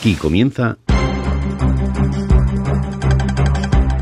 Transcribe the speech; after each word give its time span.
Aquí 0.00 0.14
comienza 0.14 0.78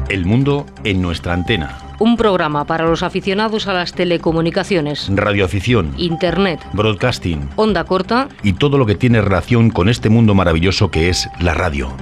El 0.09 0.27
mundo 0.27 0.65
en 0.85 1.03
nuestra 1.03 1.33
antena. 1.33 1.77
Un 1.99 2.17
programa 2.17 2.65
para 2.67 2.87
los 2.87 3.03
aficionados 3.03 3.67
a 3.67 3.73
las 3.73 3.95
telecomunicaciones, 3.95 5.09
Radioafición, 5.13 5.95
Internet, 5.97 6.61
broadcasting 6.73 7.51
onda 7.57 7.83
corta 7.83 8.29
y 8.45 8.53
todo 8.53 8.79
lo 8.79 8.87
que 8.87 8.95
tiene 8.95 9.21
relación 9.21 9.71
con 9.71 9.89
este 9.89 10.09
mundo 10.09 10.37
maravilloso 10.37 10.89
que 10.89 11.09
es 11.09 11.29
la 11.41 11.55
radio. 11.55 11.93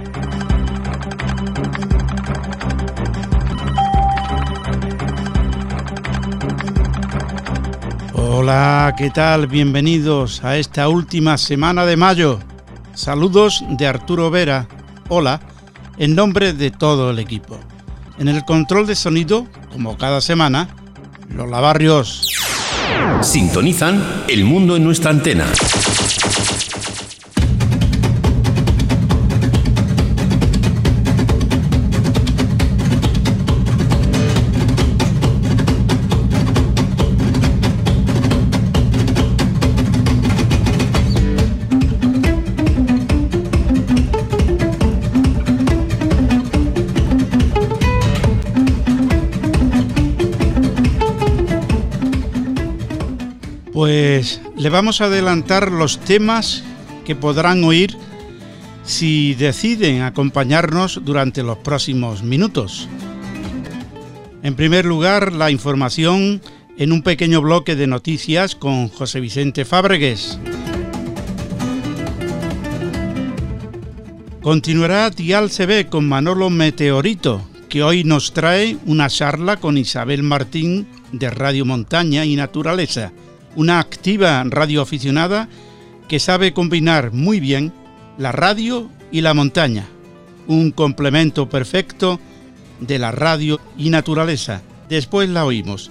Hola, 8.13 8.95
¿qué 8.99 9.09
tal? 9.09 9.47
Bienvenidos 9.47 10.45
a 10.45 10.59
esta 10.59 10.87
última 10.91 11.39
semana 11.39 11.87
de 11.87 11.97
mayo. 11.97 12.41
Saludos 12.97 13.63
de 13.69 13.87
Arturo 13.87 14.31
Vera. 14.31 14.67
Hola, 15.11 15.41
en 15.99 16.15
nombre 16.15 16.55
de 16.55 16.71
todo 16.71 17.11
el 17.11 17.19
equipo. 17.19 17.61
En 18.19 18.27
el 18.27 18.43
control 18.47 18.87
de 18.87 18.97
sonido, 18.97 19.47
como 19.71 19.99
cada 19.99 20.23
semana, 20.23 20.71
Lola 21.29 21.61
Barrios. 21.61 22.27
Sintonizan 23.21 24.25
El 24.29 24.47
mundo 24.47 24.77
en 24.77 24.85
nuestra 24.85 25.11
antena. 25.11 25.45
Le 54.67 54.71
vamos 54.71 55.01
a 55.01 55.05
adelantar 55.05 55.71
los 55.71 56.01
temas 56.01 56.65
que 57.05 57.15
podrán 57.15 57.63
oír 57.63 57.97
si 58.83 59.35
deciden 59.35 60.03
acompañarnos 60.03 61.03
durante 61.05 61.45
los 61.45 61.59
próximos 61.59 62.25
minutos. 62.25 62.89
En 64.43 64.57
primer 64.57 64.85
lugar, 64.85 65.33
la 65.33 65.53
información 65.53 66.43
en 66.77 66.91
un 66.91 67.03
pequeño 67.03 67.43
bloque 67.43 67.77
de 67.77 67.87
noticias 67.87 68.57
con 68.57 68.89
José 68.89 69.21
Vicente 69.21 69.65
Fábregues. 69.65 70.37
Continuará 74.43 75.11
Dial 75.11 75.49
CB 75.49 75.89
con 75.89 76.09
Manolo 76.09 76.51
Meteorito, 76.51 77.49
que 77.69 77.85
hoy 77.85 78.03
nos 78.03 78.33
trae 78.33 78.77
una 78.85 79.09
charla 79.09 79.59
con 79.59 79.79
Isabel 79.79 80.25
Martín 80.25 80.89
de 81.13 81.31
Radio 81.31 81.65
Montaña 81.65 82.25
y 82.25 82.35
Naturaleza 82.35 83.13
una 83.57 83.81
activa 83.81 84.45
radioaficionada 84.45 85.49
que 86.09 86.21
sabe 86.21 86.53
combinar 86.53 87.13
muy 87.13 87.41
bien 87.41 87.73
la 88.19 88.33
radio 88.33 88.89
y 89.11 89.23
la 89.23 89.35
montaña, 89.35 89.87
un 90.47 90.71
complemento 90.71 91.49
perfecto 91.49 92.21
de 92.81 92.99
la 92.99 93.11
radio 93.11 93.61
y 93.77 93.91
naturaleza. 93.91 94.63
Después 94.89 95.29
la 95.29 95.45
oímos. 95.45 95.91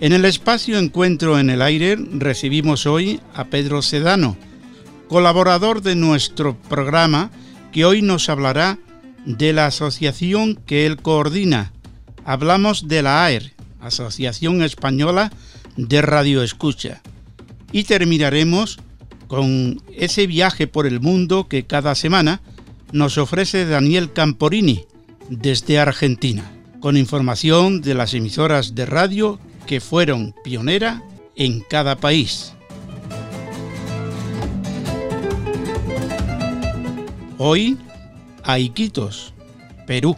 En 0.00 0.12
el 0.12 0.24
espacio 0.24 0.78
Encuentro 0.78 1.38
en 1.38 1.50
el 1.50 1.62
Aire 1.62 1.96
recibimos 1.96 2.86
hoy 2.86 3.20
a 3.34 3.44
Pedro 3.44 3.82
Sedano, 3.82 4.36
colaborador 5.08 5.82
de 5.82 5.96
nuestro 5.96 6.56
programa, 6.68 7.30
que 7.72 7.84
hoy 7.84 8.02
nos 8.02 8.28
hablará 8.28 8.78
de 9.24 9.52
la 9.52 9.66
asociación 9.66 10.54
que 10.54 10.86
él 10.86 10.98
coordina. 10.98 11.72
Hablamos 12.24 12.86
de 12.88 13.02
la 13.02 13.24
AER, 13.24 13.52
Asociación 13.80 14.62
Española 14.62 15.32
de 15.78 16.02
Radio 16.02 16.42
Escucha. 16.42 17.00
Y 17.72 17.84
terminaremos 17.84 18.78
con 19.28 19.80
ese 19.96 20.26
viaje 20.26 20.66
por 20.66 20.86
el 20.86 21.00
mundo 21.00 21.48
que 21.48 21.64
cada 21.64 21.94
semana 21.94 22.40
nos 22.92 23.16
ofrece 23.16 23.64
Daniel 23.64 24.12
Camporini 24.12 24.84
desde 25.28 25.78
Argentina, 25.78 26.50
con 26.80 26.96
información 26.96 27.80
de 27.80 27.94
las 27.94 28.14
emisoras 28.14 28.74
de 28.74 28.86
radio 28.86 29.38
que 29.66 29.80
fueron 29.80 30.34
pionera 30.42 31.02
en 31.36 31.60
cada 31.60 31.96
país. 31.96 32.52
Hoy 37.36 37.78
a 38.42 38.58
Iquitos, 38.58 39.32
Perú. 39.86 40.16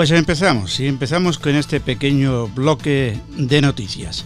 Pues 0.00 0.12
empezamos, 0.12 0.80
y 0.80 0.86
empezamos 0.86 1.38
con 1.38 1.54
este 1.56 1.78
pequeño 1.78 2.48
bloque 2.48 3.20
de 3.36 3.60
noticias. 3.60 4.24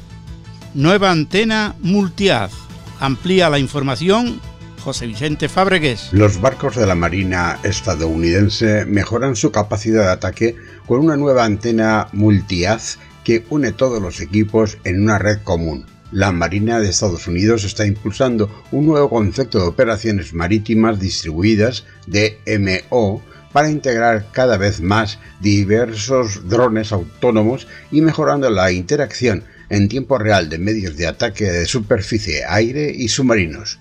Nueva 0.73 1.11
antena 1.11 1.75
Multiaz. 1.81 2.53
Amplía 3.01 3.51
la 3.51 3.59
información 3.59 4.41
José 4.85 5.09
Vicente 5.09 5.49
Fábregues. 5.49 6.11
Los 6.13 6.41
barcos 6.41 6.77
de 6.77 6.87
la 6.87 6.95
Marina 6.95 7.59
estadounidense 7.65 8.85
mejoran 8.85 9.35
su 9.35 9.51
capacidad 9.51 10.05
de 10.05 10.13
ataque 10.13 10.57
con 10.87 11.01
una 11.01 11.17
nueva 11.17 11.45
antena 11.45 12.07
Multiaz 12.13 13.01
que 13.25 13.45
une 13.51 13.73
todos 13.73 14.01
los 14.01 14.21
equipos 14.21 14.79
en 14.85 15.03
una 15.03 15.19
red 15.19 15.39
común. 15.43 15.87
La 16.13 16.31
Marina 16.31 16.79
de 16.79 16.91
Estados 16.91 17.27
Unidos 17.27 17.65
está 17.65 17.85
impulsando 17.85 18.49
un 18.71 18.87
nuevo 18.87 19.11
concepto 19.11 19.59
de 19.59 19.67
operaciones 19.67 20.35
marítimas 20.35 21.01
distribuidas, 21.01 21.85
DMO, 22.07 23.25
para 23.55 23.71
integrar 23.71 24.27
cada 24.33 24.57
vez 24.57 24.81
más 24.81 25.21
diversos 25.39 26.49
drones 26.49 26.91
autónomos 26.91 27.69
y 27.93 28.01
mejorando 28.01 28.51
la 28.51 28.73
interacción 28.73 29.45
en 29.71 29.89
tiempo 29.89 30.19
real 30.19 30.49
de 30.49 30.59
medios 30.59 30.97
de 30.97 31.07
ataque 31.07 31.45
de 31.45 31.65
superficie, 31.65 32.43
aire 32.49 32.91
y 32.93 33.07
submarinos. 33.07 33.79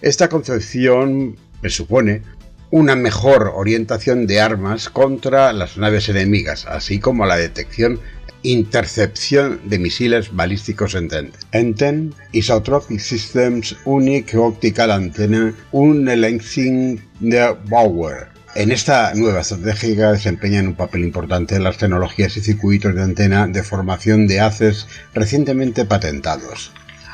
Esta 0.00 0.28
concepción 0.28 1.36
presupone 1.60 2.22
una 2.70 2.94
mejor 2.94 3.50
orientación 3.52 4.28
de 4.28 4.40
armas 4.40 4.88
contra 4.88 5.52
las 5.52 5.76
naves 5.76 6.08
enemigas, 6.08 6.64
así 6.68 7.00
como 7.00 7.26
la 7.26 7.36
detección 7.36 7.98
intercepción 8.42 9.58
de 9.64 9.80
misiles 9.80 10.32
balísticos 10.36 10.94
Enten. 10.94 11.32
Enten 11.50 12.14
Isotropic 12.30 13.00
Systems 13.00 13.74
Unique 13.84 14.36
Optical 14.36 14.92
Antenna 14.92 15.52
the 15.72 17.56
Power 17.68 18.35
en 18.56 18.72
esta 18.72 19.12
nueva 19.14 19.40
estrategia 19.40 20.12
desempeñan 20.12 20.68
un 20.68 20.76
papel 20.76 21.02
importante 21.02 21.60
las 21.60 21.76
tecnologías 21.76 22.36
y 22.38 22.40
circuitos 22.40 22.94
de 22.94 23.02
antena 23.02 23.46
de 23.46 23.62
formación 23.62 24.26
de 24.26 24.40
haces 24.40 24.86
recientemente 25.12 25.84
patentados. 25.84 26.72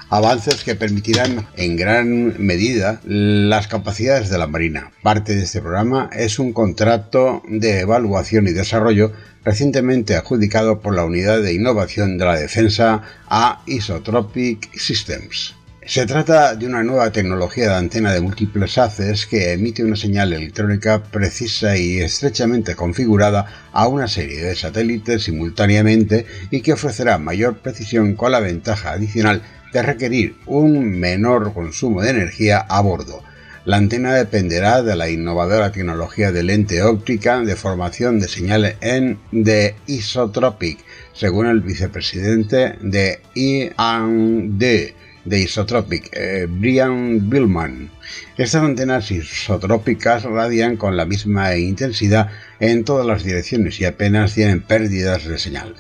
Avances 0.09 0.63
que 0.63 0.77
permitirán 0.77 1.49
en 1.57 1.77
gran 1.77 2.35
medida 2.39 3.01
las 3.05 3.67
capacidades 3.67 4.31
de 4.31 4.39
la 4.39 4.47
Marina. 4.47 4.93
Parte 5.03 5.35
de 5.35 5.43
este 5.43 5.61
programa 5.61 6.11
es 6.13 6.39
un 6.39 6.53
contrato 6.53 7.43
de 7.49 7.81
evaluación 7.81 8.47
y 8.47 8.53
desarrollo 8.53 9.13
recientemente 9.45 10.15
adjudicado 10.15 10.81
por 10.81 10.95
la 10.95 11.05
Unidad 11.05 11.43
de 11.43 11.55
Innovación 11.55 12.19
de 12.19 12.25
la 12.25 12.37
Defensa 12.37 13.03
a 13.27 13.63
Isotropic 13.67 14.73
Systems. 14.77 15.57
Se 15.85 16.07
trata 16.07 16.55
de 16.55 16.65
una 16.65 16.85
nueva 16.85 17.11
tecnología 17.11 17.71
de 17.71 17.75
antena 17.75 18.13
de 18.13 18.21
múltiples 18.21 18.79
haces 18.79 19.27
que 19.27 19.53
emite 19.53 19.83
una 19.83 19.97
señal 19.97 20.33
electrónica 20.33 21.03
precisa 21.03 21.77
y 21.77 21.99
estrechamente 21.99 22.77
configurada 22.77 23.69
a 23.73 23.89
una 23.89 24.07
serie 24.07 24.45
de 24.45 24.55
satélites 24.55 25.25
simultáneamente 25.25 26.25
y 26.53 26.61
que 26.61 26.75
ofrecerá 26.75 27.19
mayor 27.19 27.59
precisión 27.59 28.15
con 28.15 28.31
la 28.31 28.39
ventaja 28.39 28.93
adicional 28.93 29.43
de 29.73 29.83
requerir 29.83 30.37
un 30.47 30.89
menor 31.01 31.53
consumo 31.53 32.01
de 32.01 32.11
energía 32.11 32.59
a 32.59 32.81
bordo. 32.81 33.21
La 33.65 33.77
antena 33.77 34.15
dependerá 34.15 34.83
de 34.83 34.95
la 34.95 35.11
innovadora 35.11 35.73
tecnología 35.73 36.31
de 36.31 36.45
lente 36.45 36.81
óptica 36.85 37.41
de 37.41 37.57
formación 37.57 38.21
de 38.21 38.29
señal 38.29 38.77
en 38.81 39.19
de 39.33 39.75
Isotropic, 39.89 40.79
según 41.13 41.47
el 41.47 41.61
vicepresidente 41.61 42.77
de 42.81 43.21
I&D 43.35 44.95
de 45.25 45.41
Isotropic, 45.41 46.11
eh, 46.13 46.47
Brian 46.49 47.29
Billman. 47.31 47.91
Estas 48.37 48.63
antenas 48.63 49.11
isotrópicas 49.11 50.25
radian 50.25 50.77
con 50.77 50.97
la 50.97 51.05
misma 51.05 51.57
intensidad 51.57 52.31
en 52.61 52.85
todas 52.85 53.07
las 53.07 53.25
direcciones 53.25 53.81
y 53.81 53.85
apenas 53.85 54.35
tienen 54.35 54.61
pérdidas 54.61 55.25
de 55.25 55.39
señal. 55.39 55.75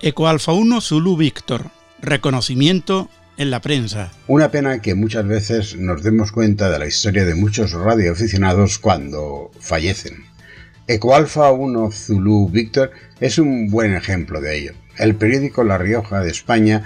Eco 0.00 0.28
Alfa 0.28 0.52
1 0.52 0.80
Zulu 0.80 1.16
Víctor. 1.16 1.66
Reconocimiento 2.00 3.10
en 3.36 3.50
la 3.50 3.60
prensa. 3.60 4.10
Una 4.26 4.50
pena 4.50 4.80
que 4.80 4.94
muchas 4.94 5.26
veces 5.26 5.76
nos 5.76 6.02
demos 6.02 6.32
cuenta 6.32 6.70
de 6.70 6.78
la 6.78 6.86
historia 6.86 7.24
de 7.24 7.34
muchos 7.34 7.72
radioaficionados 7.72 8.78
cuando 8.78 9.50
fallecen. 9.60 10.24
Eco 10.86 11.14
Alfa 11.14 11.50
1 11.52 11.90
Zulu 11.92 12.48
Víctor 12.48 12.90
es 13.20 13.38
un 13.38 13.70
buen 13.70 13.94
ejemplo 13.94 14.40
de 14.40 14.58
ello. 14.58 14.72
El 14.96 15.14
periódico 15.14 15.64
La 15.64 15.78
Rioja 15.78 16.20
de 16.20 16.30
España 16.30 16.82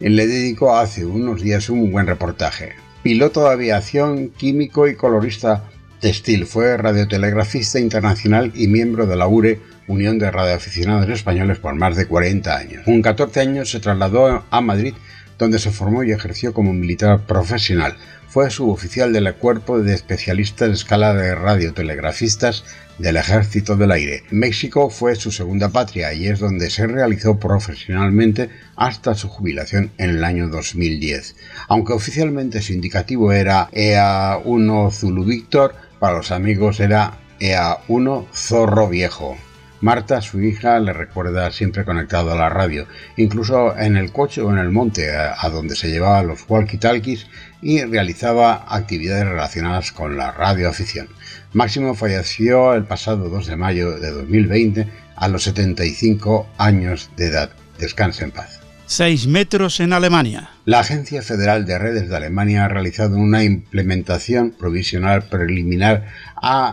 le 0.00 0.26
dedicó 0.26 0.76
hace 0.76 1.04
unos 1.04 1.42
días 1.42 1.68
un 1.70 1.90
buen 1.90 2.06
reportaje. 2.06 2.72
Piloto 3.02 3.44
de 3.44 3.52
aviación, 3.52 4.30
químico 4.30 4.88
y 4.88 4.94
colorista 4.94 5.64
textil, 6.00 6.46
fue 6.46 6.76
radiotelegrafista 6.76 7.80
internacional 7.80 8.52
y 8.54 8.68
miembro 8.68 9.06
de 9.06 9.16
la 9.16 9.26
URE, 9.26 9.60
Unión 9.88 10.18
de 10.18 10.30
Radioaficionados 10.30 11.08
Españoles, 11.08 11.58
por 11.58 11.74
más 11.74 11.96
de 11.96 12.06
40 12.06 12.56
años. 12.56 12.84
Con 12.84 13.02
14 13.02 13.40
años 13.40 13.70
se 13.70 13.80
trasladó 13.80 14.44
a 14.50 14.60
Madrid, 14.60 14.94
donde 15.38 15.58
se 15.58 15.70
formó 15.70 16.02
y 16.02 16.12
ejerció 16.12 16.52
como 16.52 16.72
militar 16.72 17.24
profesional. 17.26 17.96
Fue 18.28 18.50
suboficial 18.50 19.12
del 19.12 19.32
Cuerpo 19.34 19.80
de 19.80 19.94
Especialistas 19.94 20.68
de 20.68 20.74
Escala 20.74 21.14
de 21.14 21.34
Radiotelegrafistas 21.34 22.64
del 22.98 23.16
Ejército 23.16 23.76
del 23.76 23.92
Aire. 23.92 24.24
México 24.30 24.90
fue 24.90 25.14
su 25.14 25.30
segunda 25.30 25.70
patria 25.70 26.12
y 26.12 26.26
es 26.26 26.38
donde 26.38 26.68
se 26.68 26.86
realizó 26.86 27.38
profesionalmente 27.38 28.50
hasta 28.76 29.14
su 29.14 29.28
jubilación 29.28 29.92
en 29.96 30.10
el 30.10 30.24
año 30.24 30.48
2010. 30.48 31.36
Aunque 31.68 31.94
oficialmente 31.94 32.60
su 32.60 32.74
indicativo 32.74 33.32
era 33.32 33.70
EA1 33.70 34.92
Zulu 34.92 35.24
Víctor, 35.24 35.74
para 35.98 36.18
los 36.18 36.30
amigos 36.30 36.80
era 36.80 37.18
EA1 37.40 38.26
Zorro 38.34 38.88
Viejo. 38.88 39.38
Marta, 39.80 40.20
su 40.20 40.40
hija, 40.42 40.80
le 40.80 40.92
recuerda 40.92 41.50
siempre 41.52 41.84
conectado 41.84 42.32
a 42.32 42.36
la 42.36 42.48
radio, 42.48 42.86
incluso 43.16 43.76
en 43.76 43.96
el 43.96 44.12
coche 44.12 44.40
o 44.40 44.50
en 44.50 44.58
el 44.58 44.70
monte, 44.70 45.14
a, 45.14 45.48
donde 45.48 45.76
se 45.76 45.90
llevaba 45.90 46.22
los 46.22 46.46
walkie-talkies 46.48 47.26
y 47.62 47.82
realizaba 47.84 48.64
actividades 48.68 49.26
relacionadas 49.26 49.92
con 49.92 50.16
la 50.16 50.32
radioafición. 50.32 51.08
Máximo 51.52 51.94
falleció 51.94 52.74
el 52.74 52.84
pasado 52.84 53.28
2 53.28 53.46
de 53.46 53.56
mayo 53.56 53.98
de 53.98 54.10
2020 54.10 54.88
a 55.16 55.28
los 55.28 55.44
75 55.44 56.48
años 56.58 57.10
de 57.16 57.26
edad. 57.26 57.50
Descanse 57.78 58.24
en 58.24 58.32
paz. 58.32 58.60
6 58.86 59.26
metros 59.26 59.80
en 59.80 59.92
Alemania. 59.92 60.50
La 60.68 60.80
Agencia 60.80 61.22
Federal 61.22 61.64
de 61.64 61.78
Redes 61.78 62.10
de 62.10 62.16
Alemania 62.16 62.66
ha 62.66 62.68
realizado 62.68 63.16
una 63.16 63.42
implementación 63.42 64.50
provisional 64.50 65.22
preliminar 65.22 66.04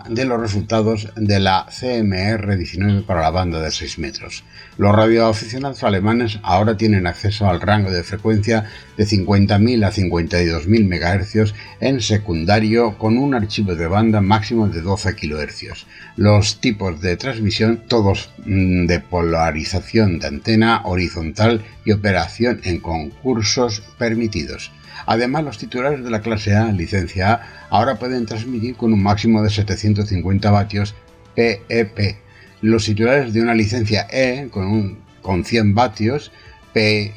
de 0.09 0.25
los 0.25 0.37
resultados 0.37 1.07
de 1.15 1.39
la 1.39 1.65
CMR-19 1.67 3.05
para 3.05 3.21
la 3.21 3.29
banda 3.29 3.61
de 3.61 3.71
6 3.71 3.97
metros. 3.99 4.43
Los 4.77 4.93
radioaficionados 4.93 5.81
alemanes 5.83 6.39
ahora 6.43 6.75
tienen 6.75 7.07
acceso 7.07 7.49
al 7.49 7.61
rango 7.61 7.89
de 7.89 8.03
frecuencia 8.03 8.65
de 8.97 9.05
50.000 9.05 9.85
a 9.85 9.91
52.000 9.91 11.45
MHz 11.47 11.53
en 11.79 12.01
secundario 12.01 12.97
con 12.97 13.17
un 13.17 13.33
archivo 13.33 13.75
de 13.75 13.87
banda 13.87 14.19
máximo 14.19 14.67
de 14.67 14.81
12 14.81 15.15
kHz. 15.15 15.85
Los 16.17 16.59
tipos 16.59 16.99
de 16.99 17.15
transmisión, 17.15 17.83
todos 17.87 18.29
mm, 18.45 18.87
de 18.87 18.99
polarización 18.99 20.19
de 20.19 20.27
antena 20.27 20.81
horizontal 20.83 21.63
y 21.85 21.93
operación 21.93 22.59
en 22.63 22.81
concursos 22.81 23.83
permitidos. 23.97 24.71
Además, 25.05 25.43
los 25.43 25.57
titulares 25.57 26.03
de 26.03 26.09
la 26.09 26.21
clase 26.21 26.55
A, 26.55 26.71
licencia 26.71 27.33
A, 27.33 27.67
ahora 27.69 27.95
pueden 27.95 28.25
transmitir 28.25 28.75
con 28.75 28.93
un 28.93 29.03
máximo 29.03 29.41
de 29.43 29.49
750 29.49 30.51
vatios 30.51 30.95
PEP. 31.35 31.99
E 31.99 32.17
los 32.61 32.85
titulares 32.85 33.33
de 33.33 33.41
una 33.41 33.53
licencia 33.53 34.07
E 34.09 34.47
con, 34.49 34.65
un, 34.65 34.99
con 35.21 35.43
100 35.43 35.75
vatios 35.75 36.31
PEP 36.73 37.13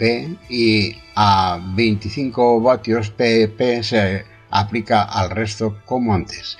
e 0.00 0.36
y 0.48 0.96
a 1.14 1.60
25 1.74 2.60
vatios 2.60 3.10
PEP 3.10 3.60
e 3.60 3.82
se 3.82 4.24
aplica 4.50 5.02
al 5.02 5.30
resto 5.30 5.78
como 5.84 6.14
antes. 6.14 6.56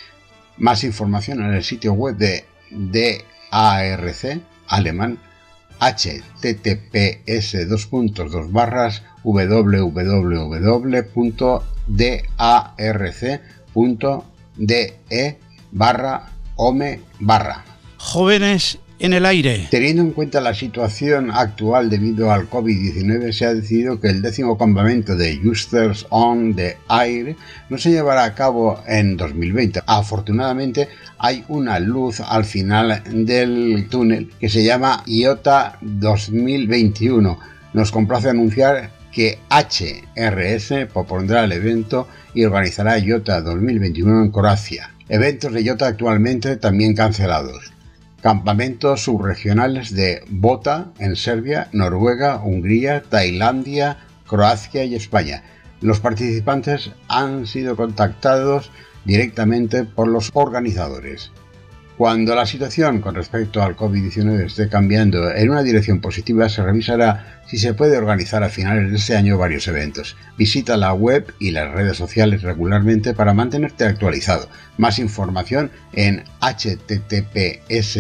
Más 0.59 0.85
información 0.85 1.43
en 1.43 1.55
el 1.55 1.65
sitio 1.65 1.93
web 1.95 2.17
de 2.17 2.45
DARC 2.71 4.43
alemán 4.69 5.19
https 5.81 7.69
dos 7.69 7.87
puntos 7.87 8.31
dos 8.31 8.53
barras 8.53 9.03
www.darc.de 9.23 10.49
barra 15.73 16.29
ome 16.57 17.01
barra. 17.21 17.65
Jóvenes 17.97 18.79
en 19.03 19.13
el 19.13 19.27
aire. 19.27 19.67
Teniendo 19.69 20.01
en 20.03 20.13
cuenta 20.13 20.41
la 20.41 20.55
situación 20.55 21.33
actual 21.33 21.91
debido 21.91 22.31
al 22.31 22.49
COVID-19, 22.49 23.33
se 23.33 23.47
ha 23.47 23.53
decidido 23.53 23.99
que 23.99 24.07
el 24.07 24.23
décimo 24.23 24.57
campamento 24.57 25.17
de 25.17 25.41
Justers 25.43 26.07
on 26.11 26.55
the 26.55 26.77
Air 26.89 27.35
no 27.69 27.79
se 27.79 27.91
llevará 27.91 28.23
a 28.23 28.35
cabo 28.35 28.81
en 28.87 29.17
2020. 29.17 29.81
Afortunadamente, 29.87 30.89
hay 31.19 31.45
una 31.49 31.81
luz 31.81 32.21
al 32.21 32.45
final 32.45 33.03
del 33.11 33.89
túnel 33.91 34.31
que 34.39 34.49
se 34.49 34.63
llama 34.63 35.03
IOTA 35.05 35.79
2021. 35.81 37.39
Nos 37.73 37.91
complace 37.91 38.29
anunciar 38.29 39.02
que 39.13 39.39
HRS 39.51 40.87
propondrá 40.93 41.45
el 41.45 41.53
evento 41.53 42.09
y 42.35 42.45
organizará 42.45 42.99
IOTA 42.99 43.43
2021 43.43 44.25
en 44.25 44.31
Croacia. 44.31 44.95
Eventos 45.09 45.53
de 45.53 45.63
IOTA 45.63 45.87
actualmente 45.87 46.57
también 46.57 46.95
cancelados 46.95 47.73
campamentos 48.23 49.03
subregionales 49.03 49.93
de 49.95 50.25
Bota 50.29 50.93
en 50.99 51.17
Serbia, 51.17 51.69
Noruega, 51.73 52.41
Hungría, 52.43 53.03
Tailandia, 53.03 53.99
Croacia 54.27 54.85
y 54.85 54.95
España. 54.95 55.43
Los 55.81 55.99
participantes 55.99 56.93
han 57.09 57.47
sido 57.47 57.77
contactados 57.77 58.71
directamente 59.05 59.85
por 59.85 60.07
los 60.07 60.31
organizadores. 60.33 61.33
Cuando 61.97 62.35
la 62.35 62.45
situación 62.47 63.01
con 63.03 63.15
respecto 63.15 63.63
al 63.63 63.77
COVID-19 63.77 64.47
esté 64.47 64.69
cambiando 64.69 65.31
en 65.31 65.51
una 65.51 65.63
dirección 65.63 66.01
positiva, 66.01 66.49
se 66.49 66.63
revisará 66.63 67.43
si 67.47 67.59
se 67.59 67.75
puede 67.75 67.99
organizar 67.99 68.43
a 68.43 68.49
finales 68.49 68.91
de 68.91 68.97
este 68.97 69.15
año 69.15 69.37
varios 69.37 69.69
eventos. 69.69 70.17
Visita 70.39 70.79
la 70.79 70.95
web 70.95 71.35
y 71.39 71.51
las 71.51 71.71
redes 71.71 71.99
sociales 71.99 72.41
regularmente 72.43 73.13
para 73.13 73.35
mantenerte 73.35 73.85
actualizado. 73.85 74.49
Más 74.79 74.99
información 74.99 75.71
en 75.93 76.25
https 76.41 77.99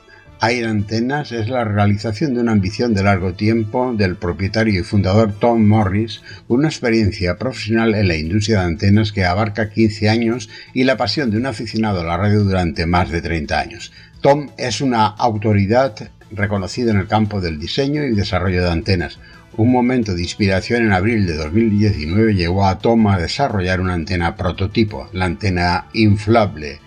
Air 0.42 0.68
Antenas 0.68 1.34
es 1.34 1.50
la 1.50 1.66
realización 1.66 2.34
de 2.34 2.40
una 2.40 2.54
ambición 2.54 2.94
de 2.94 3.04
largo 3.04 3.34
tiempo 3.34 3.94
del 3.94 4.16
propietario 4.16 4.80
y 4.80 4.84
fundador 4.84 5.34
Tom 5.34 5.68
Morris, 5.68 6.22
una 6.48 6.70
experiencia 6.70 7.38
profesional 7.38 7.94
en 7.94 8.08
la 8.08 8.16
industria 8.16 8.60
de 8.60 8.68
antenas 8.68 9.12
que 9.12 9.26
abarca 9.26 9.70
15 9.70 10.08
años 10.08 10.50
y 10.74 10.86
la 10.86 10.96
pasión 10.96 11.30
de 11.30 11.38
un 11.38 11.46
aficionado 11.46 12.02
a 12.02 12.06
la 12.06 12.16
radio 12.16 12.44
durante 12.44 12.86
más 12.86 13.12
de 13.12 13.22
30 13.22 13.60
años. 13.60 13.92
Tom 14.22 14.50
es 14.58 14.80
una 14.80 15.08
autoridad 15.08 16.10
reconocido 16.32 16.92
en 16.92 16.98
el 16.98 17.08
campo 17.08 17.42
del 17.42 17.60
diseño 17.60 18.04
y 18.04 18.16
desarrollo 18.16 18.64
de 18.64 18.72
antenas. 18.72 19.20
Un 19.58 19.72
momento 19.72 20.14
de 20.14 20.22
inspiración 20.22 20.84
en 20.84 20.94
abril 20.94 21.26
de 21.26 21.36
2019 21.36 22.36
llevó 22.36 22.66
a 22.66 22.80
Tom 22.80 23.08
a 23.08 23.18
desarrollar 23.18 23.82
una 23.82 23.94
antena 23.94 24.36
prototipo, 24.36 25.10
la 25.12 25.26
antena 25.26 25.88
inflable. 25.94 26.80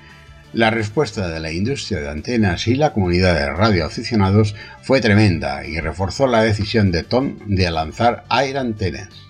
La 0.52 0.70
respuesta 0.70 1.28
de 1.28 1.40
la 1.40 1.50
industria 1.50 2.00
de 2.00 2.11
antenas 2.11 2.68
y 2.68 2.75
la 2.75 2.92
comunidad 2.92 3.34
de 3.34 3.50
radioaficionados 3.50 4.54
fue 4.82 5.00
tremenda 5.00 5.66
y 5.66 5.80
reforzó 5.80 6.26
la 6.26 6.42
decisión 6.42 6.92
de 6.92 7.02
Tom 7.02 7.38
de 7.46 7.70
lanzar 7.70 8.25
Air 8.30 8.58
Antenas. 8.58 9.21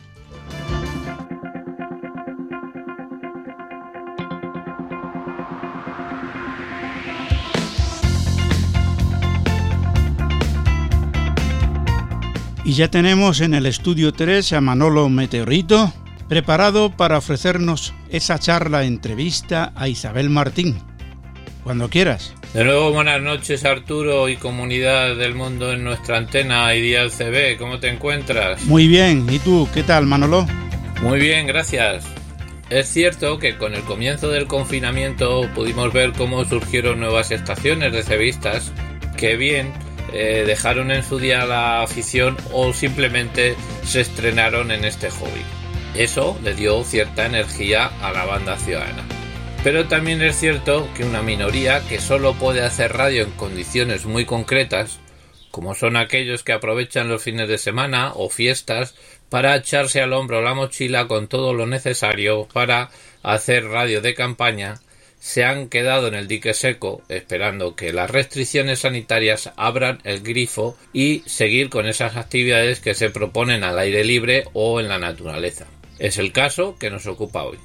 Y 12.65 12.75
ya 12.75 12.89
tenemos 12.89 13.41
en 13.41 13.55
el 13.55 13.67
estudio 13.67 14.13
3 14.13 14.53
a 14.53 14.61
Manolo 14.61 15.09
Meteorito, 15.09 15.93
preparado 16.29 16.97
para 16.97 17.19
ofrecernos 17.19 17.93
esa 18.09 18.39
charla 18.39 18.85
entrevista 18.85 19.73
a 19.75 19.89
Isabel 19.89 20.31
Martín. 20.31 20.79
Cuando 21.65 21.89
quieras. 21.89 22.35
De 22.55 22.65
nuevo, 22.65 22.93
buenas 22.93 23.21
noches 23.21 23.65
Arturo 23.65 24.29
y 24.29 24.37
comunidad 24.37 25.17
del 25.17 25.35
mundo 25.35 25.73
en 25.73 25.83
nuestra 25.83 26.19
antena 26.19 26.73
Ideal 26.75 27.11
CB. 27.11 27.59
¿Cómo 27.59 27.81
te 27.81 27.89
encuentras? 27.89 28.63
Muy 28.67 28.87
bien. 28.87 29.27
¿Y 29.29 29.41
tú? 29.41 29.69
¿Qué 29.75 29.83
tal, 29.83 30.07
Manolo? 30.07 30.47
Muy 31.03 31.19
bien, 31.19 31.49
gracias. 31.49 32.05
Es 32.71 32.89
cierto 32.89 33.39
que 33.39 33.57
con 33.57 33.75
el 33.75 33.83
comienzo 33.83 34.29
del 34.29 34.47
confinamiento 34.47 35.49
pudimos 35.53 35.93
ver 35.93 36.13
cómo 36.13 36.45
surgieron 36.45 37.01
nuevas 37.01 37.33
estaciones 37.33 37.93
de 37.93 38.05
cevistas 38.05 38.73
que 39.17 39.37
bien 39.37 39.73
eh, 40.13 40.45
dejaron 40.47 40.91
en 40.91 41.03
su 41.03 41.19
día 41.19 41.45
la 41.47 41.83
afición 41.83 42.37
o 42.53 42.73
simplemente 42.73 43.57
se 43.85 44.01
estrenaron 44.01 44.71
en 44.71 44.85
este 44.85 45.11
hobby. 45.11 45.43
Eso 45.95 46.39
le 46.43 46.55
dio 46.55 46.83
cierta 46.85 47.27
energía 47.27 47.87
a 48.01 48.13
la 48.13 48.25
banda 48.25 48.57
ciudadana. 48.59 49.05
Pero 49.63 49.87
también 49.87 50.21
es 50.23 50.37
cierto 50.37 50.89
que 50.97 51.05
una 51.05 51.23
minoría 51.23 51.81
que 51.89 52.01
solo 52.01 52.35
puede 52.35 52.63
hacer 52.63 52.93
radio 52.95 53.23
en 53.23 53.31
condiciones 53.33 54.07
muy 54.07 54.25
concretas, 54.25 54.99
como 55.51 55.75
son 55.75 55.97
aquellos 55.97 56.43
que 56.43 56.53
aprovechan 56.53 57.09
los 57.09 57.23
fines 57.23 57.49
de 57.49 57.59
semana 57.59 58.13
o 58.15 58.29
fiestas 58.29 58.95
para 59.29 59.55
echarse 59.55 60.03
al 60.03 60.15
hombro 60.15 60.43
la 60.43 60.55
mochila 60.55 61.07
con 61.07 61.29
todo 61.29 61.55
lo 61.55 61.67
necesario 61.67 62.49
para 62.53 62.91
hacer 63.23 63.67
radio 63.67 64.01
de 64.01 64.15
campaña, 64.15 64.81
se 65.23 65.45
han 65.45 65.69
quedado 65.69 66.09
en 66.09 66.15
el 66.15 66.27
dique 66.27 66.53
seco 66.53 67.01
esperando 67.09 67.77
que 67.77 67.93
las 67.93 68.11
restricciones 68.11 68.81
sanitarias 68.81 69.53
abran 69.57 70.01
el 70.03 70.21
grifo 70.21 70.77
y 70.93 71.23
seguir 71.27 71.71
con 71.71 71.87
esas 71.87 72.17
actividades 72.17 72.81
que 72.81 72.95
se 72.95 73.09
proponen 73.09 73.63
al 73.63 73.79
aire 73.79 74.03
libre 74.03 74.49
o 74.53 74.81
en 74.81 74.89
la 74.89 74.99
naturaleza. 74.99 75.69
Es 76.01 76.19
el 76.19 76.33
caso 76.33 76.77
que 76.77 76.91
nos 76.91 77.07
ocupa 77.07 77.45
hoy. 77.45 77.59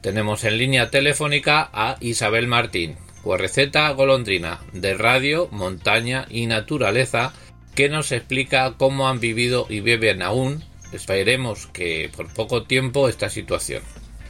Tenemos 0.00 0.44
en 0.44 0.58
línea 0.58 0.90
telefónica 0.90 1.68
a 1.72 1.96
Isabel 1.98 2.46
Martín, 2.46 2.94
QRZ 3.24 3.96
Golondrina, 3.96 4.60
de 4.72 4.94
Radio, 4.94 5.48
Montaña 5.50 6.26
y 6.30 6.46
Naturaleza, 6.46 7.32
que 7.74 7.88
nos 7.88 8.12
explica 8.12 8.74
cómo 8.78 9.08
han 9.08 9.18
vivido 9.18 9.66
y 9.68 9.80
viven 9.80 10.22
aún, 10.22 10.62
esperemos 10.92 11.66
que 11.66 12.12
por 12.16 12.32
poco 12.32 12.62
tiempo, 12.62 13.08
esta 13.08 13.28
situación. 13.28 13.82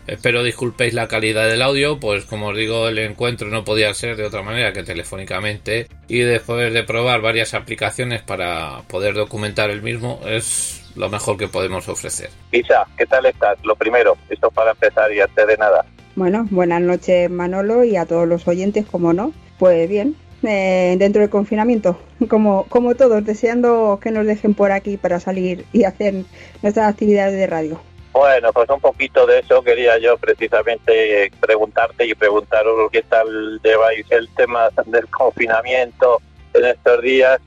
Espero 0.07 0.43
disculpéis 0.43 0.95
la 0.95 1.07
calidad 1.07 1.49
del 1.49 1.63
audio, 1.63 2.01
pues 2.01 2.25
como 2.25 2.49
os 2.49 2.57
digo, 2.57 2.89
el 2.89 2.99
encuentro 2.99 3.49
no 3.49 3.65
podía 3.65 3.95
ser 3.95 4.17
de 4.17 4.25
otra 4.25 4.43
manera 4.43 4.73
que 4.73 4.83
telefónicamente 4.83 5.87
y 6.09 6.21
después 6.21 6.73
de 6.73 6.83
probar 6.83 7.21
varias 7.21 7.55
aplicaciones 7.55 8.21
para 8.23 8.83
poder 8.89 9.15
documentar 9.15 9.71
el 9.71 9.81
mismo, 9.81 10.21
es 10.27 10.93
lo 10.97 11.09
mejor 11.09 11.37
que 11.37 11.47
podemos 11.47 11.89
ofrecer. 11.89 12.31
Isa, 12.51 12.85
¿qué 12.99 13.07
tal 13.07 13.27
estás? 13.27 13.59
Lo 13.65 13.77
primero, 13.77 14.17
esto 14.29 14.51
para 14.51 14.73
empezar 14.73 15.13
y 15.13 15.21
antes 15.21 15.47
de 15.47 15.57
nada. 15.57 15.85
Bueno, 16.17 16.47
buenas 16.51 16.83
noches 16.83 17.31
Manolo 17.31 17.85
y 17.85 17.97
a 17.97 18.05
todos 18.05 18.27
los 18.27 18.47
oyentes, 18.49 18.85
como 18.85 19.13
no. 19.13 19.33
Pues 19.59 19.89
bien, 19.89 20.17
eh, 20.43 20.97
dentro 20.99 21.21
del 21.21 21.31
confinamiento, 21.31 21.99
como, 22.29 22.65
como 22.65 22.97
todos, 22.97 23.25
deseando 23.25 24.01
que 24.03 24.11
nos 24.11 24.27
dejen 24.27 24.55
por 24.55 24.73
aquí 24.73 24.97
para 24.97 25.21
salir 25.21 25.65
y 25.73 25.85
hacer 25.85 26.25
nuestras 26.61 26.91
actividades 26.91 27.35
de 27.35 27.47
radio. 27.47 27.81
Bueno, 28.13 28.53
pues 28.53 28.69
un 28.69 28.81
poquito 28.81 29.27
de 29.27 29.39
eso 29.39 29.63
quería 29.63 29.97
yo 29.99 30.19
precisamente 30.19 31.31
preguntarte 31.41 32.05
y 32.05 32.15
preguntaros 32.15 32.91
qué 32.91 33.03
tal 33.03 33.61
lleváis 33.63 34.05
el 34.11 34.29
tema 34.35 34.69
del 34.85 35.09
confinamiento 35.09 36.21
en 36.53 36.67
estos 36.67 37.01
días, 37.01 37.41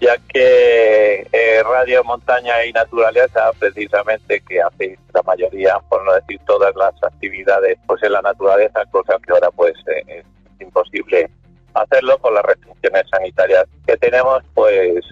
ya 0.00 0.16
que 0.32 1.26
eh, 1.32 1.62
Radio 1.64 2.04
Montaña 2.04 2.64
y 2.64 2.72
Naturaleza, 2.72 3.50
precisamente 3.58 4.40
que 4.48 4.62
hacéis 4.62 4.96
la 5.12 5.22
mayoría, 5.22 5.80
por 5.88 6.04
no 6.04 6.14
decir 6.14 6.40
todas 6.46 6.74
las 6.76 6.94
actividades, 7.02 7.78
pues 7.86 8.00
en 8.04 8.12
la 8.12 8.22
naturaleza, 8.22 8.84
cosa 8.92 9.18
que 9.26 9.32
ahora 9.32 9.50
pues 9.50 9.74
eh, 9.88 10.04
es 10.18 10.60
imposible 10.60 11.28
hacerlo 11.74 12.18
con 12.18 12.34
las 12.34 12.44
restricciones 12.44 13.04
sanitarias 13.10 13.66
que 13.86 13.96
tenemos, 13.96 14.42
pues 14.54 15.04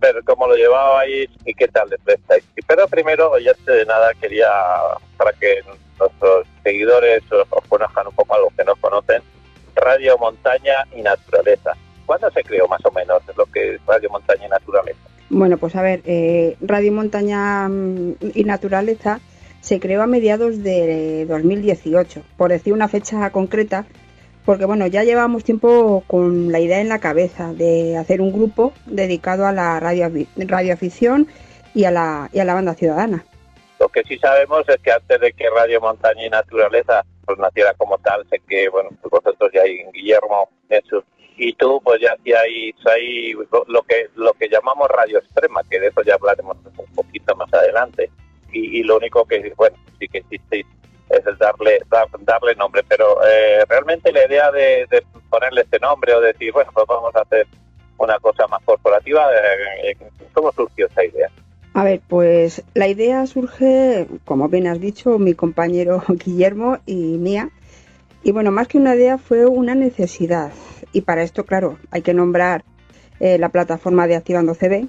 ver 0.00 0.22
cómo 0.24 0.46
lo 0.46 0.56
llevabais 0.56 1.28
y 1.44 1.54
qué 1.54 1.68
tal 1.68 1.88
les 1.90 2.00
prestáis. 2.00 2.44
Pero 2.66 2.86
primero, 2.88 3.34
antes 3.34 3.64
de 3.64 3.84
nada, 3.86 4.12
quería, 4.20 4.48
para 5.16 5.32
que 5.32 5.60
nuestros 5.98 6.46
seguidores 6.62 7.22
os 7.30 7.64
conozcan 7.68 8.06
un 8.06 8.14
poco 8.14 8.34
a 8.34 8.38
los 8.38 8.52
que 8.54 8.64
nos 8.64 8.78
conocen, 8.78 9.22
Radio 9.74 10.16
Montaña 10.18 10.84
y 10.94 11.02
Naturaleza. 11.02 11.72
¿Cuándo 12.06 12.30
se 12.30 12.42
creó 12.42 12.68
más 12.68 12.84
o 12.84 12.90
menos 12.92 13.20
lo 13.36 13.46
que 13.46 13.74
es 13.74 13.86
Radio 13.86 14.08
Montaña 14.10 14.46
y 14.46 14.48
Naturaleza? 14.48 15.00
Bueno, 15.28 15.58
pues 15.58 15.74
a 15.74 15.82
ver, 15.82 16.02
eh, 16.04 16.56
Radio 16.60 16.92
Montaña 16.92 17.68
mm, 17.68 18.14
y 18.34 18.44
Naturaleza 18.44 19.20
se 19.60 19.80
creó 19.80 20.02
a 20.02 20.06
mediados 20.06 20.62
de 20.62 21.26
2018, 21.26 22.22
por 22.36 22.50
decir 22.50 22.72
una 22.72 22.86
fecha 22.86 23.30
concreta, 23.30 23.84
porque 24.46 24.64
bueno, 24.64 24.86
ya 24.86 25.02
llevamos 25.02 25.44
tiempo 25.44 26.04
con 26.06 26.52
la 26.52 26.60
idea 26.60 26.80
en 26.80 26.88
la 26.88 27.00
cabeza 27.00 27.52
de 27.52 27.96
hacer 27.96 28.20
un 28.20 28.32
grupo 28.32 28.72
dedicado 28.86 29.46
a 29.46 29.52
la 29.52 29.78
radio, 29.80 30.08
radioafición 30.36 31.26
y 31.74 31.84
a, 31.84 31.90
la, 31.90 32.30
y 32.32 32.38
a 32.38 32.44
la 32.44 32.54
banda 32.54 32.74
ciudadana. 32.74 33.24
Lo 33.78 33.88
que 33.88 34.02
sí 34.04 34.16
sabemos 34.18 34.66
es 34.68 34.78
que 34.78 34.92
antes 34.92 35.20
de 35.20 35.32
que 35.32 35.50
Radio 35.50 35.80
Montaña 35.80 36.24
y 36.24 36.30
Naturaleza 36.30 37.04
pues 37.26 37.38
naciera 37.38 37.74
como 37.74 37.98
tal, 37.98 38.24
sé 38.30 38.40
que 38.48 38.68
bueno, 38.68 38.90
pues 39.02 39.10
vosotros 39.10 39.50
ya 39.52 39.62
hay 39.62 39.84
Guillermo 39.92 40.48
eso, 40.68 41.02
y 41.36 41.52
tú 41.54 41.80
pues 41.84 42.00
ya 42.00 42.12
hacíais 42.12 42.74
ahí 42.86 43.32
lo 43.66 43.82
que 43.82 44.08
lo 44.14 44.32
que 44.34 44.48
llamamos 44.48 44.88
radio 44.88 45.18
extrema, 45.18 45.62
que 45.68 45.80
de 45.80 45.88
eso 45.88 46.02
ya 46.02 46.14
hablaremos 46.14 46.56
un 46.64 46.94
poquito 46.94 47.34
más 47.36 47.52
adelante. 47.52 48.10
Y, 48.52 48.82
lo 48.84 48.96
único 48.96 49.26
que 49.26 49.52
bueno, 49.54 49.76
sí 49.98 50.08
que 50.08 50.18
existéis 50.18 50.64
es 51.10 51.38
darle 51.38 51.80
darle 52.20 52.54
nombre 52.56 52.82
pero 52.88 53.18
eh, 53.24 53.64
realmente 53.68 54.12
la 54.12 54.26
idea 54.26 54.50
de, 54.50 54.86
ponerle 55.30 55.62
este 55.62 55.78
nombre 55.78 56.14
o 56.14 56.20
decir 56.20 56.52
bueno 56.52 56.70
pues 56.72 56.86
vamos 56.88 57.14
a 57.14 57.20
hacer 57.20 57.46
una 57.98 58.18
cosa 58.18 58.46
más 58.48 58.62
corporativa 58.64 59.24
eh, 59.32 59.90
eh, 59.90 59.96
cómo 60.32 60.52
surgió 60.52 60.86
esa 60.86 61.04
idea 61.04 61.30
a 61.74 61.84
ver 61.84 62.00
pues 62.06 62.62
la 62.74 62.88
idea 62.88 63.26
surge 63.26 64.06
como 64.24 64.48
bien 64.48 64.66
has 64.66 64.80
dicho 64.80 65.18
mi 65.18 65.34
compañero 65.34 66.02
Guillermo 66.08 66.78
y 66.86 67.18
mía. 67.18 67.50
Y 68.22 68.32
bueno 68.32 68.50
más 68.50 68.66
que 68.66 68.78
una 68.78 68.94
idea 68.96 69.18
fue 69.18 69.44
una 69.44 69.74
necesidad. 69.74 70.52
Y 70.92 71.02
para 71.02 71.22
esto 71.22 71.44
claro 71.44 71.78
hay 71.90 72.00
que 72.00 72.14
nombrar 72.14 72.64
la 73.20 73.50
plataforma 73.50 74.06
de 74.06 74.16
Activando 74.16 74.54
CB 74.54 74.88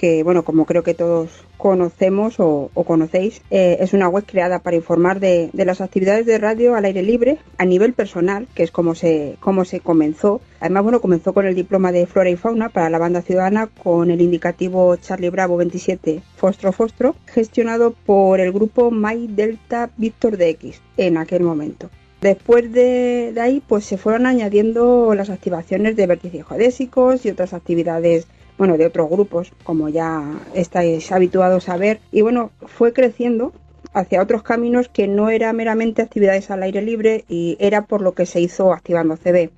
que, 0.00 0.22
bueno, 0.22 0.44
como 0.44 0.64
creo 0.64 0.82
que 0.82 0.94
todos 0.94 1.28
conocemos 1.58 2.36
o, 2.38 2.70
conocéis, 2.86 3.42
eh, 3.50 3.76
es 3.80 3.92
una 3.92 4.08
web 4.08 4.24
creada 4.26 4.60
para 4.60 4.76
informar 4.76 5.20
de, 5.20 5.50
las 5.52 5.82
actividades 5.82 6.24
de 6.24 6.38
radio 6.38 6.74
al 6.74 6.86
aire 6.86 7.02
libre 7.02 7.36
a 7.58 7.66
nivel 7.66 7.92
personal, 7.92 8.48
que 8.54 8.62
es 8.62 8.70
como 8.70 8.94
se, 8.94 9.36
como 9.40 9.66
se 9.66 9.80
comenzó. 9.80 10.40
Además, 10.58 10.84
bueno, 10.84 11.02
comenzó 11.02 11.34
con 11.34 11.44
el 11.44 11.54
diploma 11.54 11.92
de 11.92 12.06
Flora 12.06 12.30
y 12.30 12.36
Fauna 12.36 12.70
para 12.70 12.88
la 12.88 12.96
banda 12.96 13.20
ciudadana 13.20 13.66
con 13.66 14.10
el 14.10 14.22
indicativo 14.22 14.96
Charlie 14.96 15.28
Bravo 15.28 15.58
27 15.58 16.22
Fostro 16.34 16.72
Fostro, 16.72 17.14
gestionado 17.26 17.90
por 17.90 18.40
el 18.40 18.52
grupo 18.52 18.90
My 18.90 19.26
Delta 19.26 19.90
Victor 19.98 20.38
DX 20.38 20.80
en 20.96 21.18
aquel 21.18 21.42
momento. 21.42 21.90
Después 22.22 22.72
de, 22.72 23.34
ahí, 23.38 23.62
pues 23.66 23.84
se 23.84 23.98
fueron 23.98 24.24
añadiendo 24.24 25.14
las 25.14 25.28
activaciones 25.28 25.94
de 25.96 26.06
vértices 26.06 26.46
geodésicos 26.46 27.26
y 27.26 27.30
otras 27.30 27.52
actividades 27.52 28.26
bueno, 28.60 28.76
de 28.76 28.84
otros 28.84 29.08
grupos, 29.08 29.54
como 29.64 29.88
ya 29.88 30.22
estáis 30.52 31.10
habituados 31.12 31.70
a 31.70 31.78
ver. 31.78 31.98
Y 32.12 32.20
bueno, 32.20 32.50
fue 32.66 32.92
creciendo 32.92 33.54
hacia 33.94 34.20
otros 34.20 34.42
caminos 34.42 34.90
que 34.90 35.08
no 35.08 35.30
era 35.30 35.50
meramente 35.54 36.02
actividades 36.02 36.50
al 36.50 36.62
aire 36.62 36.82
libre 36.82 37.24
y 37.26 37.56
era 37.58 37.86
por 37.86 38.02
lo 38.02 38.12
que 38.12 38.26
se 38.26 38.38
hizo 38.38 38.74
Activando 38.74 39.16
CB. 39.16 39.48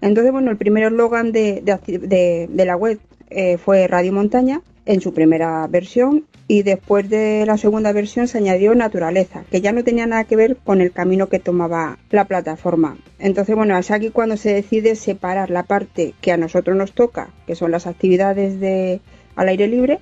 Entonces, 0.00 0.30
bueno, 0.30 0.52
el 0.52 0.56
primer 0.56 0.84
eslogan 0.84 1.32
de, 1.32 1.62
de, 1.64 2.64
la 2.64 2.76
web 2.76 3.00
eh, 3.28 3.58
fue 3.58 3.88
Radio 3.88 4.12
Montaña 4.12 4.62
en 4.86 5.00
su 5.00 5.14
primera 5.14 5.66
versión 5.66 6.26
y 6.46 6.62
después 6.62 7.08
de 7.08 7.44
la 7.46 7.56
segunda 7.56 7.92
versión 7.92 8.28
se 8.28 8.38
añadió 8.38 8.74
naturaleza, 8.74 9.44
que 9.50 9.60
ya 9.60 9.72
no 9.72 9.82
tenía 9.82 10.06
nada 10.06 10.24
que 10.24 10.36
ver 10.36 10.56
con 10.56 10.80
el 10.80 10.92
camino 10.92 11.28
que 11.28 11.38
tomaba 11.38 11.98
la 12.10 12.26
plataforma. 12.26 12.98
Entonces, 13.18 13.56
bueno, 13.56 13.78
es 13.78 13.90
aquí 13.90 14.10
cuando 14.10 14.36
se 14.36 14.52
decide 14.52 14.94
separar 14.94 15.50
la 15.50 15.62
parte 15.62 16.14
que 16.20 16.32
a 16.32 16.36
nosotros 16.36 16.76
nos 16.76 16.92
toca, 16.92 17.30
que 17.46 17.54
son 17.54 17.70
las 17.70 17.86
actividades 17.86 18.60
de 18.60 19.00
al 19.36 19.48
aire 19.48 19.68
libre, 19.68 20.00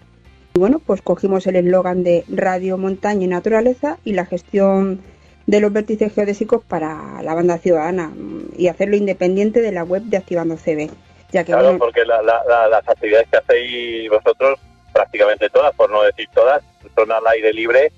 y 0.54 0.58
bueno, 0.58 0.80
pues 0.84 1.00
cogimos 1.00 1.46
el 1.46 1.56
eslogan 1.56 2.02
de 2.02 2.24
Radio, 2.28 2.76
Montaña 2.76 3.24
y 3.24 3.28
Naturaleza 3.28 3.98
y 4.04 4.12
la 4.12 4.26
gestión 4.26 5.00
de 5.46 5.60
los 5.60 5.72
vértices 5.72 6.12
geodésicos 6.12 6.62
para 6.64 7.22
la 7.22 7.34
banda 7.34 7.58
ciudadana 7.58 8.12
y 8.56 8.66
hacerlo 8.66 8.96
independiente 8.96 9.60
de 9.60 9.72
la 9.72 9.84
web 9.84 10.02
de 10.02 10.16
Activando 10.16 10.56
CB. 10.56 10.90
Ya 11.32 11.44
que 11.44 11.52
claro, 11.52 11.78
porque 11.78 12.04
las 12.04 12.88
actividades 12.88 13.26
que 13.30 13.38
hacéis 13.38 14.10
vosotros, 14.10 14.60
prácticamente 14.92 15.48
todas, 15.50 15.74
por 15.74 15.90
no 15.90 16.02
decir 16.02 16.28
todas, 16.34 16.62
son 16.94 17.12
al 17.12 17.26
aire 17.26 17.52
libre 17.52 17.92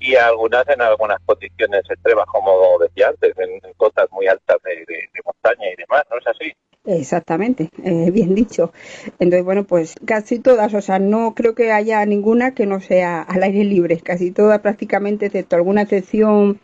y 0.00 0.16
algunas 0.16 0.66
en 0.68 0.80
algunas 0.80 1.20
condiciones 1.26 1.82
extremas, 1.88 2.26
como 2.26 2.78
decía 2.78 3.08
antes, 3.08 3.34
en, 3.38 3.72
cotas 3.76 4.10
muy 4.10 4.26
altas 4.26 4.56
de, 4.64 4.84
montaña 5.24 5.70
y 5.70 5.76
demás, 5.76 6.04
¿no 6.10 6.18
es 6.18 6.26
así? 6.26 6.52
Exactamente, 6.86 7.70
eh, 7.84 8.10
bien 8.12 8.34
dicho. 8.34 8.72
Entonces, 9.18 9.44
bueno, 9.44 9.64
pues 9.64 9.94
casi 10.06 10.38
todas, 10.38 10.72
o 10.72 10.80
sea, 10.80 10.98
no 10.98 11.34
creo 11.34 11.54
que 11.54 11.70
haya 11.70 12.04
ninguna 12.06 12.54
que 12.54 12.66
no 12.66 12.80
sea 12.80 13.22
al 13.22 13.42
aire 13.42 13.64
libre, 13.64 14.00
casi 14.00 14.30
todas 14.30 14.60
prácticamente, 14.60 15.26
excepto 15.26 15.56
alguna 15.56 15.82
excepción 15.82 16.60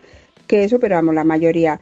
que 0.46 0.64
eso, 0.64 0.80
pero 0.80 0.96
vamos, 0.96 1.14
la 1.14 1.24
mayoría. 1.24 1.80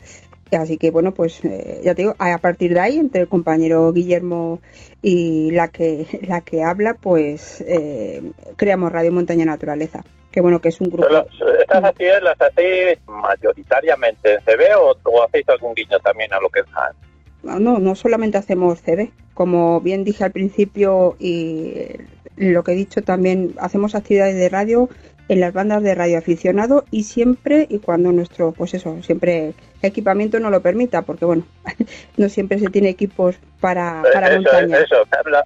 Así 0.57 0.79
que 0.79 0.91
bueno, 0.91 1.13
pues 1.13 1.45
eh, 1.45 1.81
ya 1.83 1.95
te 1.95 2.03
digo, 2.03 2.15
a 2.19 2.39
partir 2.39 2.75
de 2.75 2.81
ahí, 2.81 2.99
entre 2.99 3.23
el 3.23 3.29
compañero 3.29 3.93
Guillermo 3.93 4.61
y 5.03 5.51
la 5.51 5.69
que, 5.69 6.07
la 6.29 6.41
que 6.41 6.63
habla, 6.63 6.95
pues 6.95 7.61
eh, 7.67 8.23
creamos 8.57 8.93
Radio 8.93 9.13
Montaña 9.13 9.45
Naturaleza 9.45 10.05
que 10.31 10.41
bueno 10.41 10.61
que 10.61 10.71
es 10.71 10.81
un 10.81 10.91
grupo. 10.91 11.07
¿Estas 11.61 11.85
actividades 11.85 12.25
las 12.25 12.41
hacéis 12.41 12.99
mayoritariamente 13.07 14.35
en 14.35 14.41
CB 14.41 14.77
o, 14.77 15.23
hacéis 15.23 15.49
algún 15.49 15.75
guiño 15.75 15.97
también 16.01 16.35
a 16.35 16.41
lo 16.41 16.49
que 16.49 16.59
es 16.59 16.67
No, 17.45 17.79
no 17.79 17.95
solamente 17.95 18.37
hacemos 18.37 18.83
CB, 18.83 19.13
como 19.33 19.81
bien 19.81 20.03
dije 20.03 20.25
al 20.25 20.33
principio 20.33 21.15
y 21.21 21.87
lo 22.37 22.65
que 22.65 22.73
he 22.73 22.75
dicho 22.75 23.03
también, 23.03 23.55
hacemos 23.61 23.95
actividades 23.95 24.35
de 24.35 24.49
radio 24.49 24.89
en 25.29 25.41
las 25.41 25.53
bandas 25.53 25.83
de 25.83 25.95
radio 25.95 26.19
aficionado 26.19 26.85
y 26.91 27.05
siempre 27.05 27.67
y 27.69 27.79
cuando 27.79 28.13
nuestro, 28.13 28.53
pues 28.53 28.75
eso, 28.75 29.03
siempre 29.03 29.55
equipamiento 29.83 30.39
no 30.41 30.51
lo 30.51 30.61
permita, 30.61 31.03
porque 31.03 31.25
bueno, 31.25 31.45
no 32.17 32.29
siempre 32.29 32.59
se 32.59 32.69
tiene 32.69 32.91
equipos 32.91 33.37
para, 33.61 34.03
para 34.13 34.29
eso, 34.29 34.37
montaña. 34.37 34.79
Eso, 34.79 34.97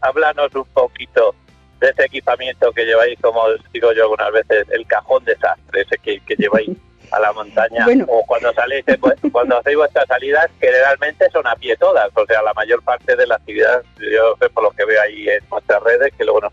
háblanos 0.00 0.54
un 0.54 0.66
poquito 0.66 1.34
de 1.80 1.90
ese 1.90 2.04
equipamiento 2.04 2.72
que 2.72 2.84
lleváis, 2.84 3.18
como 3.20 3.42
digo 3.72 3.92
yo 3.92 4.02
algunas 4.02 4.32
veces, 4.32 4.66
el 4.70 4.86
cajón 4.86 5.24
desastre, 5.24 5.82
ese 5.82 5.98
que, 5.98 6.20
lleváis 6.36 6.70
a 7.10 7.20
la 7.20 7.32
montaña 7.32 7.86
o 8.06 8.24
cuando 8.26 8.52
saléis, 8.52 8.84
cuando 9.32 9.58
hacéis 9.58 9.76
vuestras 9.76 10.06
salidas, 10.06 10.48
generalmente 10.60 11.28
son 11.30 11.46
a 11.46 11.54
pie 11.56 11.76
todas, 11.76 12.10
o 12.14 12.26
sea, 12.26 12.42
la 12.42 12.52
mayor 12.54 12.82
parte 12.82 13.16
de 13.16 13.26
la 13.26 13.36
actividad, 13.36 13.82
yo 13.98 14.36
sé 14.40 14.48
por 14.50 14.64
lo 14.64 14.70
que 14.70 14.84
veo 14.84 15.00
ahí 15.02 15.28
en 15.28 15.42
nuestras 15.50 15.82
redes, 15.82 16.12
que 16.16 16.24
luego 16.24 16.40
nos 16.40 16.52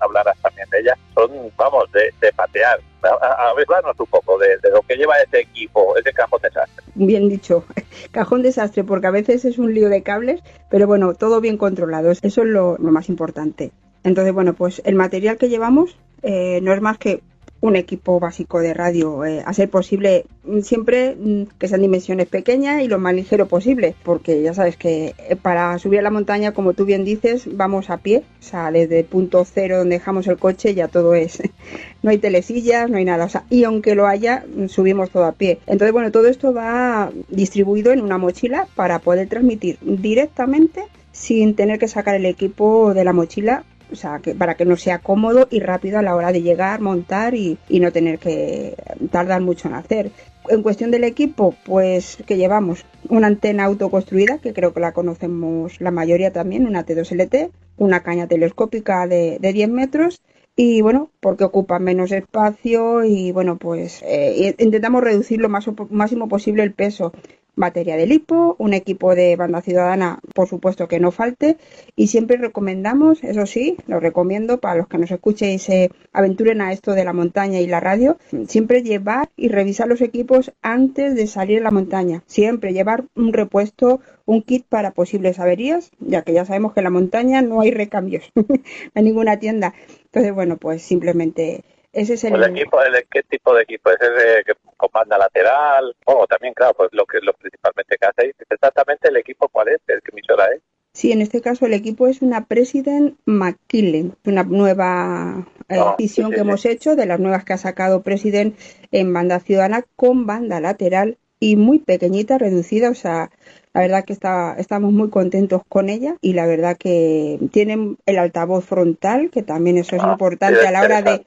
hablarás 0.00 0.38
también 0.42 0.68
de 0.70 0.80
ellas, 0.80 0.98
son, 1.14 1.30
vamos, 1.56 1.90
de, 1.92 2.32
patear. 2.32 2.80
A, 3.02 3.54
ver, 3.54 3.66
un 3.98 4.06
poco 4.06 4.38
de, 4.38 4.58
lo 4.70 4.82
que 4.82 4.96
lleva 4.96 5.18
ese 5.20 5.40
equipo, 5.40 5.96
ese 5.96 6.12
cajón 6.12 6.40
desastre. 6.42 6.84
Bien 6.94 7.28
dicho, 7.30 7.64
cajón 8.10 8.42
desastre, 8.42 8.84
porque 8.84 9.06
a 9.06 9.10
veces 9.10 9.44
es 9.44 9.58
un 9.58 9.74
lío 9.74 9.88
de 9.88 10.02
cables, 10.02 10.42
pero 10.68 10.86
bueno, 10.86 11.14
todo 11.14 11.40
bien 11.40 11.56
controlado, 11.56 12.10
eso 12.10 12.26
es 12.26 12.36
lo 12.36 12.76
más 12.78 13.08
importante. 13.08 13.72
Entonces, 14.04 14.32
bueno, 14.32 14.54
pues 14.54 14.82
el 14.84 14.94
material 14.94 15.36
que 15.36 15.48
llevamos 15.48 15.96
eh, 16.22 16.60
no 16.62 16.72
es 16.72 16.80
más 16.80 16.98
que 16.98 17.22
un 17.60 17.76
equipo 17.76 18.18
básico 18.20 18.60
de 18.60 18.72
radio, 18.74 19.24
eh, 19.24 19.42
a 19.44 19.52
ser 19.52 19.68
posible 19.68 20.24
mm, 20.44 20.60
siempre 20.60 21.14
mm, 21.14 21.42
que 21.58 21.68
sean 21.68 21.82
dimensiones 21.82 22.26
pequeñas 22.26 22.82
y 22.82 22.88
lo 22.88 22.98
más 22.98 23.14
ligero 23.14 23.46
posible, 23.46 23.94
porque 24.02 24.42
ya 24.42 24.54
sabes 24.54 24.76
que 24.76 25.14
eh, 25.18 25.36
para 25.36 25.78
subir 25.78 25.98
a 26.00 26.02
la 26.02 26.10
montaña, 26.10 26.52
como 26.52 26.72
tú 26.72 26.84
bien 26.84 27.04
dices, 27.04 27.48
vamos 27.52 27.90
a 27.90 27.98
pie, 27.98 28.24
o 28.40 28.42
sea, 28.42 28.70
desde 28.70 29.00
el 29.00 29.04
punto 29.04 29.44
cero 29.44 29.78
donde 29.78 29.96
dejamos 29.96 30.26
el 30.26 30.38
coche 30.38 30.74
ya 30.74 30.88
todo 30.88 31.14
es, 31.14 31.42
no 32.02 32.10
hay 32.10 32.18
telesillas, 32.18 32.88
no 32.88 32.96
hay 32.96 33.04
nada, 33.04 33.26
o 33.26 33.28
sea, 33.28 33.44
y 33.50 33.64
aunque 33.64 33.94
lo 33.94 34.06
haya, 34.06 34.44
mm, 34.46 34.68
subimos 34.68 35.10
todo 35.10 35.24
a 35.24 35.32
pie. 35.32 35.58
Entonces, 35.66 35.92
bueno, 35.92 36.10
todo 36.10 36.28
esto 36.28 36.54
va 36.54 37.10
distribuido 37.28 37.92
en 37.92 38.00
una 38.00 38.18
mochila 38.18 38.68
para 38.74 39.00
poder 39.00 39.28
transmitir 39.28 39.78
directamente 39.82 40.84
sin 41.12 41.54
tener 41.54 41.78
que 41.78 41.88
sacar 41.88 42.14
el 42.14 42.24
equipo 42.24 42.94
de 42.94 43.04
la 43.04 43.12
mochila 43.12 43.64
o 43.92 43.96
sea, 43.96 44.20
que 44.20 44.34
para 44.34 44.54
que 44.54 44.64
no 44.64 44.76
sea 44.76 44.98
cómodo 44.98 45.48
y 45.50 45.60
rápido 45.60 45.98
a 45.98 46.02
la 46.02 46.14
hora 46.14 46.32
de 46.32 46.42
llegar, 46.42 46.80
montar 46.80 47.34
y, 47.34 47.58
no 47.68 47.92
tener 47.92 48.18
que 48.18 48.74
tardar 49.10 49.40
mucho 49.40 49.68
en 49.68 49.74
hacer. 49.74 50.10
En 50.48 50.62
cuestión 50.62 50.90
del 50.90 51.04
equipo, 51.04 51.54
pues 51.64 52.18
que 52.26 52.36
llevamos 52.36 52.84
una 53.08 53.26
antena 53.26 53.64
autoconstruida, 53.64 54.38
que 54.38 54.52
creo 54.52 54.72
que 54.72 54.80
la 54.80 54.92
conocemos 54.92 55.80
la 55.80 55.90
mayoría 55.90 56.32
también, 56.32 56.66
una 56.66 56.84
T2LT, 56.84 57.50
una 57.76 58.02
caña 58.02 58.26
telescópica 58.26 59.06
de, 59.06 59.38
10 59.40 59.68
metros 59.70 60.22
y 60.56 60.82
bueno, 60.82 61.10
porque 61.20 61.44
ocupa 61.44 61.78
menos 61.78 62.12
espacio 62.12 63.04
y 63.04 63.32
bueno, 63.32 63.56
pues 63.56 64.02
eh, 64.04 64.54
intentamos 64.58 65.02
reducir 65.02 65.40
lo 65.40 65.48
más, 65.48 65.66
máximo 65.90 66.28
posible 66.28 66.62
el 66.62 66.72
peso 66.72 67.12
batería 67.56 67.96
de 67.96 68.06
lipo, 68.06 68.56
un 68.58 68.74
equipo 68.74 69.14
de 69.14 69.36
banda 69.36 69.60
ciudadana, 69.60 70.20
por 70.34 70.48
supuesto 70.48 70.88
que 70.88 71.00
no 71.00 71.10
falte, 71.10 71.56
y 71.96 72.08
siempre 72.08 72.36
recomendamos, 72.36 73.22
eso 73.24 73.46
sí, 73.46 73.76
lo 73.86 74.00
recomiendo 74.00 74.60
para 74.60 74.76
los 74.76 74.88
que 74.88 74.98
nos 74.98 75.10
escuchen 75.10 75.50
y 75.50 75.58
se 75.58 75.90
aventuren 76.12 76.60
a 76.60 76.72
esto 76.72 76.92
de 76.92 77.04
la 77.04 77.12
montaña 77.12 77.60
y 77.60 77.66
la 77.66 77.80
radio, 77.80 78.18
siempre 78.48 78.82
llevar 78.82 79.30
y 79.36 79.48
revisar 79.48 79.88
los 79.88 80.00
equipos 80.00 80.52
antes 80.62 81.14
de 81.14 81.26
salir 81.26 81.60
a 81.60 81.64
la 81.64 81.70
montaña, 81.70 82.22
siempre 82.26 82.72
llevar 82.72 83.04
un 83.14 83.32
repuesto, 83.32 84.00
un 84.26 84.42
kit 84.42 84.64
para 84.68 84.92
posibles 84.92 85.38
averías, 85.38 85.90
ya 85.98 86.22
que 86.22 86.32
ya 86.32 86.44
sabemos 86.44 86.72
que 86.72 86.80
en 86.80 86.84
la 86.84 86.90
montaña 86.90 87.42
no 87.42 87.60
hay 87.60 87.70
recambios, 87.70 88.32
hay 88.94 89.02
ninguna 89.02 89.38
tienda. 89.38 89.74
Entonces, 90.04 90.34
bueno, 90.34 90.56
pues 90.56 90.82
simplemente 90.82 91.64
ese 91.92 92.14
es 92.14 92.24
el... 92.24 92.42
equipo, 92.42 92.78
¿Qué 93.10 93.22
tipo 93.24 93.54
de 93.54 93.62
equipo? 93.62 93.90
¿Es 93.90 94.00
el 94.00 94.44
que 94.44 94.52
con 94.76 94.90
banda 94.92 95.18
lateral? 95.18 95.94
O 96.04 96.26
también, 96.26 96.54
claro, 96.54 96.74
pues 96.74 96.90
lo 96.92 97.04
que 97.06 97.18
lo 97.20 97.32
principalmente 97.34 97.96
que 98.00 98.06
hacéis. 98.06 98.34
Exactamente 98.48 99.08
el 99.08 99.16
equipo, 99.16 99.48
¿cuál 99.48 99.68
es? 99.68 99.80
¿Qué 99.86 99.98
emisora 100.12 100.46
es? 100.54 100.62
Sí, 100.92 101.12
en 101.12 101.20
este 101.20 101.40
caso 101.40 101.66
el 101.66 101.74
equipo 101.74 102.08
es 102.08 102.20
una 102.20 102.46
President 102.46 103.16
McKinley, 103.24 104.12
una 104.24 104.42
nueva 104.42 105.46
eh, 105.68 105.78
ah, 105.78 105.94
edición 105.98 106.32
que 106.32 106.40
hemos 106.40 106.64
hecho 106.66 106.96
de 106.96 107.06
las 107.06 107.20
nuevas 107.20 107.44
que 107.44 107.52
ha 107.52 107.58
sacado 107.58 108.02
President 108.02 108.58
en 108.90 109.12
banda 109.12 109.38
ciudadana 109.38 109.84
con 109.94 110.26
banda 110.26 110.60
lateral 110.60 111.18
y 111.38 111.56
muy 111.56 111.78
pequeñita, 111.78 112.38
reducida, 112.38 112.90
o 112.90 112.94
sea, 112.94 113.30
la 113.72 113.82
verdad 113.82 114.04
que 114.04 114.12
está, 114.12 114.56
estamos 114.58 114.92
muy 114.92 115.10
contentos 115.10 115.62
con 115.68 115.88
ella 115.88 116.16
y 116.20 116.32
la 116.32 116.46
verdad 116.46 116.76
que 116.76 117.38
tienen 117.52 117.98
el 118.06 118.18
altavoz 118.18 118.64
frontal, 118.64 119.30
que 119.30 119.42
también 119.42 119.78
eso 119.78 119.94
es 119.96 120.02
ah, 120.02 120.12
importante 120.12 120.66
a 120.66 120.72
la 120.72 120.82
hora 120.82 121.02
de... 121.02 121.22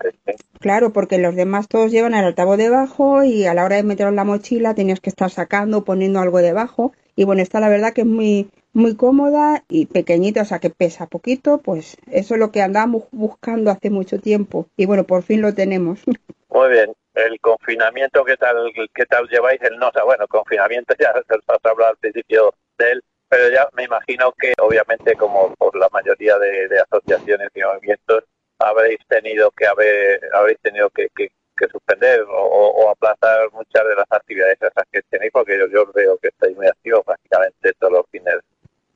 Claro, 0.60 0.94
porque 0.94 1.18
los 1.18 1.36
demás 1.36 1.68
todos 1.68 1.92
llevan 1.92 2.14
el 2.14 2.26
altavoz 2.26 2.58
debajo 2.58 3.24
y 3.24 3.46
a 3.46 3.54
la 3.54 3.66
hora 3.66 3.78
de 3.78 3.84
meterlo 3.84 4.10
en 4.10 4.18
la 4.18 4.24
mochila 4.24 4.76
tenías 4.76 5.00
que 5.00 5.10
estar 5.10 5.30
sacando, 5.30 5.84
poniendo 5.84 6.20
algo 6.20 6.40
debajo. 6.40 6.94
Y 7.16 7.26
bueno, 7.26 7.42
esta 7.42 7.60
la 7.60 7.70
verdad 7.70 7.94
que 7.94 8.02
es 8.02 8.08
muy, 8.08 8.50
muy 8.74 8.96
cómoda 8.96 9.64
y 9.70 9.86
pequeñita, 9.86 10.42
o 10.42 10.46
sea 10.46 10.60
que 10.60 10.70
pesa 10.70 11.08
poquito, 11.08 11.60
pues 11.60 11.98
eso 12.12 12.34
es 12.34 12.40
lo 12.40 12.52
que 12.52 12.62
andábamos 12.62 13.04
buscando 13.12 13.72
hace 13.72 13.90
mucho 13.90 14.20
tiempo 14.20 14.68
y 14.76 14.86
bueno, 14.86 15.04
por 15.06 15.24
fin 15.24 15.42
lo 15.42 15.54
tenemos. 15.54 16.02
Muy 16.50 16.70
bien, 16.70 16.94
el 17.16 17.40
confinamiento, 17.40 18.24
¿qué 18.26 18.38
tal, 18.38 18.72
qué 18.94 19.06
tal 19.06 19.28
lleváis? 19.28 19.62
El 19.62 19.78
no, 19.78 19.90
o 19.90 19.92
sea, 19.92 20.04
bueno, 20.04 20.28
confinamiento 20.28 20.94
ya 21.00 21.14
se 21.14 21.36
os 21.36 21.44
hablado 21.64 21.92
al 21.92 21.98
principio 21.98 22.54
de 22.78 22.92
él, 22.94 23.04
pero 23.30 23.50
ya 23.50 23.68
me 23.74 23.84
imagino 23.84 24.32
que 24.34 24.54
obviamente 24.60 25.16
como 25.16 25.54
por 25.56 25.76
la 25.76 25.90
mayoría 25.90 26.38
de, 26.40 26.80
asociaciones 26.80 27.50
y 27.54 27.62
movimientos 27.62 28.24
habréis 28.60 29.00
tenido 29.08 29.52
que 29.52 29.66
haber, 29.68 30.22
habréis 30.34 30.60
tenido 30.62 30.90
que, 30.90 31.08
que, 31.16 31.30
suspender 31.72 32.26
o, 32.28 32.90
aplazar 32.90 33.50
muchas 33.54 33.88
de 33.88 33.96
las 33.96 34.12
actividades 34.12 34.58
esas 34.62 34.84
que 34.92 35.02
tenéis, 35.04 35.32
porque 35.32 35.58
yo, 35.58 35.68
yo 35.68 35.90
veo 35.94 36.18
que 36.18 36.28
estáis 36.28 36.58
muy 36.58 36.68
activos 36.68 37.06
prácticamente 37.06 37.72
todos 37.80 37.94
los 37.94 38.06
fines 38.12 38.36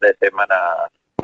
de 0.01 0.13
semana 0.19 0.55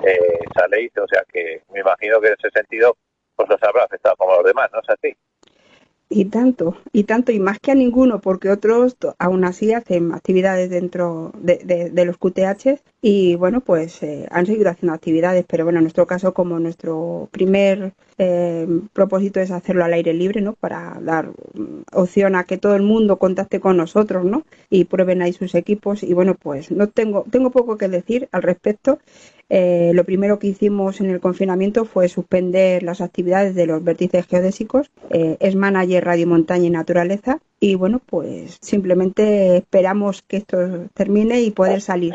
eh, 0.06 0.40
saléis, 0.58 0.92
o 0.98 1.06
sea 1.06 1.22
que 1.34 1.62
me 1.74 1.82
imagino 1.82 2.22
que 2.22 2.28
en 2.28 2.36
ese 2.40 2.50
sentido 2.50 2.96
pues 3.36 3.50
os 3.50 3.62
habrá 3.62 3.84
afectado 3.84 4.16
como 4.16 4.36
los 4.36 4.46
demás, 4.46 4.70
¿no 4.72 4.80
es 4.80 4.90
así? 4.90 5.18
Y 6.16 6.26
tanto, 6.26 6.78
y 6.92 7.06
tanto, 7.06 7.32
y 7.32 7.40
más 7.40 7.58
que 7.60 7.72
a 7.72 7.76
ninguno, 7.76 8.22
porque 8.22 8.52
otros 8.52 8.96
aún 9.18 9.44
así 9.46 9.74
hacen 9.74 10.14
actividades 10.14 10.70
dentro 10.70 11.32
de, 11.40 11.90
de, 11.92 12.06
los 12.06 12.18
QTH 12.18 12.80
y 13.06 13.36
bueno, 13.36 13.60
pues 13.60 14.02
eh, 14.02 14.26
han 14.32 14.46
seguido 14.46 14.70
haciendo 14.70 14.94
actividades, 14.94 15.44
pero 15.46 15.66
bueno, 15.66 15.80
en 15.80 15.84
nuestro 15.84 16.08
caso, 16.08 16.34
como 16.34 16.58
nuestro 16.58 17.28
primer 17.32 17.92
eh, 18.18 18.66
propósito 18.94 19.42
es 19.42 19.52
hacerlo 19.52 19.84
al 19.84 19.92
aire 19.92 20.14
libre, 20.14 20.40
¿no? 20.40 20.54
Para 20.54 20.98
dar 21.02 21.28
mm, 21.28 21.82
opción 21.92 22.38
a 22.38 22.46
que 22.46 22.58
todo 22.58 22.76
el 22.76 22.82
mundo 22.82 23.18
contacte 23.18 23.60
con 23.60 23.76
nosotros, 23.76 24.24
¿no? 24.24 24.46
Y 24.70 24.86
prueben 24.86 25.22
ahí 25.22 25.34
sus 25.34 25.54
equipos 25.54 26.02
y 26.02 26.14
bueno, 26.14 26.36
pues 26.36 26.72
no 26.72 26.88
tengo, 26.88 27.26
tengo 27.30 27.52
poco 27.52 27.78
que 27.78 27.90
decir 27.90 28.30
al 28.32 28.42
respecto. 28.42 29.00
Eh, 29.50 29.92
lo 29.94 30.06
primero 30.06 30.40
que 30.40 30.48
hicimos 30.48 31.02
en 31.02 31.10
el 31.10 31.20
confinamiento 31.20 31.86
fue 31.86 32.08
suspender 32.08 32.82
las 32.82 33.02
actividades 33.02 33.54
de 33.54 33.68
los 33.68 33.84
vértices 33.84 34.26
geodésicos, 34.26 34.90
eh, 35.10 35.38
es 35.42 35.56
manager 35.56 36.06
Radio 36.06 36.26
Montaña 36.28 36.68
y 36.68 36.70
Naturaleza, 36.70 37.40
y 37.60 37.76
bueno, 37.76 38.02
pues 38.06 38.58
simplemente 38.62 39.58
esperamos 39.58 40.22
que 40.22 40.38
esto 40.38 40.58
termine 40.94 41.42
y 41.42 41.52
poder 41.52 41.82
salir. 41.82 42.14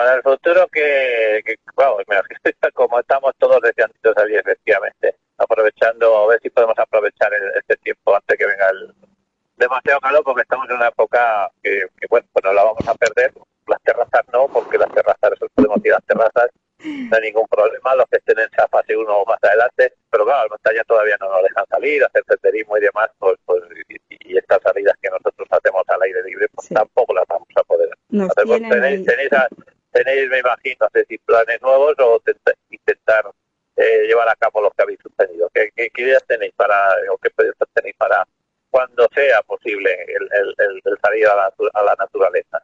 Para 0.00 0.14
el 0.14 0.22
futuro 0.22 0.66
que, 0.72 1.42
que 1.44 1.56
como 2.72 3.00
estamos 3.00 3.34
todos 3.38 3.60
deseando 3.60 4.14
salir 4.16 4.38
efectivamente, 4.38 5.14
aprovechando, 5.36 6.16
a 6.16 6.26
ver 6.28 6.40
si 6.40 6.48
podemos 6.48 6.78
aprovechar 6.78 7.30
este 7.54 7.76
tiempo 7.76 8.16
antes 8.16 8.38
que 8.38 8.46
venga 8.46 8.70
demasiado 9.56 10.00
calor 10.00 10.22
porque 10.24 10.40
estamos 10.40 10.70
en 10.70 10.76
una 10.76 10.88
época 10.88 11.50
que, 11.62 11.82
bueno, 12.08 12.26
pues 12.32 12.44
no 12.46 12.52
la 12.54 12.64
vamos 12.64 12.88
a 12.88 12.94
perder. 12.94 13.34
Las 13.66 13.82
terrazas 13.82 14.24
no, 14.32 14.48
porque 14.48 14.78
las 14.78 14.90
terrazas, 14.90 15.32
eso 15.32 15.46
podemos 15.54 15.84
ir 15.84 15.92
a 15.92 15.96
las 15.96 16.04
terrazas, 16.06 16.50
no 16.82 17.16
hay 17.16 17.22
ningún 17.22 17.46
problema, 17.46 17.94
los 17.94 18.06
que 18.06 18.16
estén 18.16 18.38
en 18.38 18.48
esa 18.50 18.66
fase 18.68 18.96
uno 18.96 19.22
más 19.26 19.38
adelante, 19.42 19.92
pero 20.08 20.24
claro, 20.24 20.44
las 20.44 20.50
montañas 20.50 20.86
todavía 20.86 21.16
no 21.20 21.28
nos 21.28 21.42
dejan 21.42 21.66
salir, 21.68 22.02
hacer 22.02 22.24
senderismo 22.26 22.78
y 22.78 22.80
demás, 22.80 23.10
pues, 23.18 23.36
pues 23.44 23.62
y, 23.88 24.36
estas 24.36 24.62
salidas 24.62 24.94
que 25.02 25.10
nosotros 25.10 25.46
hacemos 25.50 25.82
al 25.88 26.02
aire 26.02 26.22
libre, 26.24 26.48
pues 26.54 26.68
tampoco 26.68 27.12
las 27.14 27.26
vamos 27.28 27.48
a 27.54 27.62
poder 27.64 27.90
hacer. 27.92 28.46
Pues 28.46 28.62
tenéis, 28.62 29.04
tenéis, 29.04 29.30
me 29.92 30.38
imagino, 30.38 30.86
hacer 30.86 31.06
planes 31.24 31.60
nuevos 31.62 31.94
o 31.98 32.22
intentar 32.70 33.24
eh, 33.76 34.06
llevar 34.06 34.28
a 34.28 34.36
cabo 34.36 34.62
los 34.62 34.72
que 34.74 34.82
habéis 34.82 34.98
sostenido. 35.02 35.50
¿Qué, 35.52 35.90
ideas 35.96 36.24
tenéis 36.26 36.52
para, 36.56 36.76
o 37.12 37.18
qué 37.18 37.30
proyectos 37.30 37.68
tenéis 37.74 37.96
para 37.96 38.26
cuando 38.70 39.08
sea 39.14 39.42
posible 39.42 39.90
el, 40.08 40.82
salir 41.02 41.26
a 41.26 41.34
la, 41.84 41.96
naturaleza? 41.98 42.62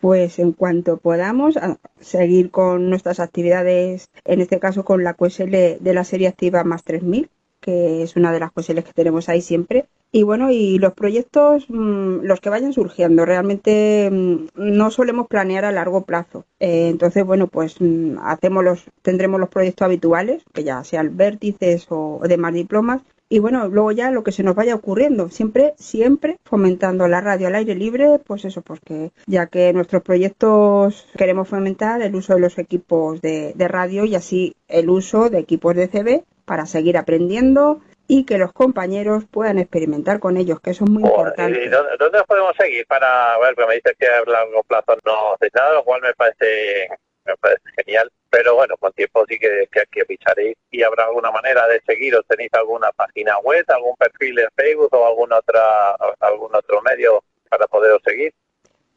Pues 0.00 0.38
en 0.38 0.52
cuanto 0.52 0.96
podamos 0.96 1.58
seguir 2.00 2.50
con 2.50 2.88
nuestras 2.88 3.20
actividades, 3.20 4.08
en 4.24 4.40
este 4.40 4.58
caso 4.58 4.84
con 4.84 5.04
la 5.04 5.14
QSL 5.14 5.78
de 5.80 5.94
la 5.94 6.04
serie 6.04 6.28
activa 6.28 6.64
más 6.64 6.84
3000, 6.84 7.28
que 7.60 8.02
es 8.02 8.16
una 8.16 8.32
de 8.32 8.40
las 8.40 8.52
QSL 8.52 8.82
que 8.82 8.92
tenemos 8.92 9.28
ahí 9.28 9.40
siempre, 9.42 9.86
y 10.12 10.24
bueno, 10.24 10.50
y 10.50 10.78
los 10.78 10.94
proyectos, 10.94 11.66
mm, 11.68 12.22
los 12.22 12.40
que 12.40 12.50
vayan 12.50 12.72
surgiendo, 12.72 13.24
realmente 13.24 14.08
mm, 14.10 14.48
no 14.56 14.90
solemos 14.90 15.28
planear 15.28 15.64
a 15.64 15.72
largo 15.72 16.02
plazo. 16.04 16.46
Eh, 16.58 16.88
entonces, 16.88 17.24
bueno, 17.24 17.46
pues 17.46 17.80
mm, 17.80 18.18
hacemos 18.22 18.64
los, 18.64 18.84
tendremos 19.02 19.38
los 19.38 19.48
proyectos 19.48 19.84
habituales, 19.84 20.42
que 20.52 20.64
ya 20.64 20.82
sean 20.84 21.16
vértices 21.16 21.86
o 21.90 22.20
demás 22.26 22.54
diplomas, 22.54 23.02
y 23.32 23.38
bueno, 23.38 23.68
luego 23.68 23.92
ya 23.92 24.10
lo 24.10 24.24
que 24.24 24.32
se 24.32 24.42
nos 24.42 24.56
vaya 24.56 24.74
ocurriendo, 24.74 25.28
siempre, 25.28 25.74
siempre 25.78 26.38
fomentando 26.42 27.06
la 27.06 27.20
radio 27.20 27.46
al 27.46 27.54
aire 27.54 27.76
libre, 27.76 28.18
pues 28.18 28.44
eso, 28.44 28.60
pues 28.62 28.80
que 28.80 29.12
ya 29.28 29.46
que 29.46 29.72
nuestros 29.72 30.02
proyectos 30.02 31.06
queremos 31.16 31.46
fomentar 31.48 32.02
el 32.02 32.16
uso 32.16 32.34
de 32.34 32.40
los 32.40 32.58
equipos 32.58 33.20
de, 33.22 33.52
de 33.54 33.68
radio 33.68 34.04
y 34.04 34.16
así 34.16 34.56
el 34.66 34.90
uso 34.90 35.30
de 35.30 35.38
equipos 35.38 35.76
de 35.76 35.86
CB 35.86 36.24
para 36.50 36.66
seguir 36.66 36.98
aprendiendo, 36.98 37.80
y 38.08 38.26
que 38.26 38.36
los 38.36 38.52
compañeros 38.52 39.22
puedan 39.30 39.60
experimentar 39.60 40.18
con 40.18 40.36
ellos, 40.36 40.60
que 40.60 40.70
eso 40.70 40.82
es 40.82 40.90
muy 40.90 41.04
importante. 41.04 41.64
¿Y 41.64 41.68
dónde, 41.68 41.92
dónde, 41.96 42.24
podemos 42.24 42.56
seguir 42.58 42.84
para 42.88 43.38
ver? 43.38 43.54
Porque 43.54 43.68
me 43.68 43.74
dices 43.76 43.94
que 43.96 44.08
a 44.08 44.24
largo 44.24 44.64
plazo 44.64 44.98
no 45.04 45.34
hace 45.34 45.48
nada, 45.54 45.74
lo 45.74 45.84
cual 45.84 46.02
me 46.02 46.12
parece, 46.14 46.88
me 47.24 47.36
parece 47.36 47.62
genial. 47.76 48.10
Pero 48.30 48.56
bueno, 48.56 48.76
con 48.78 48.92
tiempo 48.94 49.24
sí 49.28 49.38
que, 49.38 49.68
que, 49.70 49.84
que 49.92 50.00
avisaréis. 50.00 50.56
¿Y 50.72 50.82
habrá 50.82 51.04
alguna 51.04 51.30
manera 51.30 51.68
de 51.68 51.80
seguiros? 51.86 52.26
¿Tenéis 52.26 52.52
alguna 52.54 52.90
página 52.90 53.38
web, 53.38 53.64
algún 53.68 53.94
perfil 53.94 54.40
en 54.40 54.48
Facebook 54.56 54.92
o 54.92 55.06
algún, 55.06 55.32
otra, 55.32 55.94
algún 56.18 56.52
otro 56.52 56.82
medio 56.82 57.22
para 57.48 57.68
poderos 57.68 58.02
seguir? 58.04 58.34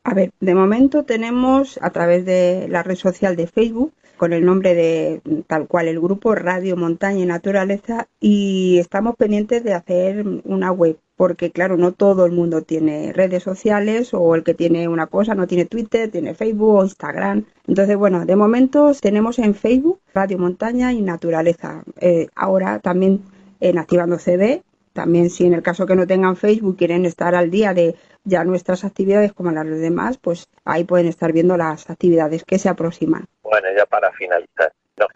A 0.06 0.14
ver, 0.14 0.32
de 0.42 0.54
momento 0.54 1.06
tenemos 1.06 1.80
a 1.82 1.90
través 1.92 2.26
de 2.26 2.68
la 2.70 2.84
red 2.84 2.96
social 2.96 3.36
de 3.36 3.48
Facebook 3.48 3.94
con 4.18 4.34
el 4.34 4.46
nombre 4.46 4.76
de 4.76 5.22
tal 5.48 5.68
cual 5.68 5.88
el 5.88 6.00
grupo 6.00 6.36
Radio 6.36 6.76
Montaña 6.76 7.20
y 7.20 7.26
Naturaleza 7.26 8.08
y 8.20 8.78
estamos 8.80 9.16
pendientes 9.16 9.64
de 9.64 9.74
hacer 9.74 10.26
una 10.44 10.72
web 10.72 10.98
porque 11.16 11.52
claro, 11.52 11.78
no 11.78 11.94
todo 11.94 12.26
el 12.26 12.32
mundo 12.32 12.64
tiene 12.64 13.14
redes 13.14 13.44
sociales 13.44 14.14
o 14.14 14.36
el 14.36 14.44
que 14.44 14.54
tiene 14.54 14.88
una 14.88 15.08
cosa 15.08 15.36
no 15.36 15.48
tiene 15.48 15.66
Twitter, 15.66 16.12
tiene 16.12 16.34
Facebook 16.34 16.76
o 16.76 16.84
Instagram. 16.84 17.46
Entonces, 17.68 17.96
bueno, 17.96 18.26
de 18.26 18.36
momento 18.36 18.92
tenemos 19.00 19.40
en 19.40 19.56
Facebook 19.56 20.00
Radio 20.14 20.38
Montaña 20.38 20.92
y 20.92 21.02
Naturaleza. 21.02 21.84
Eh, 22.02 22.28
ahora 22.36 22.80
también 22.80 23.22
en 23.60 23.78
Activando 23.78 24.18
CB, 24.18 24.64
también 24.94 25.30
si 25.30 25.46
en 25.46 25.54
el 25.54 25.64
caso 25.64 25.86
que 25.86 25.96
no 25.96 26.08
tengan 26.08 26.36
Facebook 26.36 26.78
quieren 26.78 27.06
estar 27.06 27.36
al 27.36 27.50
día 27.50 27.74
de 27.74 27.96
ya 28.24 28.44
nuestras 28.44 28.84
actividades 28.84 29.34
como 29.34 29.52
las 29.52 29.66
demás, 29.66 30.18
pues 30.18 30.48
ahí 30.64 30.84
pueden 30.84 31.08
estar 31.08 31.34
viendo 31.34 31.58
las 31.58 31.90
actividades 31.90 32.44
que 32.44 32.60
se 32.60 32.70
aproximan. 32.70 33.26
Bueno, 33.42 33.68
ya 33.76 33.86
para 33.86 34.12
finalizar, 34.14 34.72
no 34.98 35.08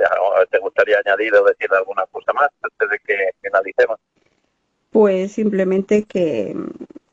¿te 0.50 0.60
gustaría 0.60 0.98
añadir 1.06 1.34
o 1.36 1.46
decir 1.46 1.70
alguna 1.72 2.06
cosa 2.12 2.34
más 2.34 2.50
antes 2.62 2.90
de 2.90 3.00
que 3.00 3.30
finalicemos? 3.42 4.00
Pues 4.92 5.32
simplemente 5.32 6.04
que 6.04 6.56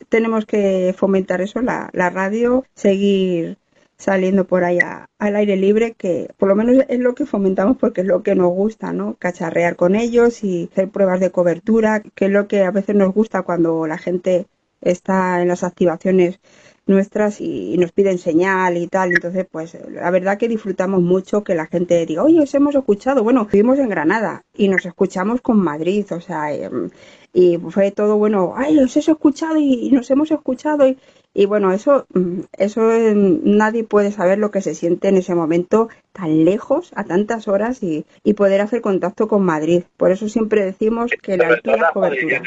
tenemos 0.09 0.47
que 0.47 0.95
fomentar 0.97 1.41
eso, 1.41 1.61
la, 1.61 1.91
la 1.93 2.11
radio, 2.11 2.65
seguir 2.75 3.59
saliendo 3.97 4.47
por 4.47 4.65
ahí 4.65 4.79
al 5.19 5.37
aire 5.37 5.57
libre, 5.57 5.95
que 5.95 6.31
por 6.37 6.49
lo 6.49 6.55
menos 6.57 6.85
es 6.89 6.99
lo 6.99 7.15
que 7.15 7.27
fomentamos 7.27 7.77
porque 7.77 8.03
es 8.03 8.07
lo 8.07 8.23
que 8.23 8.35
nos 8.35 8.53
gusta, 8.53 8.93
¿no? 8.93 9.17
Cacharrear 9.19 9.77
con 9.77 9.95
ellos 9.97 10.45
y 10.45 10.69
hacer 10.73 10.91
pruebas 10.91 11.21
de 11.21 11.31
cobertura, 11.31 12.03
que 12.15 12.27
es 12.27 12.31
lo 12.31 12.49
que 12.49 12.65
a 12.65 12.71
veces 12.71 12.97
nos 12.97 13.15
gusta 13.15 13.43
cuando 13.43 13.87
la 13.87 13.99
gente 13.99 14.47
está 14.81 15.41
en 15.43 15.49
las 15.49 15.65
activaciones 15.65 16.41
nuestras 16.87 17.41
y, 17.41 17.77
nos 17.79 17.93
piden 17.93 18.19
señal 18.19 18.77
y 18.77 18.87
tal. 18.89 19.13
Entonces, 19.13 19.47
pues 19.51 19.77
la 19.91 20.11
verdad 20.11 20.39
que 20.39 20.49
disfrutamos 20.49 21.03
mucho 21.03 21.45
que 21.45 21.55
la 21.55 21.67
gente 21.67 22.05
diga, 22.07 22.23
oye, 22.23 22.41
os 22.41 22.55
hemos 22.55 22.75
escuchado. 22.75 23.23
Bueno, 23.23 23.47
vivimos 23.51 23.79
en 23.79 23.89
Granada 23.89 24.45
y 24.55 24.69
nos 24.69 24.85
escuchamos 24.87 25.41
con 25.41 25.59
Madrid, 25.59 26.07
o 26.13 26.21
sea, 26.21 26.53
em, 26.53 26.91
y 27.33 27.59
fue 27.59 27.91
todo 27.91 28.17
bueno, 28.17 28.55
ay, 28.57 28.79
os 28.79 28.97
he 28.97 29.01
escuchado 29.01 29.59
y, 29.59 29.91
nos 29.91 30.11
hemos 30.11 30.31
escuchado 30.31 30.87
y, 30.87 30.99
y 31.37 31.47
bueno, 31.47 31.73
eso, 31.73 32.07
mm, 32.15 32.43
eso 32.57 32.81
nadie 32.81 33.83
puede 33.83 34.13
saber 34.13 34.39
lo 34.39 34.53
que 34.53 34.61
se 34.61 34.77
siente 34.77 35.09
en 35.09 35.17
ese 35.17 35.35
momento 35.35 35.89
tan 36.13 36.45
lejos, 36.45 36.93
a 36.95 37.05
tantas 37.05 37.49
horas 37.49 37.83
y, 37.83 38.07
y 38.23 38.35
poder 38.35 38.61
hacer 38.61 38.81
contacto 38.81 39.27
con 39.27 39.43
Madrid. 39.43 39.83
Por 39.97 40.13
eso 40.13 40.29
siempre 40.29 40.65
decimos 40.65 41.11
que 41.21 41.37
la 41.37 41.49
altura 41.49 41.91
cobertura. 41.93 42.41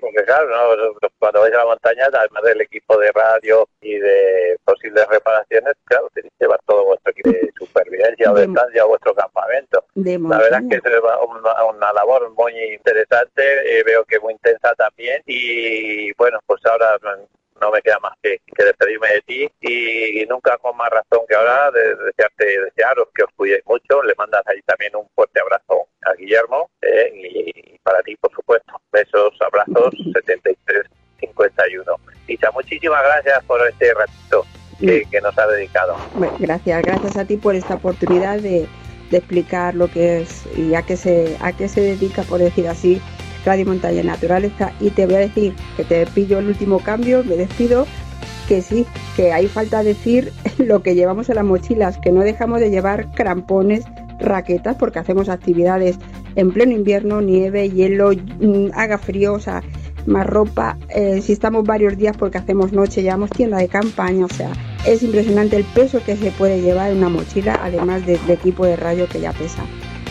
porque 0.00 0.24
claro, 0.24 0.48
cuando 1.18 1.40
vais 1.40 1.52
a 1.52 1.58
la 1.58 1.64
montaña, 1.66 2.04
además 2.12 2.42
del 2.44 2.60
equipo 2.60 2.96
de 2.96 3.10
radio 3.10 3.68
y 3.80 3.98
de 3.98 4.56
posibles 4.64 5.04
reparaciones, 5.08 5.74
claro, 5.84 6.08
tenéis 6.14 6.32
que 6.38 6.44
llevar 6.44 6.60
todo 6.64 6.84
vuestro 6.84 7.10
equipo 7.10 7.30
de 7.30 7.52
supervivencia 7.58 8.30
o 8.30 8.34
de 8.34 8.44
estancia 8.44 8.84
o 8.84 8.88
vuestro 8.88 9.14
campamento. 9.14 9.84
la 9.94 10.38
verdad 10.38 10.62
es 10.62 10.68
que 10.68 10.76
es 10.76 10.94
una, 11.28 11.64
una 11.64 11.92
labor 11.92 12.30
muy 12.34 12.52
interesante, 12.72 13.42
eh, 13.66 13.82
veo 13.84 14.04
que 14.04 14.20
muy 14.20 14.34
intensa 14.34 14.72
también 14.76 15.22
y 15.26 16.12
bueno, 16.14 16.38
pues 16.46 16.64
ahora 16.66 16.98
no 17.62 17.70
me 17.70 17.80
queda 17.80 17.98
más 18.00 18.12
que, 18.22 18.40
despedirme 18.58 19.08
de 19.08 19.22
ti 19.22 19.50
y, 19.60 20.26
nunca 20.26 20.58
con 20.58 20.76
más 20.76 20.90
razón 20.90 21.20
que 21.28 21.34
ahora 21.34 21.70
de, 21.70 21.94
desearte, 21.94 22.60
desearos 22.64 23.08
que 23.14 23.22
os 23.22 23.30
cuidéis 23.36 23.62
mucho. 23.66 24.02
Le 24.02 24.14
mandas 24.16 24.42
ahí 24.46 24.60
también 24.66 24.96
un 24.96 25.08
fuerte 25.14 25.40
abrazo 25.40 25.86
a 26.04 26.12
Guillermo 26.14 26.68
eh, 26.82 27.12
y, 27.14 27.78
para 27.82 28.02
ti, 28.02 28.16
por 28.16 28.32
supuesto. 28.32 28.72
Besos, 28.90 29.34
abrazos, 29.40 29.94
73-51. 31.20 31.96
Isa, 32.26 32.50
muchísimas 32.50 33.02
gracias 33.02 33.44
por 33.44 33.66
este 33.66 33.94
ratito 33.94 34.44
que, 34.80 35.04
que 35.10 35.20
nos 35.20 35.38
ha 35.38 35.46
dedicado. 35.46 35.96
gracias, 36.38 36.82
gracias 36.82 37.16
a 37.16 37.24
ti 37.24 37.36
por 37.36 37.54
esta 37.54 37.74
oportunidad 37.74 38.38
de, 38.40 38.66
de 39.10 39.16
explicar 39.16 39.74
lo 39.74 39.88
que 39.88 40.22
es 40.22 40.46
y 40.56 40.74
a 40.74 40.82
qué 40.82 40.96
se, 40.96 41.36
a 41.40 41.52
qué 41.52 41.68
se 41.68 41.80
dedica, 41.80 42.22
por 42.22 42.40
decir 42.40 42.66
así, 42.66 43.00
Radio 43.44 43.66
Montaña 43.66 44.02
Naturaleza 44.02 44.72
y 44.80 44.90
te 44.90 45.06
voy 45.06 45.16
a 45.16 45.20
decir 45.20 45.54
que 45.76 45.84
te 45.84 46.06
pillo 46.06 46.38
el 46.38 46.48
último 46.48 46.78
cambio, 46.78 47.24
me 47.24 47.36
despido, 47.36 47.86
que 48.48 48.62
sí, 48.62 48.86
que 49.16 49.32
hay 49.32 49.48
falta 49.48 49.82
decir 49.82 50.32
lo 50.58 50.82
que 50.82 50.94
llevamos 50.94 51.28
en 51.28 51.36
las 51.36 51.44
mochilas, 51.44 51.98
que 51.98 52.12
no 52.12 52.20
dejamos 52.20 52.60
de 52.60 52.70
llevar 52.70 53.12
crampones, 53.12 53.84
raquetas, 54.18 54.76
porque 54.76 54.98
hacemos 54.98 55.28
actividades 55.28 55.98
en 56.36 56.52
pleno 56.52 56.72
invierno, 56.72 57.20
nieve, 57.20 57.70
hielo, 57.70 58.12
mm, 58.12 58.70
haga 58.74 58.98
frío, 58.98 59.34
o 59.34 59.40
sea, 59.40 59.62
más 60.06 60.26
ropa, 60.26 60.78
eh, 60.88 61.20
si 61.22 61.32
estamos 61.32 61.64
varios 61.64 61.96
días 61.96 62.16
porque 62.16 62.38
hacemos 62.38 62.72
noche, 62.72 63.02
llevamos 63.02 63.30
tienda 63.30 63.58
de 63.58 63.68
campaña, 63.68 64.24
o 64.24 64.28
sea, 64.28 64.50
es 64.86 65.02
impresionante 65.02 65.56
el 65.56 65.64
peso 65.64 66.00
que 66.04 66.16
se 66.16 66.30
puede 66.32 66.60
llevar 66.60 66.90
en 66.90 66.98
una 66.98 67.08
mochila, 67.08 67.60
además 67.62 68.04
del 68.06 68.18
equipo 68.28 68.66
de 68.66 68.76
radio 68.76 69.06
que 69.08 69.20
ya 69.20 69.32
pesa. 69.32 69.62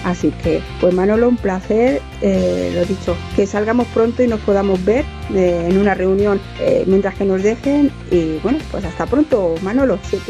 Así 0.04 0.32
que, 0.44 0.62
pues 0.80 0.94
Manolo, 0.94 1.30
un 1.30 1.38
placer, 1.38 2.02
eh, 2.22 2.72
lo 2.74 2.86
dicho, 2.86 3.16
que 3.36 3.46
salgamos 3.46 3.88
pronto 3.88 4.24
y 4.24 4.28
nos 4.28 4.40
podamos 4.42 4.84
ver 4.84 5.06
eh, 5.34 5.68
en 5.70 5.78
una 5.78 5.94
reunión 5.94 6.42
eh, 6.60 6.84
mientras 6.88 7.16
que 7.16 7.26
nos 7.26 7.44
dejen. 7.44 7.92
Y 8.10 8.38
bueno, 8.40 8.60
pues 8.72 8.84
hasta 8.84 9.06
pronto, 9.06 9.56
Manolo. 9.62 9.98
pues 9.98 10.24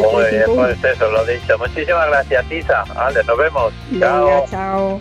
eso, 0.84 1.12
lo 1.12 1.26
dicho. 1.26 1.58
Muchísimas 1.58 2.08
gracias, 2.08 2.52
Isa. 2.52 2.84
Vale, 2.94 3.24
nos 3.24 3.38
vemos. 3.38 3.74
chao. 4.00 4.46
chao. 4.50 4.98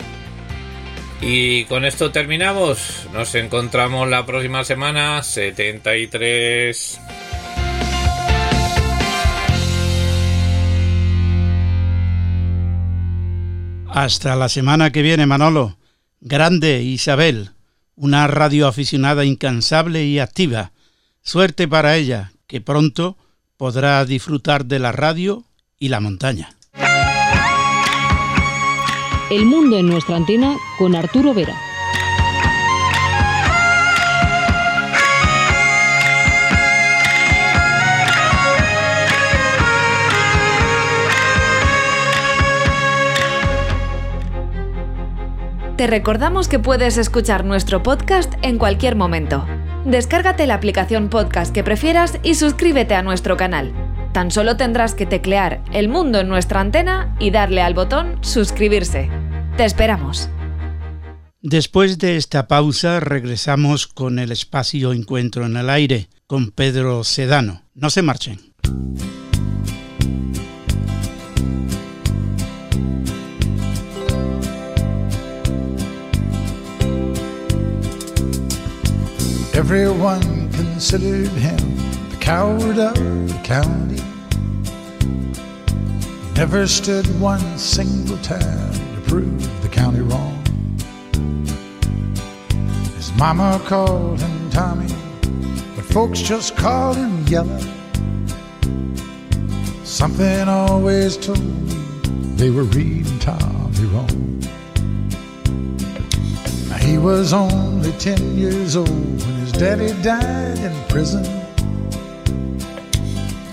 Y 1.21 1.65
con 1.65 1.85
esto 1.85 2.11
terminamos. 2.11 3.07
Nos 3.13 3.35
encontramos 3.35 4.09
la 4.09 4.25
próxima 4.25 4.63
semana, 4.63 5.21
73. 5.21 6.99
Hasta 13.93 14.37
la 14.37 14.47
semana 14.47 14.91
que 14.91 15.01
viene, 15.01 15.25
Manolo. 15.25 15.77
Grande 16.21 16.81
Isabel, 16.81 17.51
una 17.95 18.25
radioaficionada 18.27 19.25
incansable 19.25 20.05
y 20.05 20.19
activa. 20.19 20.71
Suerte 21.21 21.67
para 21.67 21.97
ella, 21.97 22.31
que 22.47 22.61
pronto 22.61 23.17
podrá 23.57 24.03
disfrutar 24.05 24.65
de 24.65 24.79
la 24.79 24.93
radio 24.93 25.43
y 25.77 25.89
la 25.89 25.99
montaña. 25.99 26.55
El 29.29 29.45
mundo 29.45 29.77
en 29.77 29.87
nuestra 29.87 30.15
antena 30.15 30.55
con 30.77 30.95
Arturo 30.95 31.33
Vera. 31.33 31.70
Te 45.81 45.87
recordamos 45.87 46.47
que 46.47 46.59
puedes 46.59 46.99
escuchar 46.99 47.43
nuestro 47.43 47.81
podcast 47.81 48.35
en 48.43 48.59
cualquier 48.59 48.95
momento. 48.95 49.47
Descárgate 49.83 50.45
la 50.45 50.53
aplicación 50.53 51.09
podcast 51.09 51.51
que 51.51 51.63
prefieras 51.63 52.19
y 52.21 52.35
suscríbete 52.35 52.93
a 52.93 53.01
nuestro 53.01 53.35
canal. 53.35 53.73
Tan 54.13 54.29
solo 54.29 54.57
tendrás 54.57 54.93
que 54.93 55.07
teclear 55.07 55.63
El 55.73 55.89
Mundo 55.89 56.19
en 56.19 56.27
nuestra 56.27 56.59
antena 56.59 57.15
y 57.19 57.31
darle 57.31 57.63
al 57.63 57.73
botón 57.73 58.19
Suscribirse. 58.21 59.09
Te 59.57 59.65
esperamos. 59.65 60.29
Después 61.41 61.97
de 61.97 62.15
esta 62.15 62.47
pausa 62.47 62.99
regresamos 62.99 63.87
con 63.87 64.19
el 64.19 64.31
espacio 64.31 64.93
Encuentro 64.93 65.47
en 65.47 65.57
el 65.57 65.71
Aire 65.71 66.09
con 66.27 66.51
Pedro 66.51 67.03
Sedano. 67.03 67.63
No 67.73 67.89
se 67.89 68.03
marchen. 68.03 68.39
Everyone 79.63 80.51
considered 80.53 81.27
him 81.27 81.55
the 82.09 82.17
coward 82.19 82.79
of 82.79 82.95
the 82.95 83.39
county. 83.43 84.01
Never 86.35 86.65
stood 86.65 87.05
one 87.21 87.59
single 87.59 88.17
time 88.17 88.73
to 88.73 89.01
prove 89.07 89.61
the 89.61 89.69
county 89.69 90.01
wrong. 90.01 90.43
His 92.95 93.13
mama 93.13 93.61
called 93.65 94.19
him 94.19 94.49
Tommy, 94.49 94.91
but 95.75 95.85
folks 95.85 96.21
just 96.21 96.57
called 96.57 96.97
him 96.97 97.23
Yellow. 97.27 97.61
Something 99.83 100.49
always 100.49 101.17
told 101.17 101.39
me 101.39 101.75
they 102.35 102.49
were 102.49 102.63
reading 102.63 103.19
Tommy 103.19 103.85
wrong. 103.93 104.39
Now 106.67 106.77
he 106.77 106.97
was 106.97 107.31
only 107.31 107.91
ten 107.99 108.35
years 108.35 108.75
old 108.75 108.89
when 108.89 109.40
daddy 109.61 109.93
died 110.01 110.57
in 110.57 110.73
prison. 110.89 111.23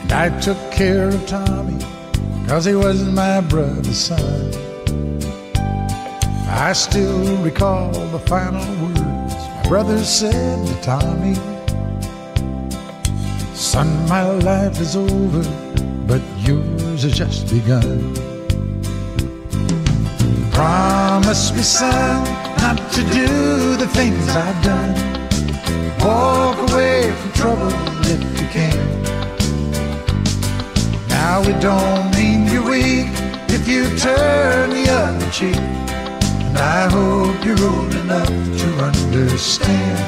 And 0.01 0.11
I 0.11 0.41
took 0.41 0.57
care 0.73 1.09
of 1.09 1.27
Tommy, 1.27 1.79
cause 2.49 2.65
he 2.65 2.75
was 2.75 3.05
my 3.05 3.43
brother's 3.43 3.99
son. 3.99 4.51
I 6.49 6.73
still 6.73 7.37
recall 7.43 7.93
the 7.93 8.21
final 8.21 8.65
words 8.83 9.01
my 9.03 9.63
brother 9.69 9.99
said 10.03 10.67
to 10.67 10.75
Tommy. 10.81 11.35
Son, 13.53 13.89
my 14.09 14.23
life 14.23 14.81
is 14.81 14.97
over, 14.97 15.45
but 16.07 16.23
yours 16.39 17.03
has 17.03 17.13
just 17.19 17.51
begun. 17.51 18.15
Promise 20.53 21.53
me, 21.53 21.63
son, 21.63 22.25
not 22.63 22.79
to 22.93 23.03
do 23.13 23.77
the 23.77 23.89
things 23.89 24.27
I've 24.31 24.65
done. 24.65 25.18
Walk 26.01 26.71
away 26.71 27.13
from 27.13 27.33
trouble 27.33 27.73
if 28.07 28.21
you 28.41 28.47
can. 28.49 29.03
Now 31.09 31.43
it 31.43 31.61
don't 31.61 32.11
mean 32.17 32.47
you're 32.47 32.69
weak 32.69 33.09
if 33.49 33.67
you 33.69 33.85
turn 33.97 34.71
the 34.71 34.89
other 34.91 35.31
cheek. 35.31 35.57
And 35.57 36.57
I 36.59 36.89
hope 36.91 37.45
you're 37.45 37.63
old 37.63 37.95
enough 37.95 38.29
to 38.29 38.69
understand. 38.85 39.99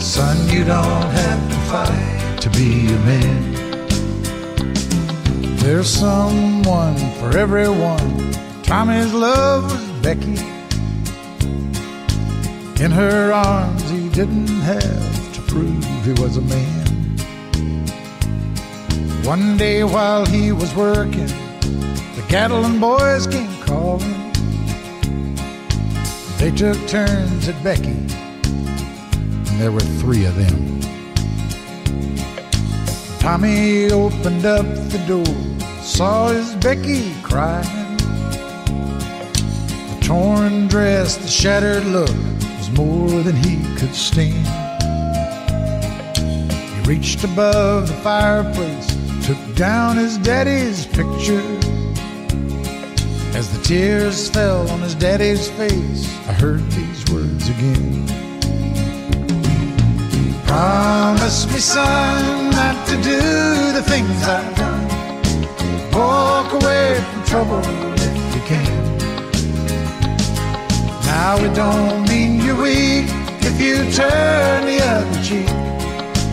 Son, 0.00 0.36
you 0.48 0.64
don't 0.64 1.10
have 1.22 1.50
to 1.50 1.56
fight 1.70 2.38
to 2.42 2.50
be 2.50 2.86
a 2.86 2.98
man. 3.10 3.52
There's 5.56 5.88
someone 5.88 6.98
for 7.18 7.36
everyone. 7.38 8.32
Tommy's 8.62 9.12
love 9.14 9.64
was 9.64 9.90
Becky. 10.02 10.51
In 12.82 12.90
her 12.90 13.32
arms, 13.32 13.88
he 13.90 14.08
didn't 14.08 14.48
have 14.48 15.34
to 15.34 15.40
prove 15.42 15.84
he 16.04 16.20
was 16.20 16.36
a 16.36 16.40
man. 16.40 16.86
One 19.24 19.56
day 19.56 19.84
while 19.84 20.26
he 20.26 20.50
was 20.50 20.74
working, 20.74 21.28
the 22.16 22.24
cattle 22.28 22.64
and 22.64 22.80
boys 22.80 23.28
came 23.28 23.56
calling. 23.60 24.32
They 26.38 26.50
took 26.50 26.76
turns 26.88 27.46
at 27.46 27.62
Becky, 27.62 28.00
and 28.50 29.60
there 29.60 29.70
were 29.70 29.88
three 30.02 30.24
of 30.24 30.34
them. 30.34 30.80
Tommy 33.20 33.92
opened 33.92 34.44
up 34.44 34.66
the 34.90 34.98
door, 35.06 35.24
saw 35.82 36.30
his 36.30 36.56
Becky 36.56 37.14
crying. 37.22 37.96
The 39.86 39.98
torn 40.00 40.66
dress, 40.66 41.16
the 41.16 41.28
shattered 41.28 41.84
look 41.84 42.10
more 42.74 43.22
than 43.22 43.36
he 43.36 43.56
could 43.76 43.94
stand. 43.94 44.46
He 46.16 46.80
reached 46.88 47.24
above 47.24 47.88
the 47.88 47.94
fireplace, 48.02 48.86
took 49.26 49.38
down 49.54 49.96
his 49.96 50.18
daddy's 50.18 50.86
picture. 50.86 51.42
As 53.34 53.50
the 53.56 53.62
tears 53.62 54.28
fell 54.30 54.68
on 54.70 54.80
his 54.80 54.94
daddy's 54.94 55.48
face, 55.50 56.06
I 56.28 56.32
heard 56.32 56.68
these 56.70 57.04
words 57.12 57.48
again. 57.48 58.06
Promise 60.46 61.52
me, 61.52 61.58
son, 61.58 62.50
not 62.50 62.86
to 62.88 62.96
do 62.96 63.72
the 63.72 63.82
things 63.86 64.22
I've 64.24 64.54
done. 64.56 65.92
Walk 65.92 66.52
away 66.52 67.02
from 67.10 67.24
trouble 67.24 67.91
Now 71.24 71.36
it 71.36 71.54
don't 71.54 72.08
mean 72.08 72.40
you're 72.40 72.60
weak 72.60 73.06
if 73.48 73.60
you 73.60 73.76
turn 73.92 74.66
the 74.66 74.80
other 74.82 75.22
cheek. 75.22 75.48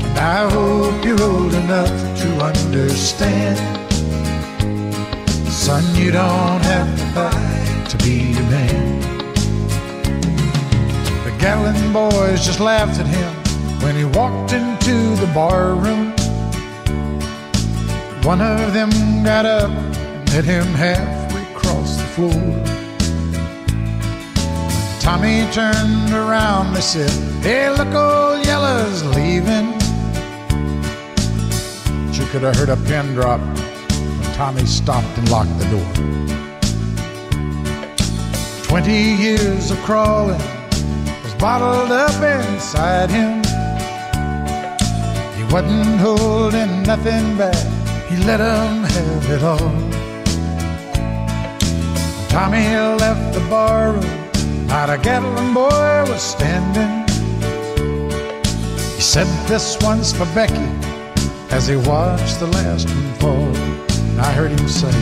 And 0.07 0.17
I 0.17 0.49
hope 0.49 1.05
you're 1.05 1.21
old 1.21 1.53
enough 1.53 1.95
to 2.21 2.29
understand. 2.43 3.59
Son, 5.47 5.83
you 5.95 6.09
don't 6.11 6.63
have 6.73 6.89
to 6.97 7.05
fight 7.13 7.89
to 7.91 7.97
be 7.97 8.31
a 8.31 8.41
man. 8.49 8.99
The 11.23 11.37
Gatlin 11.37 11.93
boys 11.93 12.43
just 12.43 12.59
laughed 12.59 12.99
at 12.99 13.05
him 13.05 13.31
when 13.83 13.95
he 13.95 14.05
walked 14.05 14.53
into 14.53 15.15
the 15.23 15.31
bar 15.35 15.75
room. 15.75 16.15
One 18.23 18.41
of 18.41 18.73
them 18.73 18.89
got 19.23 19.45
up 19.45 19.69
and 19.69 20.25
met 20.31 20.45
him 20.45 20.65
halfway 20.73 21.43
across 21.53 21.95
the 21.97 22.07
floor. 22.15 22.68
Tommy 25.09 25.41
turned 25.51 26.13
around, 26.13 26.75
they 26.75 26.81
said, 26.81 27.09
Hey, 27.41 27.67
look, 27.71 27.91
old 27.95 28.45
Yellow's 28.45 29.03
leaving. 29.15 29.71
But 32.05 32.15
you 32.15 32.27
could 32.27 32.43
have 32.43 32.55
heard 32.55 32.69
a 32.69 32.77
pin 32.77 33.15
drop 33.15 33.41
when 33.41 34.33
Tommy 34.35 34.67
stopped 34.67 35.17
and 35.17 35.27
locked 35.31 35.57
the 35.57 35.65
door. 35.73 35.91
Twenty 38.67 39.15
years 39.15 39.71
of 39.71 39.79
crawling 39.79 40.43
was 41.23 41.33
bottled 41.39 41.91
up 41.91 42.13
inside 42.21 43.09
him. 43.09 43.41
He 45.35 45.43
wasn't 45.51 45.99
holding 45.99 46.83
nothing 46.83 47.35
back, 47.35 47.57
he 48.09 48.17
let 48.25 48.39
him 48.39 48.83
have 48.83 49.29
it 49.31 49.41
all. 49.41 49.73
Tommy 52.29 52.63
left 53.03 53.33
the 53.33 53.39
bar 53.49 53.93
room, 53.93 54.18
not 54.69 54.89
a 54.91 54.97
Gatlin 54.99 55.53
boy 55.53 56.05
was 56.07 56.21
standing. 56.21 56.93
He 58.95 59.01
said, 59.01 59.27
This 59.47 59.77
one's 59.81 60.13
for 60.13 60.25
Becky, 60.35 60.69
as 61.49 61.67
he 61.67 61.75
watched 61.75 62.39
the 62.39 62.47
last 62.47 62.87
one 62.87 63.13
fall. 63.15 63.55
And 64.11 64.21
I 64.21 64.31
heard 64.31 64.51
him 64.51 64.67
say, 64.67 64.93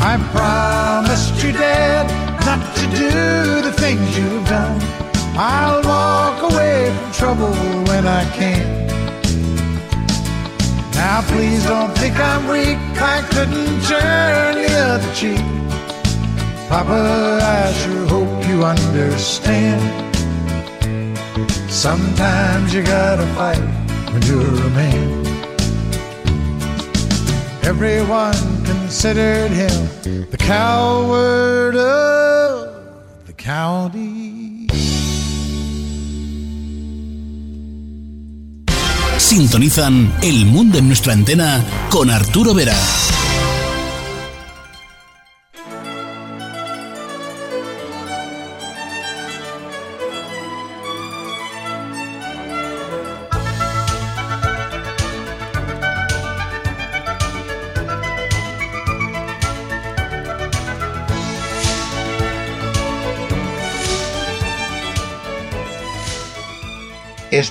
I 0.00 0.16
promised 0.32 1.44
you, 1.44 1.52
Dad, 1.52 2.06
not 2.46 2.62
to 2.76 2.84
do 2.96 3.60
the 3.68 3.72
things 3.72 4.16
you've 4.16 4.48
done. 4.48 4.80
I'll 5.36 5.82
walk 5.82 6.50
away 6.50 6.90
from 6.96 7.12
trouble 7.12 7.54
when 7.88 8.06
I 8.06 8.24
can. 8.32 8.82
Now 10.94 11.20
please 11.22 11.64
don't 11.66 11.94
think 11.98 12.16
I'm 12.16 12.48
weak, 12.48 12.78
I 13.00 13.22
couldn't 13.30 13.82
turn 13.82 14.54
the 14.62 14.72
other 14.90 15.14
cheek. 15.14 15.44
Papa, 16.68 17.38
I 17.42 17.72
sure 17.72 18.06
hope 18.06 18.41
you 18.52 18.64
understand. 18.64 19.80
Sometimes 21.70 22.74
you 22.74 22.82
gotta 22.82 23.26
fight 23.38 23.64
when 24.12 24.22
you're 24.28 24.66
a 24.68 24.70
man. 24.80 25.08
Everyone 27.62 28.42
considered 28.64 29.50
him 29.50 29.76
the 30.30 30.36
coward 30.36 31.76
of 31.76 33.26
the 33.26 33.32
county. 33.32 34.68
Sintonizan 39.16 40.12
El 40.22 40.44
Mundo 40.44 40.76
en 40.78 40.88
nuestra 40.88 41.14
antena 41.14 41.64
con 41.90 42.10
Arturo 42.10 42.52
Vera. 42.52 42.76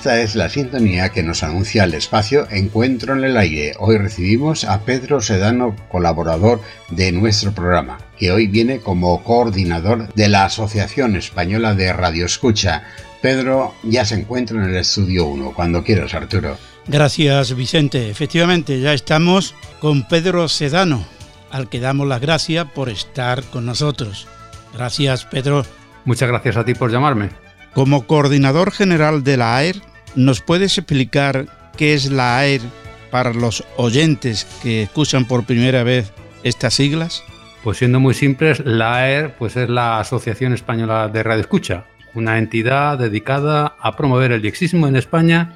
Esta 0.02 0.20
es 0.20 0.34
la 0.34 0.48
sintonía 0.48 1.10
que 1.10 1.22
nos 1.22 1.44
anuncia 1.44 1.84
el 1.84 1.94
espacio 1.94 2.48
Encuentro 2.50 3.16
en 3.16 3.22
el 3.22 3.36
Aire. 3.36 3.74
Hoy 3.78 3.98
recibimos 3.98 4.64
a 4.64 4.80
Pedro 4.80 5.20
Sedano, 5.20 5.76
colaborador 5.88 6.60
de 6.90 7.12
nuestro 7.12 7.52
programa, 7.52 7.98
que 8.18 8.32
hoy 8.32 8.48
viene 8.48 8.80
como 8.80 9.22
coordinador 9.22 10.12
de 10.14 10.28
la 10.28 10.46
Asociación 10.46 11.14
Española 11.14 11.76
de 11.76 11.92
Radio 11.92 12.26
Escucha. 12.26 12.82
Pedro 13.20 13.76
ya 13.84 14.04
se 14.04 14.16
encuentra 14.16 14.56
en 14.56 14.70
el 14.70 14.76
estudio 14.76 15.26
1. 15.26 15.52
Cuando 15.54 15.84
quieras, 15.84 16.14
Arturo. 16.14 16.58
Gracias, 16.88 17.54
Vicente. 17.54 18.10
Efectivamente, 18.10 18.80
ya 18.80 18.94
estamos 18.94 19.54
con 19.78 20.08
Pedro 20.08 20.48
Sedano, 20.48 21.04
al 21.52 21.68
que 21.68 21.78
damos 21.78 22.08
las 22.08 22.20
gracias 22.20 22.66
por 22.72 22.88
estar 22.88 23.44
con 23.44 23.66
nosotros. 23.66 24.26
Gracias, 24.74 25.26
Pedro. 25.26 25.64
Muchas 26.04 26.28
gracias 26.28 26.56
a 26.56 26.64
ti 26.64 26.74
por 26.74 26.90
llamarme. 26.90 27.28
Como 27.72 28.08
coordinador 28.08 28.72
general 28.72 29.22
de 29.22 29.36
la 29.36 29.56
AER, 29.56 29.91
¿nos 30.14 30.40
puedes 30.40 30.76
explicar 30.78 31.46
qué 31.76 31.94
es 31.94 32.10
la 32.10 32.38
AER 32.38 32.60
para 33.10 33.32
los 33.32 33.64
oyentes 33.76 34.46
que 34.62 34.82
escuchan 34.84 35.26
por 35.26 35.44
primera 35.44 35.82
vez 35.82 36.12
estas 36.42 36.74
siglas? 36.74 37.22
Pues 37.62 37.78
siendo 37.78 38.00
muy 38.00 38.14
simples, 38.14 38.60
la 38.64 38.96
AER 38.96 39.34
pues 39.38 39.56
es 39.56 39.68
la 39.68 40.00
Asociación 40.00 40.52
Española 40.52 41.08
de 41.08 41.22
Radio 41.22 41.42
Escucha, 41.42 41.84
una 42.14 42.38
entidad 42.38 42.98
dedicada 42.98 43.76
a 43.80 43.96
promover 43.96 44.32
el 44.32 44.42
diexismo 44.42 44.88
en 44.88 44.96
España 44.96 45.54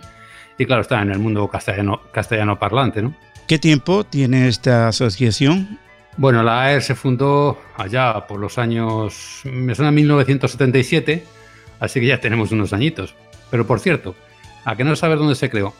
y 0.59 0.64
claro, 0.64 0.83
está 0.83 1.03
en 1.03 1.11
el 1.11 1.19
mundo 1.19 1.49
castellano, 1.49 2.03
castellano 2.12 2.59
parlante, 2.59 3.03
¿no? 3.03 3.14
¿Qué 3.47 3.59
tiempo 3.59 4.05
tiene 4.05 4.49
esta 4.49 4.88
asociación? 4.88 5.79
Bueno, 6.16 6.42
la 6.42 6.62
AER 6.62 6.83
se 6.83 6.95
fundó 6.95 7.61
allá 7.77 8.27
por 8.27 8.40
los 8.40 8.59
años, 8.59 9.40
me 9.45 9.75
suena 9.75 9.90
1977, 9.90 11.25
así 11.79 12.01
que 12.01 12.07
ya 12.07 12.21
tenemos 12.21 12.53
unos 12.53 12.73
añitos. 12.73 13.14
Pero 13.51 13.66
por 13.66 13.81
cierto, 13.81 14.16
¿a 14.67 14.77
que 14.77 14.85
no 14.85 14.95
sabes 14.97 15.19
dónde 15.19 15.35
se 15.35 15.49
creó? 15.49 15.73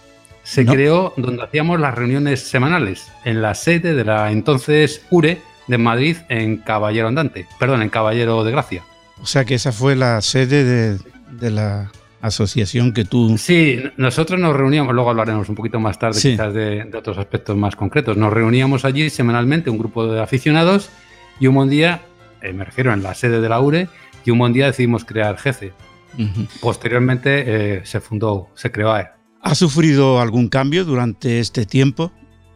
Se 0.42 0.64
creó 0.64 1.12
donde 1.16 1.42
hacíamos 1.42 1.81
las 1.81 1.94
reuniones 1.94 2.40
semanales, 2.40 3.09
en 3.25 3.42
la 3.42 3.55
sede 3.55 3.94
de 3.94 4.05
la 4.05 4.31
entonces 4.31 5.05
URE 5.11 5.42
de 5.66 5.77
Madrid 5.77 6.16
en 6.29 6.59
Caballero 6.59 7.09
Andante, 7.09 7.46
perdón, 7.59 7.83
en 7.83 7.90
Caballero 7.90 8.44
de 8.44 8.53
Gracia. 8.53 8.85
O 9.20 9.27
sea 9.27 9.44
que 9.44 9.55
esa 9.55 9.72
fue 9.72 9.96
la 9.96 10.22
sede 10.22 10.62
de, 10.62 10.99
de 11.33 11.51
la 11.51 11.90
asociación 12.20 12.92
que 12.92 13.05
tú... 13.05 13.37
Sí, 13.38 13.83
nosotros 13.96 14.38
nos 14.38 14.55
reuníamos, 14.55 14.94
luego 14.94 15.11
hablaremos 15.11 15.49
un 15.49 15.57
poquito 15.57 15.81
más 15.81 15.99
tarde 15.99 16.20
quizás 16.20 16.55
de, 16.55 16.88
otros 16.96 17.18
aspectos 17.18 17.57
más 17.57 17.75
concretos, 17.75 18.16
nos 18.16 18.33
reuníamos 18.33 18.85
allí 18.85 19.11
semanalmente 19.11 19.68
un 19.68 19.79
grupo 19.79 20.07
de 20.07 20.22
aficionados 20.22 20.90
y 21.40 21.49
un 21.49 21.57
buen 21.57 21.68
día, 21.68 22.03
eh, 22.40 22.53
me 22.53 22.64
refiero 22.64 22.92
en 22.92 23.03
la 23.03 23.14
sede 23.14 23.40
de 23.40 23.49
la 23.49 23.61
URE, 23.61 23.88
y 24.25 24.31
un 24.31 24.38
buen 24.38 24.53
día 24.53 24.66
decidimos 24.66 25.05
crear 25.05 25.38
Posteriormente 26.61 27.44
eh, 27.76 27.81
se 27.85 28.00
fundó, 28.00 28.48
se 28.55 28.70
creó 28.70 28.92
AER. 28.92 29.12
¿Ha 29.42 29.55
sufrido 29.55 30.20
algún 30.20 30.48
cambio 30.48 30.85
durante 30.85 31.38
este 31.40 31.66
tiempo? 31.66 32.12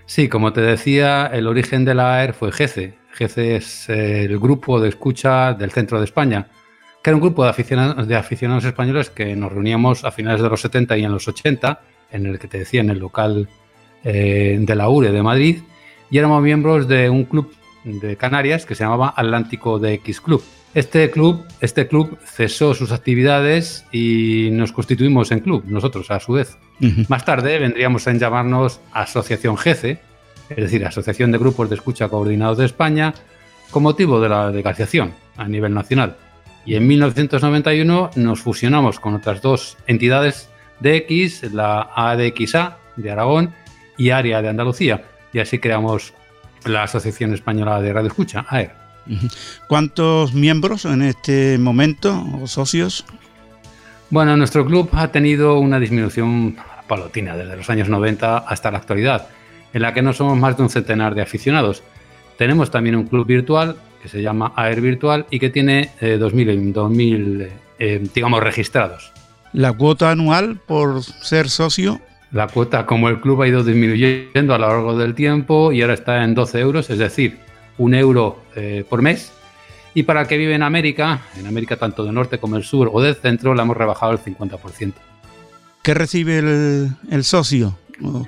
Sí, 0.07 0.29
como 0.29 0.53
te 0.53 0.61
decía, 0.61 1.27
el 1.27 1.47
origen 1.47 1.85
de 1.85 1.95
la 1.95 2.17
AER 2.17 2.35
fue 2.35 2.53
GECE. 2.53 2.99
GECE 3.13 3.57
es 3.57 3.89
el 3.89 4.39
grupo 4.39 4.81
de 4.81 4.89
escucha 4.89 5.55
del 5.55 5.71
centro 5.71 5.99
de 5.99 6.05
España 6.05 6.49
que 7.03 7.11
era 7.11 7.17
un 7.17 7.23
grupo 7.23 7.45
de 7.45 7.51
aficionados, 7.51 8.07
de 8.07 8.17
aficionados 8.17 8.65
españoles 8.65 9.11
que 9.11 9.35
nos 9.35 9.53
reuníamos 9.53 10.05
a 10.05 10.11
finales 10.11 10.43
de 10.43 10.49
los 10.49 10.61
70 10.61 10.99
y 10.99 11.05
en 11.05 11.13
los 11.13 11.27
80, 11.29 11.81
en 12.11 12.27
el 12.27 12.39
que 12.39 12.49
te 12.49 12.59
decía, 12.59 12.81
en 12.81 12.91
el 12.91 12.99
local 12.99 13.49
eh, 14.05 14.59
de 14.61 14.75
la 14.75 14.89
URE 14.89 15.11
de 15.11 15.23
Madrid, 15.23 15.61
y 16.11 16.19
éramos 16.19 16.43
miembros 16.43 16.89
de 16.89 17.09
un 17.09 17.25
club 17.25 17.53
de 17.85 18.17
Canarias 18.17 18.67
que 18.67 18.75
se 18.75 18.85
llamaba 18.85 19.15
Atlántico 19.17 19.79
de 19.79 19.95
X 19.95 20.21
Club. 20.21 20.43
Este 20.73 21.11
club, 21.11 21.45
este 21.61 21.89
club 21.89 22.17
cesó 22.25 22.75
sus 22.75 22.93
actividades 22.93 23.85
y 23.91 24.51
nos 24.53 24.71
constituimos 24.71 25.33
en 25.33 25.41
club, 25.41 25.65
nosotros 25.67 26.11
a 26.13 26.21
su 26.21 26.33
vez. 26.33 26.57
Más 27.09 27.25
tarde 27.25 27.59
vendríamos 27.59 28.07
a 28.07 28.13
llamarnos 28.13 28.81
Asociación 28.93 29.57
GECE, 29.57 30.01
es 30.49 30.57
decir, 30.57 30.87
Asociación 30.87 31.33
de 31.33 31.39
Grupos 31.39 31.69
de 31.69 31.75
Escucha 31.75 32.09
Coordinados 32.09 32.59
de 32.59 32.67
España, 32.67 33.15
con 33.73 33.83
motivo 33.83 34.21
de 34.21 34.29
la 34.29 34.53
declaración 34.53 35.13
a 35.37 35.49
nivel 35.49 35.75
nacional. 35.75 36.17
Y 36.65 36.77
en 36.77 36.87
1991 36.87 38.11
nos 38.15 38.41
fusionamos 38.41 39.01
con 39.01 39.15
otras 39.15 39.43
dos 39.43 39.77
entidades 39.89 40.51
de 40.79 40.99
X, 40.99 41.53
la 41.53 41.91
ADXA 41.97 42.79
de 42.97 43.11
Aragón 43.11 43.55
y 43.99 44.11
Área 44.11 44.41
de 44.41 44.49
Andalucía. 44.49 45.03
Y 45.33 45.41
así 45.41 45.59
creamos 45.59 46.15
la 46.65 46.85
Asociación 46.85 47.35
Española 47.35 47.81
de 47.81 47.93
Radio 47.93 48.09
Escucha, 48.09 48.47
AER. 48.49 48.80
¿Cuántos 49.67 50.35
miembros 50.35 50.85
en 50.85 51.03
este 51.03 51.59
momento 51.59 52.27
o 52.41 52.47
socios? 52.47 53.05
Bueno, 54.11 54.37
nuestro 54.37 54.65
club 54.67 54.89
ha 54.93 55.09
tenido 55.09 55.59
una 55.59 55.79
disminución 55.79 56.57
palotina 56.89 57.37
desde 57.37 57.57
los 57.57 57.71
años 57.71 57.89
90 57.89 58.39
hasta 58.39 58.71
la 58.71 58.79
actualidad, 58.79 59.29
en 59.73 59.83
la 59.83 59.95
que 59.95 60.03
no 60.03 60.13
somos 60.13 60.37
más 60.37 60.57
de 60.57 60.65
un 60.65 60.71
centenar 60.71 61.15
de 61.15 61.23
aficionados. 61.23 61.83
Tenemos 62.37 62.71
también 62.71 62.97
un 62.97 63.07
club 63.07 63.27
virtual 63.27 63.77
que 64.03 64.09
se 64.09 64.23
llama 64.23 64.53
AER 64.57 64.81
Virtual 64.81 65.27
y 65.31 65.39
que 65.39 65.51
tiene 65.51 65.91
2.000, 66.01 67.43
eh, 67.43 67.53
eh, 67.79 68.09
digamos, 68.15 68.43
registrados. 68.43 69.13
¿La 69.53 69.73
cuota 69.73 70.11
anual 70.11 70.59
por 70.67 71.03
ser 71.03 71.49
socio? 71.49 72.01
La 72.33 72.47
cuota, 72.47 72.87
como 72.87 73.09
el 73.09 73.21
club 73.21 73.43
ha 73.43 73.49
ido 73.49 73.63
disminuyendo 73.65 74.55
a 74.55 74.59
lo 74.59 74.69
largo 74.69 74.97
del 74.97 75.15
tiempo 75.15 75.73
y 75.73 75.83
ahora 75.83 75.95
está 75.95 76.25
en 76.25 76.35
12 76.35 76.61
euros, 76.61 76.91
es 76.91 76.99
decir, 76.99 77.39
un 77.81 77.95
euro 77.95 78.39
eh, 78.55 78.85
por 78.89 79.03
mes. 79.03 79.33
Y 79.95 80.05
para 80.05 80.23
el 80.23 80.29
que 80.29 80.37
vive 80.37 80.55
en 80.55 80.63
América, 80.63 81.23
en 81.37 81.47
América 81.47 81.77
tanto 81.77 82.05
del 82.05 82.15
norte 82.15 82.39
como 82.39 82.55
del 82.55 82.65
sur 82.65 82.91
o 82.93 83.03
del 83.03 83.17
centro, 83.17 83.55
la 83.55 83.63
hemos 83.63 83.77
rebajado 83.77 84.13
al 84.13 84.23
50%. 84.23 84.93
¿Qué 85.83 85.95
recibe 85.95 86.39
el, 86.39 87.25
socio? 87.25 87.77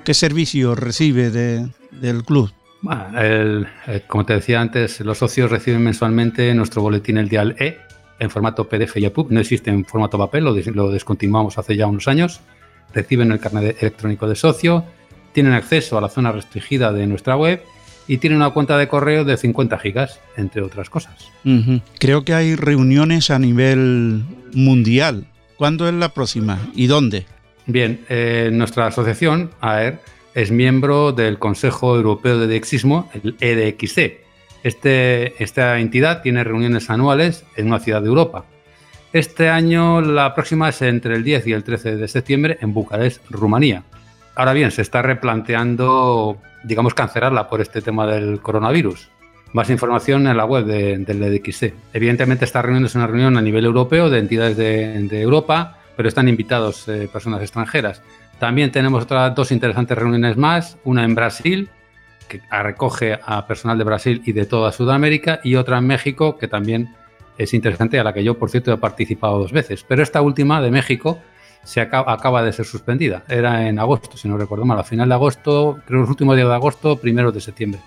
¿Qué 0.03 0.13
servicio 0.13 0.75
recibe 0.75 1.29
del 1.29 2.23
club? 2.25 2.51
Bueno, 2.81 3.67
como 4.07 4.25
te 4.25 4.33
decía 4.33 4.59
antes, 4.59 4.99
los 5.01 5.19
socios 5.19 5.49
reciben 5.49 5.83
mensualmente 5.83 6.53
nuestro 6.53 6.81
boletín 6.81 7.17
El 7.17 7.29
Dial 7.29 7.55
E 7.59 7.77
en 8.19 8.29
formato 8.29 8.67
PDF 8.67 8.97
y 8.97 9.05
EPUB. 9.05 9.31
No 9.31 9.39
existe 9.39 9.69
en 9.69 9.85
formato 9.85 10.17
papel, 10.17 10.43
lo, 10.43 10.53
lo 10.73 10.89
descontinuamos 10.89 11.57
hace 11.57 11.77
ya 11.77 11.87
unos 11.87 12.07
años. 12.07 12.41
Reciben 12.93 13.31
el 13.31 13.39
carnet 13.39 13.77
electrónico 13.81 14.27
de 14.27 14.35
socio, 14.35 14.83
tienen 15.31 15.53
acceso 15.53 15.97
a 15.97 16.01
la 16.01 16.09
zona 16.09 16.31
restringida 16.31 16.91
de 16.91 17.07
nuestra 17.07 17.37
web 17.37 17.63
y 18.07 18.17
tienen 18.17 18.37
una 18.37 18.49
cuenta 18.51 18.77
de 18.77 18.87
correo 18.87 19.23
de 19.23 19.37
50 19.37 19.77
gigas, 19.79 20.19
entre 20.37 20.61
otras 20.61 20.89
cosas. 20.89 21.31
Creo 21.99 22.23
que 22.23 22.33
hay 22.33 22.55
reuniones 22.55 23.29
a 23.29 23.39
nivel 23.39 24.23
mundial. 24.53 25.25
¿Cuándo 25.57 25.87
es 25.87 25.93
la 25.93 26.09
próxima 26.09 26.59
y 26.75 26.87
dónde? 26.87 27.25
Bien, 27.65 28.01
eh, 28.09 28.49
nuestra 28.51 28.87
asociación, 28.87 29.51
AER, 29.61 29.99
es 30.33 30.51
miembro 30.51 31.11
del 31.11 31.39
Consejo 31.39 31.95
Europeo 31.95 32.39
de 32.39 32.47
Dexismo, 32.47 33.09
el 33.13 33.35
EDXC. 33.39 34.23
Este, 34.63 35.41
esta 35.43 35.79
entidad 35.79 36.21
tiene 36.21 36.43
reuniones 36.43 36.89
anuales 36.89 37.45
en 37.55 37.67
una 37.67 37.79
ciudad 37.79 38.01
de 38.01 38.07
Europa. 38.07 38.45
Este 39.11 39.49
año 39.49 40.01
la 40.01 40.33
próxima 40.33 40.69
es 40.69 40.81
entre 40.81 41.15
el 41.15 41.23
10 41.23 41.47
y 41.47 41.53
el 41.53 41.63
13 41.63 41.97
de 41.97 42.07
septiembre 42.07 42.57
en 42.61 42.73
Bucarest, 42.73 43.23
Rumanía. 43.29 43.83
Ahora 44.35 44.53
bien, 44.53 44.71
se 44.71 44.81
está 44.81 45.03
replanteando, 45.03 46.39
digamos, 46.63 46.93
cancelarla 46.93 47.47
por 47.47 47.61
este 47.61 47.81
tema 47.81 48.07
del 48.07 48.39
coronavirus. 48.41 49.09
Más 49.53 49.69
información 49.69 50.27
en 50.27 50.35
la 50.35 50.45
web 50.45 50.65
del 50.65 51.23
EDXC. 51.23 51.73
Evidentemente 51.93 52.43
esta 52.43 52.61
reunión 52.61 52.85
es 52.85 52.95
una 52.95 53.05
reunión 53.05 53.37
a 53.37 53.41
nivel 53.41 53.65
europeo 53.65 54.09
de 54.09 54.19
entidades 54.19 54.57
de, 54.57 55.21
Europa, 55.21 55.77
pero 55.95 56.09
están 56.09 56.27
invitados 56.27 56.87
eh, 56.87 57.07
personas 57.11 57.41
extranjeras. 57.41 58.01
También 58.39 58.71
tenemos 58.71 59.03
otras 59.03 59.35
dos 59.35 59.51
interesantes 59.51 59.95
reuniones 59.95 60.37
más, 60.37 60.77
una 60.83 61.03
en 61.03 61.13
Brasil, 61.13 61.69
que 62.27 62.41
recoge 62.49 63.19
a 63.23 63.45
personal 63.45 63.77
de 63.77 63.83
Brasil 63.83 64.21
y 64.25 64.31
de 64.31 64.45
toda 64.45 64.71
Sudamérica, 64.71 65.39
y 65.43 65.55
otra 65.55 65.77
en 65.77 65.85
México, 65.85 66.37
que 66.37 66.47
también 66.47 66.89
es 67.37 67.53
interesante, 67.53 67.99
a 67.99 68.03
la 68.03 68.13
que 68.13 68.23
yo, 68.23 68.37
por 68.39 68.49
cierto, 68.49 68.73
he 68.73 68.77
participado 68.77 69.37
dos 69.37 69.51
veces. 69.51 69.85
Pero 69.87 70.01
esta 70.01 70.21
última 70.21 70.61
de 70.61 70.71
México 70.71 71.19
se 71.63 71.81
acaba, 71.81 72.43
de 72.43 72.53
ser 72.53 72.65
suspendida. 72.65 73.23
Era 73.27 73.67
en 73.67 73.79
agosto, 73.79 74.17
si 74.17 74.27
no 74.27 74.37
recuerdo 74.37 74.65
mal, 74.65 74.79
a 74.79 74.83
final 74.83 75.09
de 75.09 75.15
agosto, 75.15 75.79
creo 75.85 76.01
los 76.01 76.09
últimos 76.09 76.35
días 76.35 76.47
de 76.47 76.53
agosto, 76.53 76.97
primero 76.97 77.31
de 77.31 77.41
septiembre. 77.41 77.79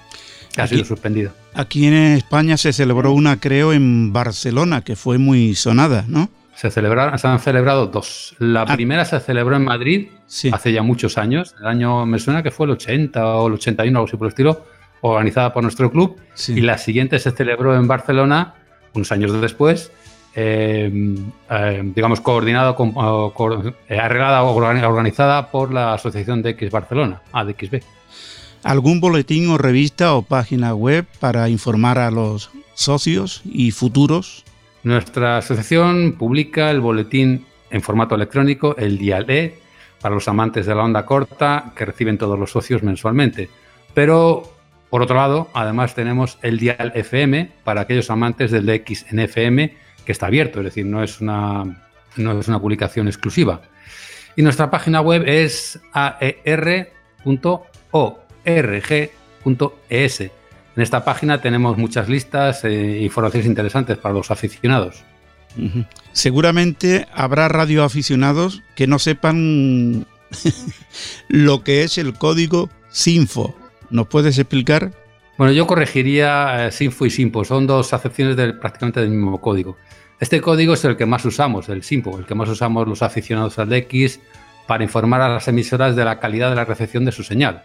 ha 0.56 0.66
sido 0.66 0.84
suspendida. 0.84 1.32
Aquí 1.54 1.86
en 1.86 1.94
España 1.94 2.56
se 2.56 2.72
celebró 2.72 3.12
una, 3.12 3.38
creo, 3.38 3.72
en 3.72 4.12
Barcelona, 4.12 4.82
que 4.82 4.96
fue 4.96 5.18
muy 5.18 5.54
sonada, 5.54 6.04
¿no? 6.08 6.30
Se, 6.54 6.70
celebraron, 6.70 7.18
se 7.18 7.28
han 7.28 7.38
celebrado 7.38 7.86
dos. 7.86 8.34
La 8.38 8.62
ah. 8.62 8.74
primera 8.74 9.04
se 9.04 9.20
celebró 9.20 9.56
en 9.56 9.64
Madrid 9.64 10.08
hace 10.52 10.72
ya 10.72 10.82
muchos 10.82 11.18
años. 11.18 11.54
El 11.60 11.66
año, 11.66 12.06
me 12.06 12.18
suena 12.18 12.42
que 12.42 12.50
fue 12.50 12.64
el 12.64 12.72
80 12.72 13.26
o 13.26 13.48
el 13.48 13.54
81, 13.54 13.98
algo 13.98 14.08
así 14.08 14.16
por 14.16 14.26
el 14.26 14.30
estilo, 14.30 14.64
organizada 15.02 15.52
por 15.52 15.62
nuestro 15.62 15.90
club. 15.90 16.16
Y 16.48 16.62
la 16.62 16.78
siguiente 16.78 17.18
se 17.18 17.30
celebró 17.30 17.76
en 17.76 17.86
Barcelona 17.86 18.54
unos 18.94 19.12
años 19.12 19.38
después, 19.40 19.92
eh, 20.38 20.90
eh, 21.50 21.82
digamos, 21.94 22.20
con, 22.20 22.46
eh, 22.46 23.98
arreglada 23.98 24.42
o 24.42 24.54
organizada 24.54 25.50
por 25.50 25.72
la 25.72 25.94
Asociación 25.94 26.42
de 26.42 26.50
X 26.50 26.70
Barcelona, 26.70 27.22
ADXB. 27.32 27.80
¿Algún 28.62 29.00
boletín 29.00 29.48
o 29.48 29.56
revista 29.56 30.14
o 30.14 30.20
página 30.20 30.74
web 30.74 31.06
para 31.20 31.48
informar 31.48 31.98
a 31.98 32.10
los 32.10 32.50
socios 32.74 33.40
y 33.46 33.70
futuros? 33.70 34.44
Nuestra 34.82 35.38
asociación 35.38 36.16
publica 36.18 36.70
el 36.70 36.82
boletín 36.82 37.46
en 37.70 37.80
formato 37.80 38.14
electrónico, 38.14 38.76
el 38.76 38.98
Dial 38.98 39.30
E, 39.30 39.58
para 40.02 40.14
los 40.14 40.28
amantes 40.28 40.66
de 40.66 40.74
la 40.74 40.84
onda 40.84 41.06
corta 41.06 41.72
que 41.74 41.86
reciben 41.86 42.18
todos 42.18 42.38
los 42.38 42.50
socios 42.50 42.82
mensualmente. 42.82 43.48
Pero, 43.94 44.52
por 44.90 45.00
otro 45.00 45.16
lado, 45.16 45.48
además 45.54 45.94
tenemos 45.94 46.38
el 46.42 46.58
dial 46.58 46.92
FM 46.94 47.50
para 47.64 47.80
aquellos 47.80 48.10
amantes 48.10 48.50
del 48.50 48.66
DX 48.66 49.10
en 49.10 49.20
FM 49.20 49.85
que 50.06 50.12
está 50.12 50.26
abierto, 50.26 50.60
es 50.60 50.64
decir, 50.64 50.86
no 50.86 51.02
es 51.02 51.20
una, 51.20 51.64
no 52.16 52.40
es 52.40 52.48
una 52.48 52.60
publicación 52.60 53.08
exclusiva. 53.08 53.60
Y 54.36 54.42
nuestra 54.42 54.70
página 54.70 55.02
web 55.02 55.24
es 55.26 55.78
aer.org.es. 55.92 56.90
En 60.20 60.82
esta 60.82 61.04
página 61.04 61.40
tenemos 61.40 61.76
muchas 61.76 62.08
listas 62.08 62.64
e 62.64 63.02
informaciones 63.02 63.46
interesantes 63.46 63.98
para 63.98 64.14
los 64.14 64.30
aficionados. 64.30 65.04
Seguramente 66.12 67.06
habrá 67.14 67.48
radioaficionados 67.48 68.62
que 68.74 68.86
no 68.86 68.98
sepan 68.98 70.06
lo 71.28 71.64
que 71.64 71.82
es 71.82 71.96
el 71.96 72.12
código 72.14 72.68
SINFO. 72.90 73.56
¿Nos 73.88 74.06
puedes 74.08 74.38
explicar? 74.38 74.92
Bueno, 75.38 75.52
yo 75.52 75.66
corregiría 75.66 76.66
eh, 76.66 76.72
SINFO 76.72 77.04
y 77.04 77.10
SIMPO. 77.10 77.44
Son 77.44 77.66
dos 77.66 77.92
acepciones 77.92 78.36
prácticamente 78.54 79.00
del 79.00 79.10
mismo 79.10 79.40
código. 79.40 79.76
Este 80.18 80.40
código 80.40 80.72
es 80.74 80.84
el 80.86 80.96
que 80.96 81.04
más 81.04 81.26
usamos, 81.26 81.68
el 81.68 81.82
SIMPO, 81.82 82.18
el 82.18 82.24
que 82.24 82.34
más 82.34 82.48
usamos 82.48 82.88
los 82.88 83.02
aficionados 83.02 83.58
al 83.58 83.68
DX 83.68 84.18
para 84.66 84.82
informar 84.82 85.20
a 85.20 85.28
las 85.28 85.46
emisoras 85.46 85.94
de 85.94 86.06
la 86.06 86.18
calidad 86.20 86.48
de 86.48 86.56
la 86.56 86.64
recepción 86.64 87.04
de 87.04 87.12
su 87.12 87.22
señal. 87.22 87.62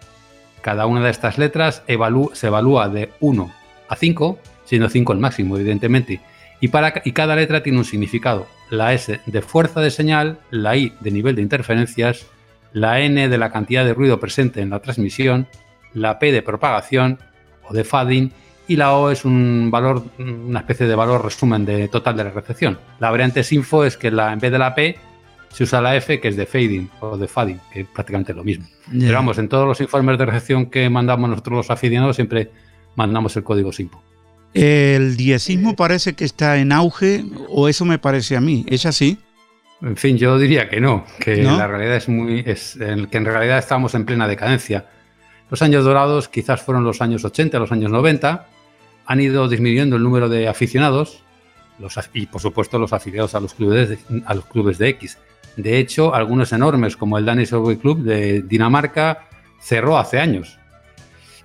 Cada 0.62 0.86
una 0.86 1.02
de 1.02 1.12
estas 1.12 1.38
letras 1.38 1.82
se 1.88 2.48
evalúa 2.48 2.90
de 2.90 3.10
1 3.22 3.54
a 3.88 3.96
5, 3.96 4.40
siendo 4.66 4.90
5 4.90 5.14
el 5.14 5.20
máximo, 5.20 5.56
evidentemente, 5.56 6.20
y, 6.60 6.70
y 7.06 7.12
cada 7.14 7.36
letra 7.38 7.64
tiene 7.64 7.80
un 7.80 7.86
significado. 7.86 8.48
La 8.70 8.94
S 8.94 9.22
de 9.26 9.42
fuerza 9.42 9.80
de 9.80 9.92
señal, 9.92 10.40
la 10.52 10.76
I 10.76 10.94
de 11.00 11.12
nivel 11.12 11.38
de 11.38 11.42
interferencias, 11.42 12.28
la 12.74 13.00
N 13.00 13.30
de 13.30 13.38
la 13.38 13.52
cantidad 13.52 13.86
de 13.86 13.94
ruido 13.94 14.20
presente 14.20 14.62
en 14.62 14.70
la 14.70 14.82
transmisión, 14.82 15.48
la 15.94 16.20
P 16.20 16.34
de 16.34 16.42
propagación 16.42 17.18
o 17.72 17.74
de 17.74 17.84
fading 17.84 18.32
y 18.68 18.76
la 18.76 18.94
O 18.96 19.10
es 19.10 19.26
un 19.26 19.70
valor, 19.72 20.04
una 20.20 20.60
especie 20.60 20.88
de 20.88 20.96
valor 20.96 21.24
resumen 21.24 21.66
de 21.66 21.88
total 21.88 22.16
de 22.16 22.24
la 22.26 22.30
recepción. 22.30 22.78
La 23.00 23.10
variante 23.10 23.44
SINFO 23.44 23.86
es 23.86 23.98
que 23.98 24.12
la, 24.12 24.32
en 24.32 24.40
vez 24.40 24.52
de 24.52 24.60
la 24.60 24.76
P 24.76 24.98
se 25.50 25.64
usa 25.64 25.82
la 25.82 25.96
F 25.96 26.20
que 26.20 26.28
es 26.28 26.38
de 26.38 26.46
fading 26.46 26.90
o 27.02 27.18
de 27.18 27.28
fading, 27.28 27.60
que 27.74 27.82
es 27.82 27.88
prácticamente 27.88 28.34
lo 28.34 28.44
mismo. 28.44 28.66
Pero 28.92 29.14
vamos, 29.14 29.38
en 29.38 29.50
todos 29.50 29.68
los 29.68 29.82
informes 29.82 30.18
de 30.18 30.26
recepción 30.26 30.68
que 30.68 30.90
mandamos 30.90 31.30
nosotros 31.30 31.58
los 31.58 31.72
aficionados 31.72 32.16
siempre 32.16 32.52
mandamos 32.96 33.36
el 33.36 33.44
código 33.44 33.72
SINFO. 33.72 34.02
El 34.54 35.16
diezismo 35.16 35.76
parece 35.76 36.14
que 36.14 36.26
está 36.26 36.58
en 36.58 36.74
auge, 36.74 37.24
o 37.50 37.70
eso 37.70 37.86
me 37.86 38.00
parece 38.00 38.36
a 38.36 38.42
mí. 38.42 38.66
¿Es 38.68 38.86
así? 38.86 39.18
En 39.82 39.98
fin, 39.98 40.18
yo 40.18 40.38
diría 40.38 40.70
que 40.70 40.80
no, 40.80 41.06
que 41.20 41.44
la 41.44 41.68
realidad 41.68 41.96
es 41.96 42.08
muy, 42.08 42.44
es, 42.46 42.78
que 42.78 43.18
en 43.18 43.26
realidad 43.26 43.58
estamos 43.58 43.96
en 43.96 44.06
plena 44.06 44.28
decadencia. 44.28 44.86
Los 45.52 45.62
años 45.62 45.86
dorados 45.86 46.30
quizás 46.30 46.62
fueron 46.62 46.84
los 46.84 47.02
años 47.02 47.24
80, 47.24 47.60
los 47.60 47.72
años 47.72 47.92
90, 47.92 48.48
han 49.06 49.22
ido 49.22 49.48
disminuyendo 49.48 49.98
el 49.98 50.04
número 50.04 50.30
de 50.30 50.48
aficionados 50.48 51.24
y 52.14 52.26
por 52.28 52.42
supuesto 52.42 52.80
los 52.80 52.94
afiliados 52.94 53.36
a 53.36 53.40
los 53.40 53.54
clubes 53.54 53.90
de, 53.90 54.00
a 54.26 54.34
los 54.34 54.46
clubes 54.46 54.78
de 54.78 54.90
X. 54.90 55.18
De 55.58 55.78
hecho, 55.78 56.16
algunos 56.16 56.54
enormes 56.54 56.96
como 56.96 57.18
el 57.18 57.26
Danish 57.26 57.52
Rugby 57.52 57.78
Club 57.78 58.02
de 58.04 58.42
Dinamarca 58.42 59.28
cerró 59.60 59.98
hace 59.98 60.20
años 60.20 60.58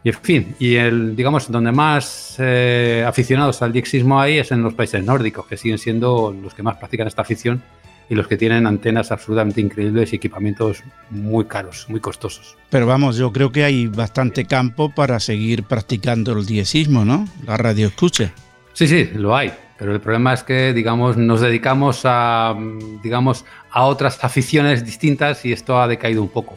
y 0.07 0.11
en 0.11 0.15
fin, 0.15 0.55
y 0.61 0.77
el, 0.77 1.17
digamos, 1.17 1.51
donde 1.51 1.73
más 1.73 2.37
eh, 2.39 3.05
aficionados 3.05 3.61
al 3.61 3.73
diexismo 3.73 4.21
hay 4.21 4.39
es 4.39 4.53
en 4.53 4.63
los 4.63 4.73
países 4.73 5.05
nórdicos, 5.05 5.49
que 5.49 5.57
siguen 5.57 5.79
siendo 5.79 6.33
los 6.41 6.55
que 6.55 6.63
más 6.63 6.77
practican 6.77 7.09
esta 7.09 7.23
afición 7.23 7.61
y 8.09 8.15
los 8.15 8.29
que 8.29 8.37
tienen 8.37 8.67
antenas 8.67 9.11
absolutamente 9.11 9.61
increíbles 9.61 10.13
y 10.13 10.17
equipamientos 10.17 10.83
muy 11.11 11.47
caros, 11.47 11.87
muy 11.89 12.01
costosos. 12.01 12.57
Pero 12.71 12.87
vamos, 12.87 13.17
yo 13.17 13.33
creo 13.33 13.51
que 13.51 13.65
hay 13.65 13.87
bastante 13.87 14.45
campo 14.45 14.95
para 14.95 15.21
seguir 15.21 15.65
practicando 15.65 16.33
el 16.33 16.47
diexismo, 16.47 17.05
¿no? 17.05 17.29
La 17.47 17.57
radio 17.57 17.89
escucha. 17.89 18.33
Sí, 18.73 18.87
sí, 18.87 19.11
lo 19.15 19.35
hay. 19.35 19.53
Pero 19.79 19.93
el 19.93 20.01
problema 20.01 20.33
es 20.33 20.43
que, 20.43 20.73
digamos, 20.73 21.17
nos 21.17 21.41
dedicamos 21.41 22.03
a, 22.05 22.55
digamos, 23.03 23.45
a 23.71 23.85
otras 23.85 24.23
aficiones 24.25 24.85
distintas 24.85 25.45
y 25.45 25.53
esto 25.53 25.81
ha 25.81 25.87
decaído 25.87 26.23
un 26.23 26.29
poco. 26.29 26.57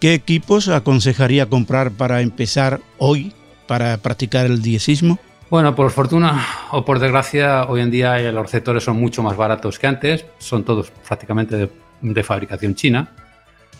¿Qué 0.00 0.14
equipos 0.14 0.68
aconsejaría 0.68 1.46
comprar 1.46 1.90
para 1.90 2.22
empezar 2.22 2.80
hoy 2.96 3.32
para 3.66 3.98
practicar 3.98 4.46
el 4.46 4.62
diezismo? 4.62 5.18
Bueno, 5.50 5.74
por 5.74 5.90
fortuna 5.90 6.46
o 6.72 6.84
por 6.84 6.98
desgracia, 6.98 7.64
hoy 7.64 7.82
en 7.82 7.90
día 7.90 8.18
los 8.32 8.44
receptores 8.44 8.82
son 8.82 8.98
mucho 8.98 9.22
más 9.22 9.36
baratos 9.36 9.78
que 9.78 9.86
antes, 9.86 10.24
son 10.38 10.64
todos 10.64 10.90
prácticamente 11.06 11.70
de, 12.00 12.22
fabricación 12.22 12.74
china, 12.74 13.08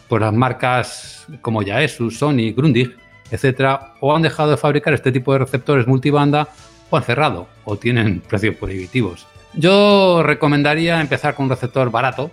por 0.09 0.21
las 0.21 0.33
marcas 0.33 1.27
como 1.41 1.63
Yaesu, 1.63 2.11
Sony, 2.11 2.53
Grundig, 2.55 2.95
etcétera, 3.31 3.95
o 4.01 4.15
han 4.15 4.23
dejado 4.23 4.51
de 4.51 4.57
fabricar 4.57 4.93
este 4.93 5.11
tipo 5.11 5.33
de 5.33 5.39
receptores 5.39 5.87
multibanda 5.87 6.49
o 6.91 6.97
han 6.97 7.03
cerrado 7.03 7.49
o 7.65 7.77
tienen 7.77 8.21
precios 8.21 8.57
prohibitivos. 8.57 9.27
Yo 9.55 10.23
recomendaría 10.23 11.01
empezar 11.01 11.35
con 11.35 11.45
un 11.45 11.51
receptor 11.51 11.91
barato, 11.91 12.31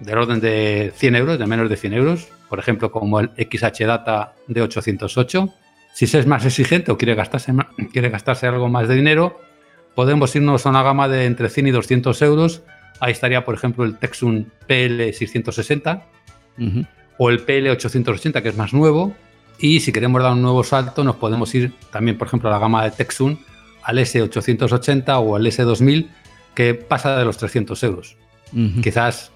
del 0.00 0.18
orden 0.18 0.40
de 0.40 0.92
100 0.94 1.16
euros, 1.16 1.38
de 1.38 1.46
menos 1.46 1.70
de 1.70 1.76
100 1.76 1.94
euros, 1.94 2.28
por 2.48 2.58
ejemplo, 2.58 2.90
como 2.90 3.20
el 3.20 3.30
XH 3.36 3.86
Data 3.86 4.34
de 4.46 4.62
808. 4.62 5.48
Si 5.96 6.06
se 6.06 6.18
es 6.18 6.26
más 6.26 6.44
exigente 6.44 6.92
o 6.92 6.98
quiere 6.98 7.14
gastarse, 7.14 7.54
quiere 7.90 8.10
gastarse 8.10 8.46
algo 8.46 8.68
más 8.68 8.86
de 8.86 8.96
dinero, 8.96 9.40
podemos 9.94 10.36
irnos 10.36 10.66
a 10.66 10.68
una 10.68 10.82
gama 10.82 11.08
de 11.08 11.24
entre 11.24 11.48
100 11.48 11.68
y 11.68 11.70
200 11.70 12.20
euros. 12.20 12.62
Ahí 13.00 13.12
estaría, 13.12 13.46
por 13.46 13.54
ejemplo, 13.54 13.82
el 13.82 13.96
Texun 13.96 14.52
PL660 14.68 16.02
o 17.16 17.30
el 17.30 17.46
PL880, 17.46 18.42
que 18.42 18.48
es 18.50 18.56
más 18.58 18.74
nuevo. 18.74 19.14
Y 19.58 19.80
si 19.80 19.90
queremos 19.90 20.22
dar 20.22 20.32
un 20.32 20.42
nuevo 20.42 20.62
salto, 20.64 21.02
nos 21.02 21.16
podemos 21.16 21.54
ir 21.54 21.72
también, 21.90 22.18
por 22.18 22.26
ejemplo, 22.26 22.50
a 22.50 22.52
la 22.52 22.58
gama 22.58 22.84
de 22.84 22.90
Texun 22.90 23.38
al 23.82 23.96
S880 23.96 25.18
o 25.26 25.34
al 25.34 25.46
S2000, 25.46 26.10
que 26.54 26.74
pasa 26.74 27.16
de 27.16 27.24
los 27.24 27.38
300 27.38 27.82
euros. 27.84 28.18
Quizás 28.82 29.32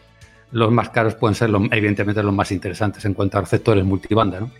los 0.52 0.70
más 0.70 0.90
caros 0.90 1.14
pueden 1.14 1.34
ser, 1.34 1.48
evidentemente, 1.70 2.22
los 2.22 2.34
más 2.34 2.52
interesantes 2.52 3.02
en 3.06 3.14
cuanto 3.14 3.38
a 3.38 3.40
receptores 3.40 3.82
multibanda. 3.82 4.40
¿no? 4.40 4.50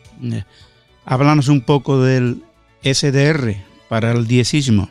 Háblanos 1.05 1.48
un 1.48 1.62
poco 1.62 2.03
del 2.03 2.42
SDR 2.82 3.57
para 3.88 4.12
el 4.12 4.26
diezismo. 4.26 4.88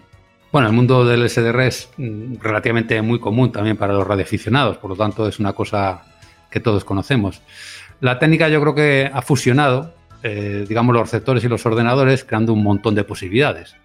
Bueno, 0.51 0.67
el 0.67 0.73
mundo 0.73 1.05
del 1.05 1.29
SDR 1.29 1.61
es 1.61 1.89
mm, 1.97 2.35
relativamente 2.41 3.01
muy 3.01 3.19
común 3.19 3.51
también 3.51 3.77
para 3.77 3.93
los 3.93 4.05
radioaficionados, 4.07 4.77
por 4.77 4.89
lo 4.89 4.95
tanto 4.95 5.27
es 5.27 5.39
una 5.39 5.53
cosa 5.53 6.01
que 6.49 6.59
todos 6.59 6.83
conocemos. 6.83 7.41
La 8.01 8.17
técnica 8.17 8.49
yo 8.49 8.59
creo 8.61 8.73
que 8.73 9.11
ha 9.13 9.21
fusionado, 9.21 9.93
eh, 10.23 10.65
digamos, 10.67 10.93
los 10.93 11.03
receptores 11.03 11.43
y 11.43 11.47
los 11.47 11.65
ordenadores, 11.65 12.23
creando 12.23 12.53
un 12.53 12.63
montón 12.63 12.95
de 12.95 13.03
posibilidades. 13.03 13.75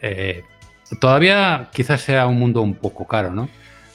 Eh, 0.00 0.42
todavía 0.98 1.68
quizás 1.72 2.00
sea 2.00 2.26
un 2.26 2.38
mundo 2.38 2.62
un 2.62 2.74
poco 2.74 3.06
caro, 3.06 3.30
¿no? 3.30 3.48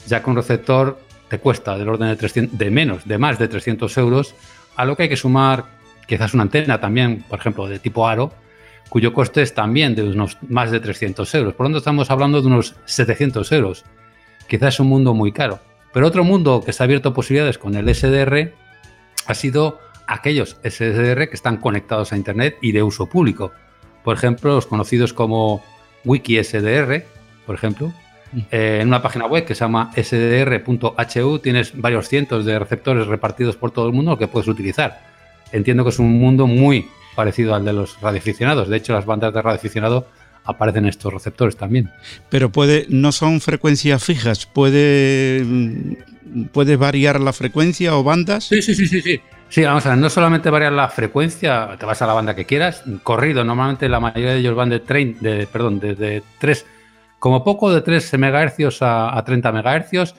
Ya 0.07 0.23
que 0.23 0.29
un 0.29 0.37
receptor 0.37 0.99
te 1.27 1.39
cuesta 1.39 1.77
del 1.77 1.89
orden 1.89 2.07
de, 2.07 2.15
300, 2.15 2.57
de 2.57 2.71
menos, 2.71 3.05
de 3.05 3.17
más 3.17 3.37
de 3.37 3.49
300 3.49 3.97
euros, 3.97 4.33
a 4.77 4.85
lo 4.85 4.95
que 4.95 5.03
hay 5.03 5.09
que 5.09 5.17
sumar 5.17 5.65
quizás 6.07 6.33
una 6.33 6.43
antena 6.43 6.79
también, 6.79 7.23
por 7.27 7.39
ejemplo, 7.39 7.67
de 7.67 7.79
tipo 7.79 8.07
aro, 8.07 8.31
cuyo 8.89 9.13
coste 9.13 9.41
es 9.41 9.53
también 9.53 9.95
de 9.95 10.03
unos 10.03 10.37
más 10.47 10.71
de 10.71 10.79
300 10.79 11.33
euros. 11.35 11.53
Por 11.53 11.65
lo 11.65 11.67
tanto, 11.67 11.77
estamos 11.79 12.09
hablando 12.09 12.41
de 12.41 12.47
unos 12.47 12.75
700 12.85 13.51
euros. 13.51 13.85
Quizás 14.47 14.75
es 14.75 14.79
un 14.79 14.87
mundo 14.87 15.13
muy 15.13 15.31
caro. 15.31 15.59
Pero 15.93 16.07
otro 16.07 16.23
mundo 16.23 16.63
que 16.65 16.73
se 16.73 16.83
ha 16.83 16.85
abierto 16.85 17.13
posibilidades 17.13 17.57
con 17.57 17.75
el 17.75 17.93
SDR 17.93 18.53
ha 19.25 19.33
sido 19.33 19.79
aquellos 20.07 20.57
SDR 20.63 21.27
que 21.27 21.35
están 21.35 21.57
conectados 21.57 22.13
a 22.13 22.17
Internet 22.17 22.57
y 22.61 22.71
de 22.71 22.83
uso 22.83 23.07
público. 23.07 23.51
Por 24.03 24.15
ejemplo, 24.15 24.55
los 24.55 24.65
conocidos 24.65 25.13
como 25.13 25.63
WikiSDR, 26.05 27.03
por 27.45 27.55
ejemplo, 27.55 27.91
eh, 28.51 28.79
en 28.81 28.87
una 28.87 29.01
página 29.01 29.25
web 29.25 29.45
que 29.45 29.55
se 29.55 29.61
llama 29.61 29.91
sdr.hu 29.95 31.39
tienes 31.39 31.79
varios 31.79 32.07
cientos 32.07 32.45
de 32.45 32.59
receptores 32.59 33.07
repartidos 33.07 33.55
por 33.55 33.71
todo 33.71 33.87
el 33.87 33.93
mundo 33.93 34.17
que 34.17 34.27
puedes 34.27 34.47
utilizar. 34.47 35.06
Entiendo 35.51 35.83
que 35.83 35.89
es 35.89 35.99
un 35.99 36.13
mundo 36.19 36.47
muy 36.47 36.87
parecido 37.15 37.55
al 37.55 37.65
de 37.65 37.73
los 37.73 37.99
radioaficionados. 38.01 38.67
De 38.69 38.77
hecho, 38.77 38.93
las 38.93 39.05
bandas 39.05 39.33
de 39.33 39.41
radioaficionado 39.41 40.07
aparecen 40.43 40.85
en 40.85 40.89
estos 40.89 41.13
receptores 41.13 41.57
también. 41.57 41.91
Pero 42.29 42.51
puede, 42.51 42.85
no 42.89 43.11
son 43.11 43.41
frecuencias 43.41 44.03
fijas, 44.03 44.45
puede, 44.45 45.45
puede 46.51 46.75
variar 46.77 47.19
la 47.19 47.33
frecuencia 47.33 47.95
o 47.97 48.03
bandas. 48.03 48.45
Sí, 48.45 48.61
sí, 48.61 48.75
sí, 48.75 48.87
sí, 48.87 49.01
sí. 49.01 49.21
Sí, 49.49 49.63
vamos 49.63 49.85
a 49.85 49.91
ver, 49.91 49.97
no 49.97 50.09
solamente 50.09 50.49
variar 50.49 50.73
la 50.73 50.89
frecuencia, 50.89 51.77
te 51.79 51.85
vas 51.85 52.01
a 52.01 52.07
la 52.07 52.13
banda 52.13 52.35
que 52.35 52.45
quieras, 52.45 52.83
corrido, 53.01 53.45
normalmente 53.45 53.87
la 53.87 54.01
mayoría 54.01 54.33
de 54.33 54.39
ellos 54.39 54.55
van 54.55 54.69
de, 54.69 54.81
train, 54.81 55.17
de 55.21 55.47
perdón, 55.47 55.79
de 55.79 56.21
3 56.39 56.65
como 57.19 57.43
poco 57.43 57.73
de 57.73 57.81
3 57.81 58.13
MHz 58.13 58.81
a, 58.81 59.23
30 59.25 59.51
MHz, 59.51 60.15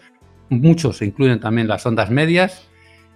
muchos 0.48 1.02
incluyen 1.02 1.40
también 1.40 1.68
las 1.68 1.84
ondas 1.86 2.10
medias 2.10 2.66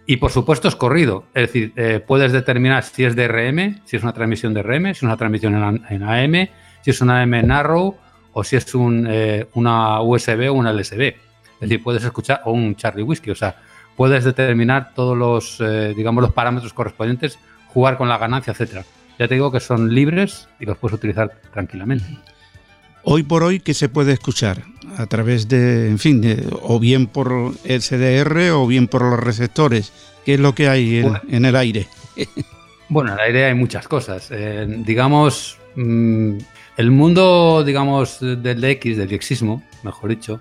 y 0.06 0.16
por 0.16 0.32
supuesto 0.32 0.68
es 0.68 0.76
corrido, 0.76 1.24
es 1.34 1.48
decir, 1.48 1.72
eh, 1.76 2.02
puedes 2.04 2.32
determinar 2.32 2.82
si 2.82 3.04
es 3.04 3.14
de 3.14 3.28
RM, 3.28 3.82
si 3.84 3.96
es 3.96 4.02
una 4.02 4.12
transmisión 4.12 4.52
de 4.52 4.62
RM, 4.62 4.86
si 4.86 4.90
es 4.90 5.02
una 5.02 5.16
transmisión 5.16 5.54
en, 5.88 6.02
AM, 6.02 6.48
si 6.80 6.90
es 6.90 7.00
una 7.00 7.22
AM 7.22 7.46
narrow 7.46 7.96
o 8.32 8.42
si 8.44 8.56
es 8.56 8.74
un, 8.74 9.06
eh, 9.08 9.46
una 9.54 10.00
USB 10.00 10.50
o 10.50 10.54
una 10.54 10.72
LSB. 10.72 11.00
Es 11.00 11.68
decir, 11.68 11.82
puedes 11.82 12.02
escuchar 12.02 12.42
o 12.44 12.52
un 12.52 12.74
Charlie 12.74 13.04
Whiskey, 13.04 13.30
o 13.30 13.36
sea, 13.36 13.56
puedes 13.96 14.24
determinar 14.24 14.92
todos 14.94 15.16
los, 15.16 15.60
eh, 15.60 15.94
digamos, 15.96 16.22
los 16.22 16.32
parámetros 16.32 16.72
correspondientes, 16.72 17.38
jugar 17.68 17.96
con 17.96 18.08
la 18.08 18.18
ganancia, 18.18 18.50
etcétera. 18.50 18.84
Ya 19.18 19.28
te 19.28 19.34
digo 19.34 19.52
que 19.52 19.60
son 19.60 19.94
libres 19.94 20.48
y 20.58 20.66
los 20.66 20.78
puedes 20.78 20.94
utilizar 20.94 21.30
tranquilamente. 21.52 22.04
Hoy 23.04 23.22
por 23.22 23.44
hoy, 23.44 23.60
¿qué 23.60 23.74
se 23.74 23.88
puede 23.88 24.12
escuchar? 24.12 24.62
A 24.96 25.06
través 25.06 25.48
de, 25.48 25.88
en 25.88 25.98
fin, 25.98 26.22
o 26.62 26.78
bien 26.78 27.06
por 27.06 27.52
el 27.64 27.80
CDR 27.80 28.50
o 28.52 28.66
bien 28.66 28.88
por 28.88 29.02
los 29.02 29.18
receptores. 29.18 29.92
¿Qué 30.24 30.34
es 30.34 30.40
lo 30.40 30.54
que 30.54 30.68
hay 30.68 31.04
en, 31.28 31.44
el 31.44 31.56
aire? 31.56 31.88
bueno, 32.88 33.12
en 33.12 33.18
el 33.18 33.24
aire 33.24 33.44
hay 33.46 33.54
muchas 33.54 33.88
cosas. 33.88 34.28
Eh, 34.30 34.66
digamos, 34.84 35.58
mm, 35.74 36.36
el 36.76 36.90
mundo, 36.90 37.64
digamos, 37.64 38.18
del 38.20 38.60
DX, 38.60 38.96
del 38.96 39.08
dixismo, 39.08 39.62
mejor 39.82 40.10
dicho, 40.10 40.40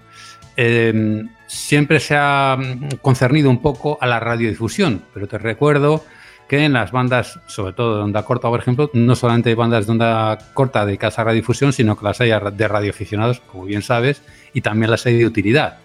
eh, 0.56 1.24
siempre 1.47 1.99
se 1.99 2.16
ha 2.18 2.58
concernido 3.02 3.49
un 3.49 3.62
poco 3.62 3.97
a 3.99 4.08
la 4.08 4.20
radiodifusión, 4.20 5.04
pero 5.14 5.28
te 5.28 5.38
recuerdo 5.38 6.04
que 6.47 6.66
en 6.66 6.74
las 6.74 6.91
bandas, 6.91 7.39
sobre 7.47 7.74
todo 7.74 7.97
de 7.97 8.04
onda 8.04 8.24
corta, 8.24 8.49
por 8.49 8.60
ejemplo, 8.60 8.89
no 8.93 9.16
solamente 9.16 9.49
hay 9.49 9.56
bandas 9.56 9.86
de 9.86 9.91
onda 9.93 10.38
corta 10.54 10.86
dedicadas 10.86 11.18
a 11.18 11.24
radiodifusión, 11.24 11.72
sino 11.72 11.97
que 11.97 12.06
las 12.06 12.20
hay 12.22 12.32
de 12.32 12.68
radioaficionados, 12.68 13.39
como 13.39 13.66
bien 13.66 13.82
sabes, 13.82 14.22
y 14.54 14.62
también 14.62 14.91
las 14.91 15.06
hay 15.06 15.18
de 15.18 15.26
utilidad. 15.26 15.80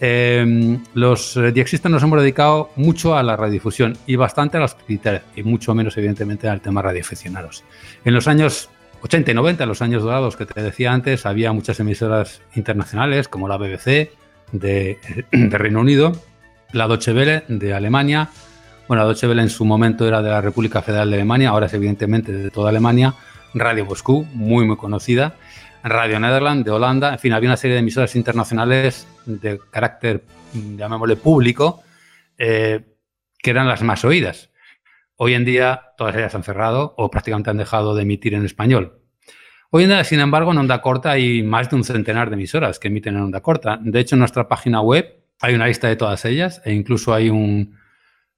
Eh, 0.00 0.78
los 0.94 1.38
diexistas 1.52 1.90
nos 1.90 2.02
hemos 2.02 2.20
dedicado 2.20 2.70
mucho 2.76 3.16
a 3.16 3.22
la 3.22 3.36
radiodifusión 3.36 3.96
y 4.06 4.16
bastante 4.16 4.56
a 4.56 4.60
las 4.60 4.74
utilidades, 4.74 5.22
y 5.34 5.42
mucho 5.42 5.74
menos, 5.74 5.96
evidentemente, 5.96 6.48
al 6.48 6.60
tema 6.60 6.82
radioaficionados. 6.82 7.64
En 8.04 8.14
los 8.14 8.28
años 8.28 8.70
80 9.02 9.30
y 9.30 9.34
90, 9.34 9.66
los 9.66 9.82
años 9.82 10.02
dorados 10.02 10.36
que 10.36 10.46
te 10.46 10.62
decía 10.62 10.92
antes, 10.92 11.26
había 11.26 11.52
muchas 11.52 11.80
emisoras 11.80 12.42
internacionales, 12.54 13.28
como 13.28 13.48
la 13.48 13.56
BBC 13.56 14.10
de, 14.52 14.98
de 15.32 15.58
Reino 15.58 15.80
Unido, 15.80 16.12
la 16.72 16.86
Deutsche 16.86 17.12
Welle 17.12 17.44
de 17.48 17.74
Alemania, 17.74 18.30
bueno, 18.88 19.04
Deutsche 19.04 19.28
Welle 19.28 19.42
en 19.42 19.50
su 19.50 19.66
momento 19.66 20.08
era 20.08 20.22
de 20.22 20.30
la 20.30 20.40
República 20.40 20.80
Federal 20.80 21.10
de 21.10 21.16
Alemania, 21.16 21.50
ahora 21.50 21.66
es 21.66 21.74
evidentemente 21.74 22.32
de 22.32 22.50
toda 22.50 22.70
Alemania. 22.70 23.14
Radio 23.54 23.84
Moscú, 23.84 24.26
muy 24.32 24.64
muy 24.66 24.76
conocida. 24.78 25.34
Radio 25.82 26.18
Nederland 26.20 26.64
de 26.64 26.70
Holanda. 26.70 27.12
En 27.12 27.18
fin, 27.18 27.32
había 27.32 27.48
una 27.48 27.56
serie 27.56 27.74
de 27.74 27.80
emisoras 27.80 28.16
internacionales 28.16 29.06
de 29.26 29.58
carácter, 29.70 30.24
llamémosle 30.52 31.16
público, 31.16 31.82
eh, 32.36 32.80
que 33.38 33.50
eran 33.50 33.68
las 33.68 33.82
más 33.82 34.04
oídas. 34.04 34.50
Hoy 35.16 35.34
en 35.34 35.44
día 35.44 35.82
todas 35.96 36.14
ellas 36.16 36.34
han 36.34 36.44
cerrado 36.44 36.94
o 36.96 37.10
prácticamente 37.10 37.50
han 37.50 37.56
dejado 37.56 37.94
de 37.94 38.02
emitir 38.02 38.34
en 38.34 38.44
español. 38.44 39.00
Hoy 39.70 39.82
en 39.82 39.90
día, 39.90 40.04
sin 40.04 40.20
embargo, 40.20 40.52
en 40.52 40.58
onda 40.58 40.80
corta 40.80 41.10
hay 41.10 41.42
más 41.42 41.68
de 41.68 41.76
un 41.76 41.84
centenar 41.84 42.30
de 42.30 42.34
emisoras 42.34 42.78
que 42.78 42.88
emiten 42.88 43.16
en 43.16 43.22
onda 43.22 43.40
corta. 43.40 43.78
De 43.82 44.00
hecho, 44.00 44.14
en 44.14 44.20
nuestra 44.20 44.48
página 44.48 44.80
web 44.80 45.24
hay 45.40 45.54
una 45.54 45.66
lista 45.66 45.88
de 45.88 45.96
todas 45.96 46.24
ellas 46.24 46.62
e 46.64 46.72
incluso 46.72 47.12
hay 47.12 47.28
un, 47.28 47.76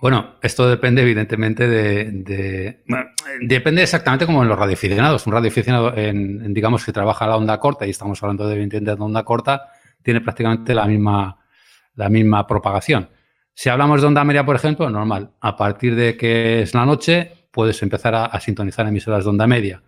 Bueno, 0.00 0.36
esto 0.42 0.68
depende 0.68 1.02
evidentemente 1.02 1.66
de, 1.66 2.84
depende 3.40 3.82
exactamente 3.82 4.26
como 4.26 4.42
en 4.42 4.48
los 4.48 4.58
radioaficionados. 4.58 5.26
Un 5.26 5.32
radioaficionado, 5.32 5.96
en, 5.96 6.54
digamos 6.54 6.84
que 6.84 6.92
trabaja 6.92 7.24
a 7.24 7.28
la 7.28 7.36
onda 7.36 7.58
corta 7.58 7.84
y 7.84 7.90
estamos 7.90 8.22
hablando 8.22 8.46
de 8.46 8.54
evidentemente 8.54 8.94
de 8.94 9.02
onda 9.02 9.24
corta, 9.24 9.72
tiene 10.02 10.20
prácticamente 10.20 10.72
la 10.72 10.86
misma 10.86 11.38
la 11.98 12.08
misma 12.08 12.46
propagación. 12.46 13.10
Si 13.54 13.68
hablamos 13.68 14.00
de 14.00 14.06
onda 14.06 14.22
media, 14.22 14.46
por 14.46 14.54
ejemplo, 14.54 14.88
normal. 14.88 15.32
A 15.40 15.56
partir 15.56 15.96
de 15.96 16.16
que 16.16 16.62
es 16.62 16.74
la 16.74 16.86
noche, 16.86 17.48
puedes 17.50 17.82
empezar 17.82 18.14
a, 18.14 18.26
a 18.26 18.38
sintonizar 18.38 18.86
emisoras 18.86 19.24
de 19.24 19.30
onda 19.30 19.48
media. 19.48 19.82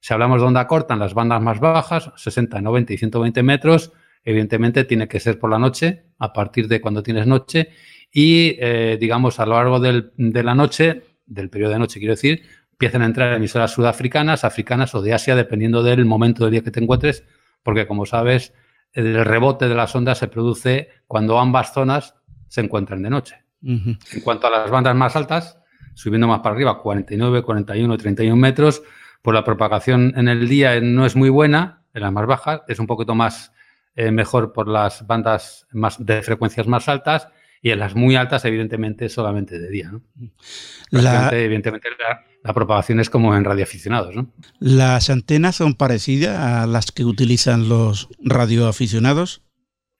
Si 0.00 0.12
hablamos 0.12 0.40
de 0.40 0.46
onda 0.46 0.66
corta 0.66 0.94
en 0.94 1.00
las 1.00 1.14
bandas 1.14 1.40
más 1.42 1.60
bajas, 1.60 2.10
60, 2.16 2.60
90 2.60 2.92
y 2.94 2.98
120 2.98 3.42
metros, 3.42 3.92
evidentemente 4.24 4.84
tiene 4.84 5.08
que 5.08 5.20
ser 5.20 5.38
por 5.38 5.50
la 5.50 5.58
noche, 5.58 6.06
a 6.18 6.32
partir 6.32 6.68
de 6.68 6.80
cuando 6.80 7.02
tienes 7.02 7.26
noche, 7.26 7.70
y 8.12 8.56
eh, 8.58 8.96
digamos 9.00 9.38
a 9.40 9.46
lo 9.46 9.54
largo 9.54 9.78
de 9.78 10.42
la 10.42 10.54
noche, 10.54 11.02
del 11.26 11.48
periodo 11.48 11.72
de 11.72 11.78
noche 11.78 12.00
quiero 12.00 12.14
decir, 12.14 12.42
empiezan 12.72 13.02
a 13.02 13.06
entrar 13.06 13.34
emisoras 13.34 13.72
sudafricanas, 13.72 14.42
africanas 14.44 14.94
o 14.94 15.02
de 15.02 15.12
Asia, 15.12 15.36
dependiendo 15.36 15.82
del 15.82 16.06
momento 16.06 16.44
del 16.44 16.52
día 16.52 16.62
que 16.62 16.70
te 16.70 16.80
encuentres, 16.80 17.24
porque 17.62 17.86
como 17.86 18.06
sabes, 18.06 18.54
el 18.92 19.24
rebote 19.24 19.68
de 19.68 19.74
las 19.74 19.94
ondas 19.94 20.18
se 20.18 20.28
produce 20.28 20.88
cuando 21.06 21.38
ambas 21.38 21.72
zonas 21.74 22.14
se 22.48 22.62
encuentran 22.62 23.02
de 23.02 23.10
noche. 23.10 23.36
En 23.62 23.98
cuanto 24.24 24.46
a 24.46 24.50
las 24.50 24.70
bandas 24.70 24.96
más 24.96 25.14
altas, 25.14 25.58
subiendo 25.94 26.26
más 26.26 26.40
para 26.40 26.54
arriba, 26.54 26.80
49, 26.80 27.42
41, 27.42 27.96
31 27.98 28.36
metros, 28.36 28.82
pues 29.22 29.34
la 29.34 29.44
propagación 29.44 30.12
en 30.16 30.28
el 30.28 30.48
día 30.48 30.80
no 30.80 31.06
es 31.06 31.16
muy 31.16 31.28
buena, 31.28 31.82
en 31.94 32.02
las 32.02 32.12
más 32.12 32.26
bajas, 32.26 32.62
es 32.68 32.78
un 32.78 32.86
poquito 32.86 33.14
más 33.14 33.52
eh, 33.96 34.10
mejor 34.10 34.52
por 34.52 34.68
las 34.68 35.06
bandas 35.06 35.66
más 35.72 36.04
de 36.04 36.22
frecuencias 36.22 36.66
más 36.66 36.88
altas 36.88 37.28
y 37.62 37.70
en 37.70 37.78
las 37.78 37.94
muy 37.94 38.16
altas, 38.16 38.44
evidentemente, 38.44 39.08
solamente 39.08 39.58
de 39.58 39.68
día. 39.68 39.90
¿no? 39.90 40.02
Evidentemente, 41.32 41.88
la, 42.42 42.54
propagación 42.54 43.00
es 43.00 43.10
como 43.10 43.36
en 43.36 43.44
radioaficionados. 43.44 44.14
¿no? 44.14 44.32
¿Las 44.58 45.10
antenas 45.10 45.56
son 45.56 45.74
parecidas 45.74 46.38
a 46.38 46.66
las 46.66 46.92
que 46.92 47.04
utilizan 47.04 47.68
los 47.68 48.08
radioaficionados? 48.24 49.42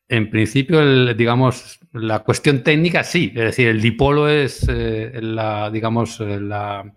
En 0.08 0.30
principio, 0.30 1.14
digamos, 1.14 1.80
la 1.92 2.20
cuestión 2.20 2.62
técnica 2.62 3.04
sí, 3.04 3.32
es 3.34 3.44
decir, 3.44 3.68
el 3.68 3.80
dipolo 3.80 4.28
es 4.28 4.66
eh, 4.68 5.20
la, 5.20 5.70
digamos, 5.70 6.18
la 6.20 6.94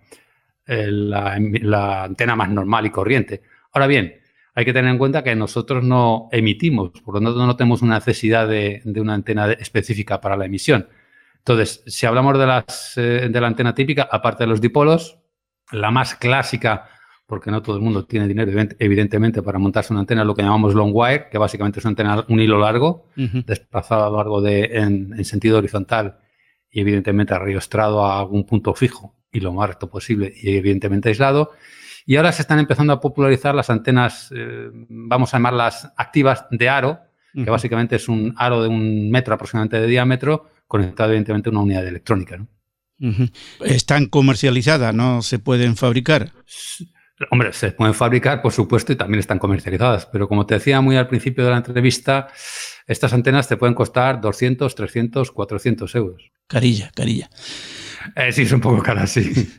la, 0.66 2.03
antena 2.03 2.36
más 2.36 2.49
normal 2.49 2.86
y 2.86 2.89
corriente. 2.89 3.41
Ahora 3.72 3.88
bien, 3.88 4.16
hay 4.55 4.66
que 4.66 4.74
tener 4.74 4.91
en 4.91 4.97
cuenta 4.97 5.24
que 5.24 5.36
nosotros 5.36 5.84
no 5.84 6.30
emitimos, 6.32 6.91
por 7.03 7.16
lo 7.16 7.22
tanto 7.22 7.45
no 7.45 7.55
tenemos 7.55 7.82
una 7.82 7.95
necesidad 7.95 8.47
de, 8.47 8.82
una 8.95 9.16
antena 9.16 9.51
específica 9.51 10.22
para 10.22 10.38
la 10.38 10.45
emisión. 10.45 10.88
Entonces, 11.39 11.84
si 11.88 12.05
hablamos 12.05 12.38
de, 12.39 12.45
las, 12.45 12.93
eh, 12.97 13.30
de 13.30 13.41
la 13.41 13.47
antena 13.47 13.76
típica, 13.76 14.07
aparte 14.09 14.43
de 14.43 14.47
los 14.47 14.61
dipolos, 14.61 15.20
la 15.72 15.91
más 15.91 16.16
clásica, 16.16 16.88
porque 17.26 17.51
no 17.51 17.61
todo 17.61 17.76
el 17.76 17.82
mundo 17.82 18.05
tiene 18.05 18.28
dinero, 18.28 18.51
evidentemente, 18.80 19.41
para 19.41 19.59
montarse 19.59 19.91
una 19.91 20.01
antena, 20.01 20.24
lo 20.24 20.36
que 20.36 20.43
llamamos 20.43 20.74
long 20.74 20.91
wire, 20.93 21.28
que 21.30 21.38
básicamente 21.38 21.80
es 21.80 21.86
una 21.86 21.91
antena, 21.91 22.26
un 22.30 22.39
hilo 22.39 22.59
largo, 22.59 23.07
desplazado 23.16 24.05
a 24.05 24.09
lo 24.09 24.18
largo 24.18 24.41
de, 24.41 24.66
en, 24.66 25.14
en, 25.18 25.26
sentido 25.26 25.57
horizontal 25.57 26.20
y 26.74 26.82
evidentemente 26.82 27.36
arrastrado 27.36 28.04
a 28.04 28.20
algún 28.20 28.46
punto 28.46 28.74
fijo 28.74 29.16
y 29.32 29.40
lo 29.40 29.54
más 29.54 29.70
recto 29.70 29.90
posible 29.90 30.34
y 30.36 30.58
evidentemente 30.58 31.10
aislado. 31.10 31.52
Y 32.06 32.16
ahora 32.18 32.32
se 32.32 32.42
están 32.42 32.60
empezando 32.60 32.92
a 32.92 33.00
popularizar 33.00 33.54
las 33.56 33.70
antenas, 33.70 34.34
eh, 34.36 34.70
vamos 34.90 35.34
a 35.34 35.38
llamarlas 35.38 35.94
activas 35.96 36.48
de 36.50 36.68
aro, 36.68 37.00
que 37.34 37.50
básicamente 37.50 37.96
es 37.96 38.10
un 38.10 38.34
aro 38.38 38.62
de 38.62 38.70
un 38.70 39.10
metro 39.10 39.34
aproximadamente 39.34 39.80
de 39.80 39.88
diámetro, 39.88 40.50
conectado 40.68 41.10
evidentemente 41.10 41.50
a 41.50 41.52
una 41.52 41.62
unidad 41.62 41.88
electrónica. 41.88 42.38
¿no? 42.38 42.48
Están 43.66 44.08
comercializadas, 44.08 44.94
¿no? 44.94 45.22
¿Se 45.22 45.40
pueden 45.40 45.76
fabricar? 45.76 46.32
Hombre, 47.32 47.54
se 47.54 47.72
pueden 47.72 47.94
fabricar, 47.94 48.42
por 48.42 48.52
supuesto, 48.52 48.94
y 48.94 48.96
también 48.96 49.20
están 49.20 49.40
comercializadas. 49.40 50.06
Pero 50.08 50.28
como 50.28 50.46
te 50.46 50.56
decía 50.56 50.82
muy 50.82 50.96
al 50.96 51.08
principio 51.08 51.44
de 51.44 51.52
la 51.52 51.58
entrevista, 51.58 52.28
estas 52.86 53.14
antenas 53.14 53.48
te 53.48 53.58
pueden 53.58 53.74
costar 53.74 54.22
200, 54.22 54.76
300, 54.76 55.32
400 55.32 55.96
euros. 55.96 56.33
Carilla, 56.48 56.91
carilla. 56.94 57.30
Eh, 58.16 58.32
sí, 58.32 58.44
es 58.44 58.52
un 58.52 58.62
poco 58.62 58.82
cara, 58.82 59.08
sí. 59.08 59.50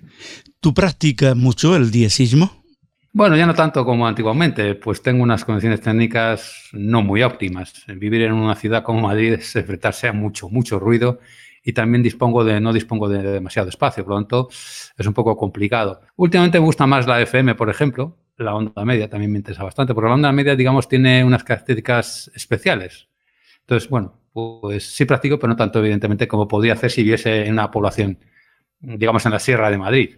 ¿Tú 0.60 0.72
practicas 0.74 1.36
mucho 1.36 1.76
el 1.76 1.90
diesismo? 1.90 2.64
Bueno, 3.12 3.36
ya 3.36 3.46
no 3.46 3.54
tanto 3.54 3.84
como 3.84 4.08
antiguamente, 4.08 4.74
pues 4.74 5.00
tengo 5.00 5.22
unas 5.22 5.44
condiciones 5.44 5.80
técnicas 5.80 6.68
no 6.72 7.00
muy 7.02 7.22
óptimas. 7.22 7.84
Vivir 7.86 8.22
en 8.22 8.32
una 8.32 8.56
ciudad 8.56 8.82
como 8.82 9.02
Madrid 9.02 9.34
es 9.34 9.54
enfrentarse 9.54 10.08
a 10.08 10.12
mucho, 10.12 10.48
mucho 10.48 10.80
ruido 10.80 11.20
y 11.62 11.72
también 11.72 12.02
dispongo 12.02 12.44
de, 12.44 12.60
no 12.60 12.72
dispongo 12.72 13.08
de 13.08 13.22
demasiado 13.22 13.68
espacio, 13.68 14.04
por 14.04 14.14
lo 14.14 14.18
tanto 14.20 14.48
es 14.50 15.06
un 15.06 15.14
poco 15.14 15.36
complicado. 15.36 16.00
Últimamente 16.16 16.58
me 16.58 16.66
gusta 16.66 16.86
más 16.86 17.06
la 17.06 17.20
FM, 17.20 17.54
por 17.54 17.70
ejemplo, 17.70 18.18
la 18.36 18.54
onda 18.54 18.84
media 18.84 19.08
también 19.08 19.30
me 19.30 19.38
interesa 19.38 19.62
bastante, 19.62 19.94
porque 19.94 20.08
la 20.08 20.14
onda 20.14 20.32
media, 20.32 20.56
digamos, 20.56 20.88
tiene 20.88 21.24
unas 21.24 21.44
características 21.44 22.32
especiales. 22.34 23.08
Entonces, 23.60 23.88
bueno, 23.88 24.18
pues 24.34 24.84
sí 24.84 25.06
practico, 25.06 25.38
pero 25.38 25.48
no 25.48 25.56
tanto, 25.56 25.78
evidentemente, 25.78 26.28
como 26.28 26.46
podría 26.46 26.74
hacer 26.74 26.90
si 26.90 27.02
viviese 27.02 27.46
en 27.46 27.54
una 27.54 27.70
población 27.70 28.18
digamos, 28.84 29.24
en 29.26 29.32
la 29.32 29.38
Sierra 29.38 29.70
de 29.70 29.78
Madrid. 29.78 30.10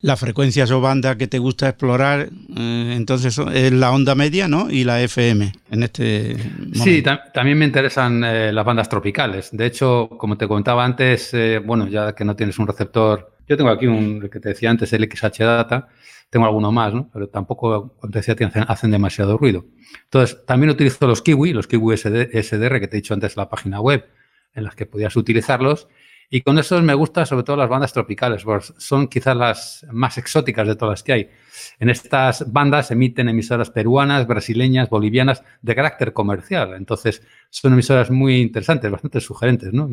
Las 0.00 0.20
frecuencias 0.20 0.70
o 0.70 0.80
bandas 0.80 1.16
que 1.16 1.26
te 1.26 1.38
gusta 1.38 1.68
explorar, 1.68 2.28
eh, 2.56 2.94
entonces 2.96 3.38
es 3.38 3.72
la 3.72 3.90
onda 3.92 4.14
media, 4.14 4.48
¿no? 4.48 4.70
Y 4.70 4.84
la 4.84 5.00
FM 5.00 5.52
en 5.70 5.82
este. 5.82 6.36
Sí, 6.74 7.02
también 7.32 7.58
me 7.58 7.64
interesan 7.64 8.22
eh, 8.22 8.52
las 8.52 8.64
bandas 8.64 8.88
tropicales. 8.88 9.48
De 9.52 9.66
hecho, 9.66 10.10
como 10.18 10.36
te 10.36 10.46
comentaba 10.46 10.84
antes, 10.84 11.32
eh, 11.32 11.58
bueno, 11.58 11.88
ya 11.88 12.14
que 12.14 12.24
no 12.24 12.36
tienes 12.36 12.58
un 12.58 12.66
receptor, 12.66 13.34
yo 13.48 13.56
tengo 13.56 13.70
aquí 13.70 13.86
un 13.86 14.28
que 14.28 14.40
te 14.40 14.50
decía 14.50 14.70
antes, 14.70 14.92
el 14.92 15.08
XH 15.10 15.38
Data, 15.38 15.88
tengo 16.34 16.46
alguno 16.46 16.72
más, 16.72 16.92
¿no? 16.92 17.08
Pero 17.12 17.28
tampoco, 17.28 17.94
como 18.00 18.10
decía, 18.10 18.34
hacen, 18.34 18.64
hacen 18.66 18.90
demasiado 18.90 19.38
ruido. 19.38 19.66
Entonces, 20.02 20.44
también 20.44 20.70
utilizo 20.70 21.06
los 21.06 21.22
Kiwi, 21.22 21.52
los 21.52 21.68
Kiwi 21.68 21.96
SDR 21.96 22.80
que 22.80 22.88
te 22.88 22.96
he 22.96 23.00
dicho 23.00 23.14
antes 23.14 23.36
la 23.36 23.48
página 23.48 23.80
web, 23.80 24.04
en 24.52 24.64
las 24.64 24.74
que 24.74 24.84
podías 24.84 25.14
utilizarlos. 25.14 25.86
Y 26.28 26.40
con 26.40 26.58
esos 26.58 26.82
me 26.82 26.94
gustan 26.94 27.24
sobre 27.24 27.44
todo 27.44 27.56
las 27.56 27.68
bandas 27.68 27.92
tropicales, 27.92 28.42
porque 28.42 28.66
son 28.78 29.06
quizás 29.06 29.36
las 29.36 29.86
más 29.92 30.18
exóticas 30.18 30.66
de 30.66 30.74
todas 30.74 30.94
las 30.94 31.02
que 31.04 31.12
hay. 31.12 31.30
En 31.78 31.88
estas 31.88 32.52
bandas 32.52 32.90
emiten 32.90 33.28
emisoras 33.28 33.70
peruanas, 33.70 34.26
brasileñas, 34.26 34.90
bolivianas, 34.90 35.44
de 35.62 35.74
carácter 35.76 36.12
comercial. 36.12 36.74
Entonces, 36.74 37.22
son 37.48 37.74
emisoras 37.74 38.10
muy 38.10 38.40
interesantes, 38.40 38.90
bastante 38.90 39.20
sugerentes, 39.20 39.72
¿no? 39.72 39.88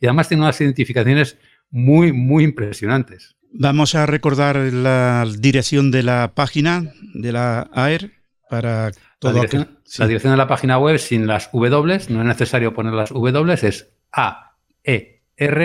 y 0.00 0.06
además 0.06 0.26
tienen 0.26 0.42
unas 0.42 0.60
identificaciones 0.60 1.38
muy, 1.70 2.12
muy 2.12 2.42
impresionantes. 2.42 3.35
Vamos 3.58 3.94
a 3.94 4.04
recordar 4.06 4.56
la 4.56 5.26
dirección 5.38 5.90
de 5.90 6.02
la 6.02 6.32
página 6.34 6.92
de 7.14 7.32
la 7.32 7.70
AER 7.72 8.12
para 8.50 8.92
todo. 9.18 9.32
La 9.32 9.40
dirección, 9.40 9.78
la 9.98 10.06
dirección 10.06 10.32
de 10.32 10.36
la 10.36 10.46
página 10.46 10.78
web 10.78 10.98
sin 10.98 11.26
las 11.26 11.50
W, 11.52 12.00
no 12.10 12.20
es 12.20 12.26
necesario 12.26 12.74
poner 12.74 12.92
las 12.92 13.10
W, 13.10 13.54
es 13.54 13.88
aer.org.es. 14.12 15.56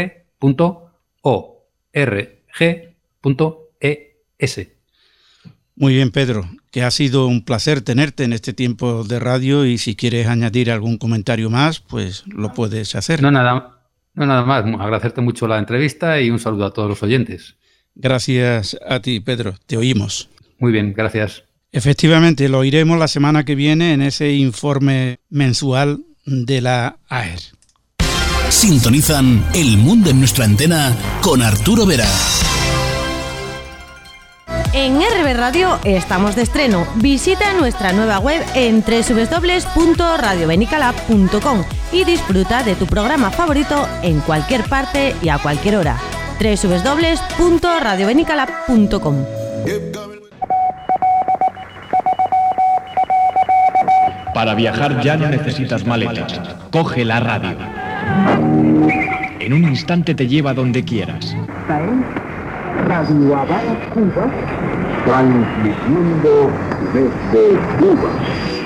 Muy 5.76 5.94
bien, 5.96 6.12
Pedro, 6.12 6.46
que 6.70 6.84
ha 6.84 6.92
sido 6.92 7.28
un 7.28 7.44
placer 7.44 7.82
tenerte 7.82 8.24
en 8.24 8.34
este 8.34 8.54
tiempo 8.54 9.04
de 9.04 9.20
radio 9.20 9.66
y 9.66 9.78
si 9.78 9.96
quieres 9.96 10.28
añadir 10.28 10.72
algún 10.72 10.98
comentario 10.98 11.50
más, 11.50 11.80
pues 11.80 12.24
lo 12.28 12.54
puedes 12.54 12.96
hacer. 12.96 13.22
No, 13.22 13.32
nada, 13.32 13.80
no, 14.14 14.26
nada 14.26 14.44
más. 14.44 14.64
Agradecerte 14.64 15.22
mucho 15.22 15.48
la 15.48 15.58
entrevista 15.58 16.22
y 16.22 16.30
un 16.30 16.40
saludo 16.40 16.66
a 16.66 16.74
todos 16.74 16.88
los 16.88 17.04
oyentes. 17.04 17.58
Gracias 17.96 18.78
a 18.88 19.02
ti, 19.02 19.20
Pedro. 19.20 19.56
Te 19.66 19.78
oímos. 19.78 20.30
Muy 20.60 20.72
bien, 20.72 20.94
gracias. 20.94 21.44
Efectivamente, 21.72 22.48
lo 22.50 22.60
oiremos 22.60 23.00
la 23.00 23.08
semana 23.08 23.46
que 23.46 23.56
viene 23.56 23.94
en 23.94 24.02
ese 24.02 24.34
informe 24.34 25.22
mensual 25.30 26.04
de 26.26 26.60
la 26.62 26.98
AER. 27.08 27.40
Sintonizan 28.50 29.46
El 29.54 29.78
Mundo 29.78 30.10
en 30.10 30.20
nuestra 30.20 30.44
antena 30.46 30.98
con 31.22 31.42
Arturo 31.42 31.86
Vera. 31.86 32.10
En 34.74 35.00
RB 35.00 35.34
Radio 35.36 35.80
estamos 35.84 36.36
de 36.36 36.44
estreno. 36.44 36.88
Visita 36.96 37.54
nuestra 37.54 37.92
nueva 37.94 38.20
web 38.20 38.44
en 38.54 38.84
www.radiobenicalab.com 38.84 41.64
y 41.92 42.04
disfruta 42.04 42.62
de 42.64 42.76
tu 42.76 42.86
programa 42.86 43.32
favorito 43.32 43.88
en 44.02 44.20
cualquier 44.22 44.64
parte 44.66 45.16
y 45.22 45.30
a 45.30 45.40
cualquier 45.40 45.78
hora 45.78 45.98
www.radiobenicalab.com. 46.42 49.16
Para 54.34 54.56
viajar 54.56 55.02
ya 55.02 55.18
no 55.18 55.28
necesitas 55.28 55.86
maletas. 55.86 56.40
Coge 56.72 57.06
la 57.06 57.20
radio. 57.20 57.56
En 59.40 59.54
un 59.54 59.66
instante 59.66 60.16
te 60.16 60.28
lleva 60.28 60.56
donde 60.56 60.84
quieras. 60.84 61.36
Radio 62.88 63.38
Habana, 63.38 63.78
Cuba, 63.94 64.32
transmitiendo 65.06 66.50
desde 66.94 67.60
Cuba. 67.78 68.10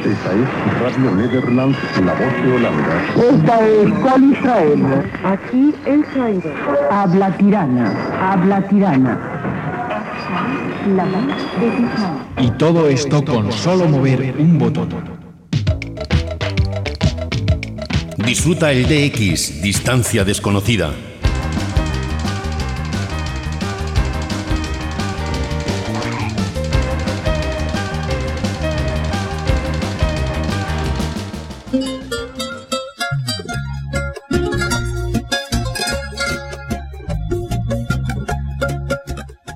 Esta 0.05 0.33
es 0.33 0.81
Radio 0.81 1.15
Nederland, 1.15 1.75
la 2.05 2.13
voz 2.13 2.43
de 2.43 2.51
Holanda. 2.53 3.03
Esta 3.15 3.67
es 3.67 3.91
Col 3.91 4.23
Israel. 4.31 5.09
Aquí 5.23 5.73
el 5.87 6.05
Cairo. 6.13 6.53
Habla 6.91 7.35
tirana, 7.37 7.91
habla 8.21 8.61
tirana. 8.67 9.19
La 10.95 11.05
voz 11.05 12.37
de 12.37 12.43
Y 12.43 12.51
todo 12.51 12.87
esto 12.87 13.25
con 13.25 13.51
solo 13.51 13.87
mover 13.87 14.35
un 14.37 14.59
botón. 14.59 14.89
Disfruta 18.17 18.71
el 18.71 18.83
DX, 18.83 19.63
distancia 19.63 20.23
desconocida 20.23 20.93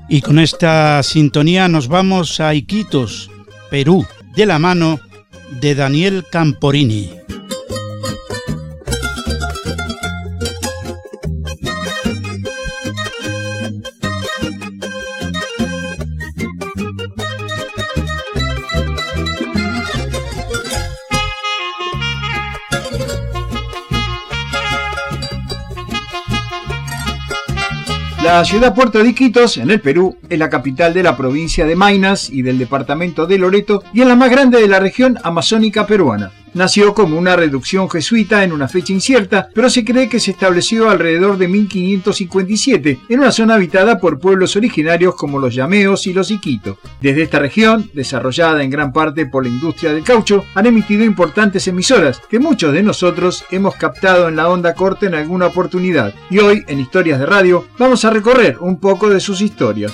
Y 0.09 0.21
con 0.21 0.39
esta 0.39 1.03
sintonía 1.03 1.67
nos 1.67 1.87
vamos 1.87 2.39
a 2.39 2.55
Iquitos, 2.55 3.29
Perú, 3.69 4.05
de 4.35 4.47
la 4.47 4.57
mano 4.57 4.99
de 5.61 5.75
Daniel 5.75 6.25
Camporini. 6.31 7.11
La 28.31 28.45
ciudad 28.45 28.75
puerto 28.75 29.01
de 29.01 29.09
Iquitos, 29.09 29.57
en 29.57 29.71
el 29.71 29.81
Perú, 29.81 30.15
es 30.29 30.37
la 30.37 30.51
capital 30.51 30.93
de 30.93 31.01
la 31.01 31.17
provincia 31.17 31.65
de 31.65 31.75
Maynas 31.75 32.29
y 32.29 32.43
del 32.43 32.59
departamento 32.59 33.25
de 33.25 33.39
Loreto 33.39 33.83
y 33.91 34.01
es 34.01 34.07
la 34.07 34.15
más 34.15 34.29
grande 34.29 34.61
de 34.61 34.67
la 34.67 34.79
región 34.79 35.17
amazónica 35.23 35.87
peruana. 35.87 36.31
Nació 36.53 36.93
como 36.93 37.17
una 37.17 37.35
reducción 37.35 37.89
jesuita 37.89 38.43
en 38.43 38.51
una 38.51 38.67
fecha 38.67 38.93
incierta, 38.93 39.49
pero 39.53 39.69
se 39.69 39.85
cree 39.85 40.09
que 40.09 40.19
se 40.19 40.31
estableció 40.31 40.89
alrededor 40.89 41.37
de 41.37 41.47
1557 41.47 42.99
en 43.09 43.19
una 43.19 43.31
zona 43.31 43.55
habitada 43.55 43.99
por 43.99 44.19
pueblos 44.19 44.55
originarios 44.55 45.15
como 45.15 45.39
los 45.39 45.53
Yameos 45.53 46.07
y 46.07 46.13
los 46.13 46.31
Iquitos. 46.31 46.77
Desde 47.01 47.23
esta 47.23 47.39
región, 47.39 47.89
desarrollada 47.93 48.63
en 48.63 48.69
gran 48.69 48.91
parte 48.91 49.25
por 49.25 49.43
la 49.43 49.49
industria 49.49 49.93
del 49.93 50.03
caucho, 50.03 50.45
han 50.55 50.65
emitido 50.65 51.03
importantes 51.03 51.67
emisoras 51.67 52.21
que 52.29 52.39
muchos 52.39 52.73
de 52.73 52.83
nosotros 52.83 53.45
hemos 53.51 53.75
captado 53.75 54.27
en 54.27 54.35
la 54.35 54.49
onda 54.49 54.73
corta 54.73 55.05
en 55.05 55.15
alguna 55.15 55.47
oportunidad. 55.47 56.13
Y 56.29 56.39
hoy, 56.39 56.63
en 56.67 56.79
Historias 56.79 57.19
de 57.19 57.25
Radio, 57.25 57.67
vamos 57.77 58.05
a 58.05 58.09
recorrer 58.09 58.57
un 58.59 58.79
poco 58.79 59.09
de 59.09 59.19
sus 59.19 59.41
historias. 59.41 59.93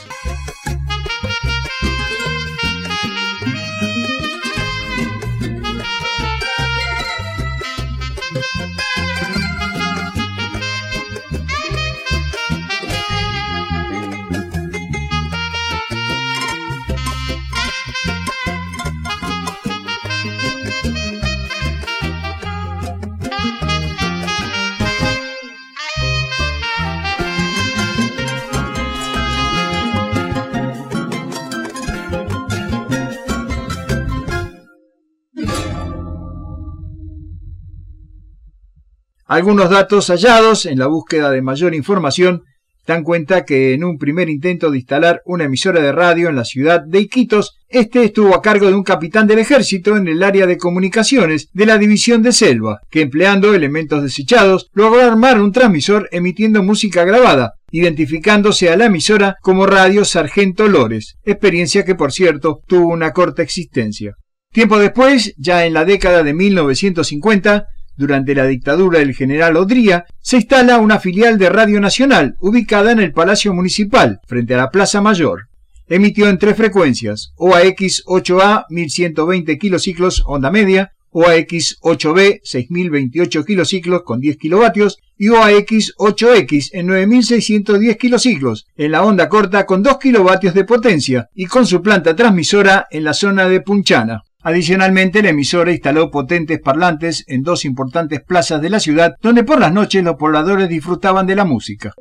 Algunos 39.35 39.69
datos 39.69 40.07
hallados 40.07 40.65
en 40.65 40.79
la 40.79 40.87
búsqueda 40.87 41.29
de 41.29 41.41
mayor 41.41 41.75
información 41.75 42.43
dan 42.87 43.03
cuenta 43.03 43.43
que 43.43 43.73
en 43.73 43.83
un 43.83 43.97
primer 43.97 44.29
intento 44.29 44.71
de 44.71 44.77
instalar 44.77 45.21
una 45.25 45.43
emisora 45.43 45.81
de 45.81 45.91
radio 45.91 46.29
en 46.29 46.37
la 46.37 46.45
ciudad 46.45 46.79
de 46.81 47.01
Iquitos, 47.01 47.57
este 47.67 48.05
estuvo 48.05 48.33
a 48.33 48.41
cargo 48.41 48.67
de 48.67 48.75
un 48.75 48.83
capitán 48.83 49.27
del 49.27 49.39
ejército 49.39 49.97
en 49.97 50.07
el 50.07 50.23
área 50.23 50.45
de 50.45 50.57
comunicaciones 50.57 51.49
de 51.51 51.65
la 51.65 51.77
división 51.77 52.23
de 52.23 52.31
Selva, 52.31 52.79
que 52.89 53.01
empleando 53.01 53.53
elementos 53.53 54.03
desechados 54.03 54.69
logró 54.71 55.01
armar 55.01 55.41
un 55.41 55.51
transmisor 55.51 56.07
emitiendo 56.13 56.63
música 56.63 57.03
grabada, 57.03 57.55
identificándose 57.71 58.69
a 58.69 58.77
la 58.77 58.85
emisora 58.85 59.35
como 59.41 59.65
Radio 59.65 60.05
Sargento 60.05 60.69
Lores, 60.69 61.17
experiencia 61.25 61.83
que 61.83 61.95
por 61.95 62.13
cierto 62.13 62.61
tuvo 62.67 62.87
una 62.87 63.11
corta 63.11 63.41
existencia. 63.41 64.13
Tiempo 64.53 64.79
después, 64.79 65.35
ya 65.37 65.65
en 65.65 65.73
la 65.73 65.83
década 65.83 66.23
de 66.23 66.33
1950, 66.33 67.65
durante 67.97 68.35
la 68.35 68.45
dictadura 68.45 68.99
del 68.99 69.15
general 69.15 69.57
Odría, 69.57 70.05
se 70.21 70.37
instala 70.37 70.79
una 70.79 70.99
filial 70.99 71.37
de 71.37 71.49
Radio 71.49 71.79
Nacional 71.79 72.35
ubicada 72.39 72.91
en 72.91 72.99
el 72.99 73.13
Palacio 73.13 73.53
Municipal, 73.53 74.19
frente 74.27 74.53
a 74.53 74.57
la 74.57 74.69
Plaza 74.69 75.01
Mayor. 75.01 75.47
Emitió 75.87 76.27
en 76.29 76.39
tres 76.39 76.57
frecuencias, 76.57 77.31
OAX 77.37 78.03
8A 78.05 78.65
1120 78.69 79.57
kilociclos 79.57 80.23
onda 80.25 80.49
media, 80.49 80.91
OAX 81.17 81.79
8B 81.81 82.41
6028 82.43 83.45
kilociclos 83.45 84.03
con 84.03 84.19
10 84.19 84.35
kilovatios 84.35 84.97
y 85.17 85.29
OAX 85.29 85.93
8X 85.97 86.71
en 86.73 86.87
9610 86.87 87.97
kilociclos 87.97 88.65
en 88.75 88.91
la 88.91 89.03
onda 89.03 89.29
corta 89.29 89.65
con 89.65 89.81
2 89.81 89.97
kilovatios 89.97 90.53
de 90.53 90.65
potencia 90.65 91.29
y 91.33 91.45
con 91.45 91.65
su 91.65 91.81
planta 91.81 92.17
transmisora 92.17 92.87
en 92.91 93.05
la 93.05 93.13
zona 93.13 93.47
de 93.47 93.61
Punchana. 93.61 94.23
Adicionalmente, 94.45 95.23
la 95.23 95.29
emisora 95.29 95.71
instaló 95.71 96.11
potentes 96.11 96.59
parlantes 96.59 97.23
en 97.27 97.41
dos 97.41 97.65
importantes 97.65 98.21
plazas 98.21 98.61
de 98.61 98.69
la 98.69 98.79
ciudad 98.79 99.15
donde 99.19 99.43
por 99.43 99.59
las 99.59 99.73
noches 99.73 100.03
los 100.03 100.17
pobladores 100.17 100.69
disfrutaban 100.69 101.25
de 101.25 101.35
la 101.35 101.45
música. 101.45 101.95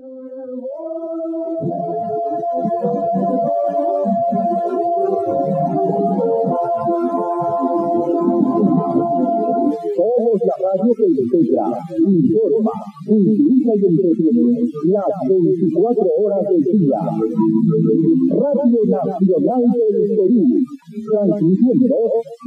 Radio 10.15 10.91
que 10.97 11.07
integra, 11.07 11.67
informa, 11.99 12.73
utiliza 13.09 13.73
y 13.75 13.87
entretiene 13.87 14.59
las 14.87 15.05
24 15.29 16.05
horas 16.23 16.43
del 16.51 16.63
día. 16.63 17.01
Radio 18.31 18.81
Nacional 18.89 19.63
del 19.75 20.09
Perú, 20.17 20.45
transmitiendo 21.11 21.97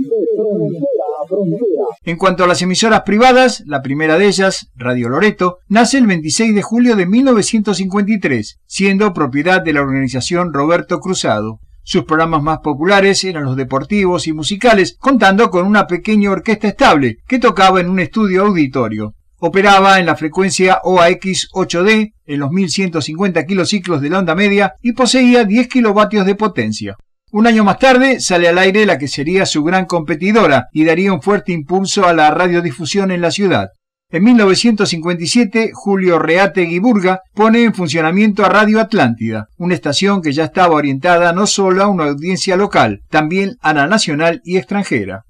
de 0.09 0.19
frontera 0.35 1.07
a 1.21 1.27
frontera. 1.27 1.85
En 2.03 2.17
cuanto 2.17 2.43
a 2.43 2.47
las 2.47 2.61
emisoras 2.61 3.01
privadas, 3.01 3.63
la 3.65 3.81
primera 3.81 4.17
de 4.17 4.27
ellas, 4.27 4.71
Radio 4.75 5.09
Loreto, 5.09 5.59
nace 5.67 5.97
el 5.97 6.07
26 6.07 6.55
de 6.55 6.61
julio 6.61 6.95
de 6.95 7.05
1953, 7.05 8.59
siendo 8.65 9.13
propiedad 9.13 9.61
de 9.61 9.73
la 9.73 9.81
organización 9.81 10.53
Roberto 10.53 10.99
Cruzado. 10.99 11.59
Sus 11.89 12.03
programas 12.03 12.43
más 12.43 12.59
populares 12.59 13.23
eran 13.23 13.45
los 13.45 13.55
deportivos 13.55 14.27
y 14.27 14.33
musicales, 14.33 14.97
contando 14.99 15.49
con 15.49 15.65
una 15.65 15.87
pequeña 15.87 16.31
orquesta 16.31 16.67
estable 16.67 17.19
que 17.25 17.39
tocaba 17.39 17.79
en 17.79 17.89
un 17.89 18.01
estudio 18.01 18.43
auditorio. 18.43 19.13
Operaba 19.39 19.97
en 19.97 20.05
la 20.05 20.17
frecuencia 20.17 20.81
OAX 20.83 21.47
8D 21.53 22.11
en 22.25 22.39
los 22.41 22.51
1150 22.51 23.45
kilociclos 23.45 24.01
de 24.01 24.09
la 24.09 24.19
onda 24.19 24.35
media 24.35 24.73
y 24.81 24.91
poseía 24.91 25.45
10 25.45 25.69
kilovatios 25.69 26.25
de 26.25 26.35
potencia. 26.35 26.97
Un 27.31 27.47
año 27.47 27.63
más 27.63 27.79
tarde 27.79 28.19
sale 28.19 28.49
al 28.49 28.57
aire 28.57 28.85
la 28.85 28.97
que 28.97 29.07
sería 29.07 29.45
su 29.45 29.63
gran 29.63 29.85
competidora 29.85 30.65
y 30.73 30.83
daría 30.83 31.13
un 31.13 31.21
fuerte 31.21 31.53
impulso 31.53 32.05
a 32.05 32.11
la 32.11 32.29
radiodifusión 32.31 33.11
en 33.11 33.21
la 33.21 33.31
ciudad. 33.31 33.69
En 34.09 34.23
1957, 34.23 35.71
Julio 35.73 36.17
Reate 36.17 36.61
Guiburga 36.61 37.23
pone 37.33 37.63
en 37.63 37.73
funcionamiento 37.73 38.45
a 38.45 38.47
Radio 38.47 38.79
Atlántida, 38.79 39.47
una 39.57 39.73
estación 39.73 40.21
que 40.21 40.31
ya 40.31 40.45
estaba 40.45 40.75
orientada 40.75 41.33
no 41.33 41.45
solo 41.45 41.83
a 41.83 41.87
una 41.89 42.05
audiencia 42.05 42.55
local, 42.55 43.01
también 43.09 43.57
a 43.59 43.73
la 43.73 43.85
nacional 43.85 44.39
y 44.45 44.55
extranjera. 44.55 45.23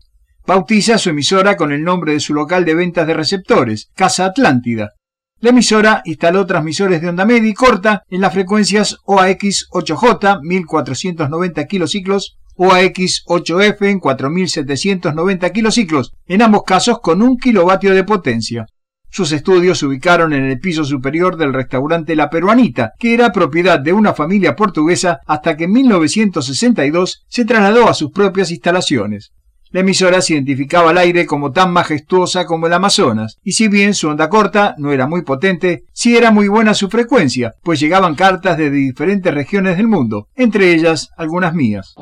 Bautiza 0.46 1.00
su 1.00 1.10
emisora 1.10 1.58
con 1.58 1.72
el 1.72 1.84
nombre 1.84 2.14
de 2.14 2.20
su 2.20 2.36
local 2.36 2.66
de 2.66 2.76
ventas 2.76 3.08
de 3.08 3.16
receptores, 3.16 3.90
Casa 3.96 4.26
Atlántida. 4.26 4.92
La 5.40 5.50
emisora 5.50 6.04
instaló 6.06 6.46
transmisores 6.46 7.02
de 7.02 7.10
onda 7.10 7.26
media 7.26 7.50
y 7.50 7.56
corta 7.56 8.04
en 8.10 8.22
las 8.22 8.32
frecuencias 8.32 8.98
OAX 9.06 9.70
8J 9.72 10.42
1490 10.44 11.66
kilociclos, 11.66 12.38
OAX 12.58 13.24
8F 13.28 13.88
en 13.88 14.00
4790 14.00 15.52
kilociclos, 15.52 16.14
en 16.26 16.42
ambos 16.42 16.64
casos 16.64 17.00
con 17.00 17.22
un 17.22 17.38
kilovatio 17.38 17.94
de 17.94 18.04
potencia. 18.04 18.66
Sus 19.10 19.32
estudios 19.32 19.80
se 19.80 19.86
ubicaron 19.86 20.34
en 20.34 20.44
el 20.44 20.60
piso 20.60 20.84
superior 20.84 21.38
del 21.38 21.54
restaurante 21.54 22.16
La 22.16 22.30
Peruanita, 22.30 22.92
que 23.00 23.14
era 23.14 23.32
propiedad 23.32 23.80
de 23.80 23.94
una 23.94 24.14
familia 24.14 24.56
portuguesa 24.56 25.20
hasta 25.26 25.56
que 25.56 25.66
en 25.66 25.72
1962 25.72 27.24
se 27.28 27.46
trasladó 27.46 27.88
a 27.88 27.94
sus 27.94 28.12
propias 28.12 28.52
instalaciones. 28.52 29.32
La 29.72 29.82
emisora 29.82 30.22
se 30.22 30.34
identificaba 30.34 30.92
al 30.92 30.98
aire 30.98 31.26
como 31.26 31.52
tan 31.52 31.72
majestuosa 31.72 32.46
como 32.46 32.68
el 32.68 32.74
Amazonas, 32.74 33.38
y 33.44 33.52
si 33.52 33.68
bien 33.68 33.94
su 33.94 34.08
onda 34.08 34.30
corta 34.30 34.76
no 34.78 34.92
era 34.92 35.08
muy 35.08 35.24
potente, 35.24 35.84
sí 35.92 36.16
era 36.16 36.32
muy 36.32 36.48
buena 36.48 36.74
su 36.74 36.90
frecuencia, 36.90 37.54
pues 37.64 37.80
llegaban 37.80 38.16
cartas 38.16 38.58
de 38.58 38.70
diferentes 38.70 39.34
regiones 39.34 39.78
del 39.78 39.88
mundo, 39.88 40.28
entre 40.36 40.74
ellas 40.74 41.10
algunas 41.18 41.54
mías. 41.54 41.96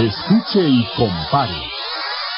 Escuche 0.00 0.66
y 0.66 0.86
compare. 0.96 1.60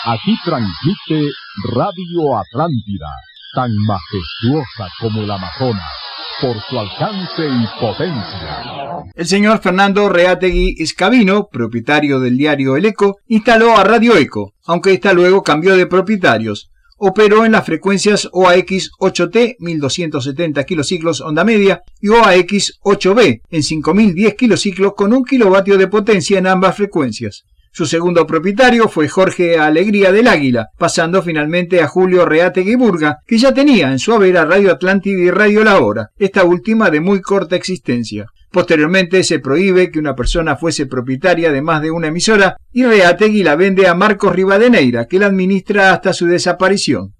Aquí 0.07 0.35
transmite 0.45 1.31
Radio 1.75 2.39
Atlántida, 2.39 3.09
tan 3.55 3.71
majestuosa 3.87 4.89
como 5.01 5.23
el 5.23 5.31
Amazonas 5.31 6.10
por 6.41 6.57
su 6.69 6.79
alcance 6.79 7.43
y 7.47 7.81
potencia. 7.81 9.05
El 9.15 9.27
señor 9.27 9.61
Fernando 9.61 10.09
Reategui 10.09 10.77
Escabino, 10.79 11.49
propietario 11.51 12.21
del 12.21 12.37
diario 12.37 12.77
El 12.77 12.87
Eco, 12.87 13.19
instaló 13.27 13.77
a 13.77 13.85
Radio 13.85 14.17
Eco, 14.17 14.55
aunque 14.65 14.93
ésta 14.93 15.13
luego 15.13 15.43
cambió 15.43 15.77
de 15.77 15.87
propietarios. 15.87 16.71
Operó 16.97 17.45
en 17.45 17.53
las 17.53 17.65
frecuencias 17.65 18.29
OAX 18.33 18.91
8T 19.01 19.57
1270 19.59 20.65
kilociclos 20.65 21.21
onda 21.21 21.45
media 21.45 21.83
y 22.01 22.09
OAX 22.09 22.79
8B 22.83 23.41
en 23.49 23.63
5010 23.63 24.35
kilociclos 24.35 24.93
con 24.95 25.13
un 25.13 25.25
kilovatio 25.25 25.79
de 25.79 25.89
potencia 25.89 26.39
en 26.39 26.47
ambas 26.47 26.77
frecuencias. 26.77 27.45
Su 27.73 27.87
segundo 27.87 28.27
propietario 28.27 28.89
fue 28.89 29.09
Jorge 29.09 29.57
Alegría 29.57 30.11
del 30.11 30.27
Águila, 30.27 30.71
pasando 30.77 31.23
finalmente 31.23 31.81
a 31.81 31.87
Julio 31.87 32.27
Reate 32.27 32.65
Burga, 32.77 33.19
que 33.25 33.39
ya 33.39 33.55
tenía 33.55 33.93
en 33.93 34.01
su 34.01 34.13
haber 34.13 34.35
Radio 34.35 34.73
Atlántida 34.73 35.21
y 35.21 35.31
Radio 35.31 35.63
La 35.63 35.79
Hora, 35.79 36.09
esta 36.19 36.43
última 36.45 36.91
de 36.91 37.01
muy 37.01 37.21
corta 37.21 37.55
existencia. 37.55 38.27
Posteriormente 38.51 39.23
se 39.23 39.39
prohíbe 39.39 39.93
que 39.93 40.01
una 40.01 40.17
persona 40.17 40.57
fuese 40.57 40.87
propietaria 40.87 41.53
de 41.53 41.63
más 41.63 41.81
de 41.81 41.93
una 41.93 42.09
emisora 42.09 42.57
y 42.73 42.85
Reategui 42.85 43.45
la 43.45 43.55
vende 43.55 43.87
a 43.87 43.95
Marcos 43.95 44.35
Rivadeneira, 44.35 45.07
que 45.07 45.21
la 45.21 45.27
administra 45.27 45.93
hasta 45.93 46.13
su 46.13 46.27
desaparición. 46.27 47.15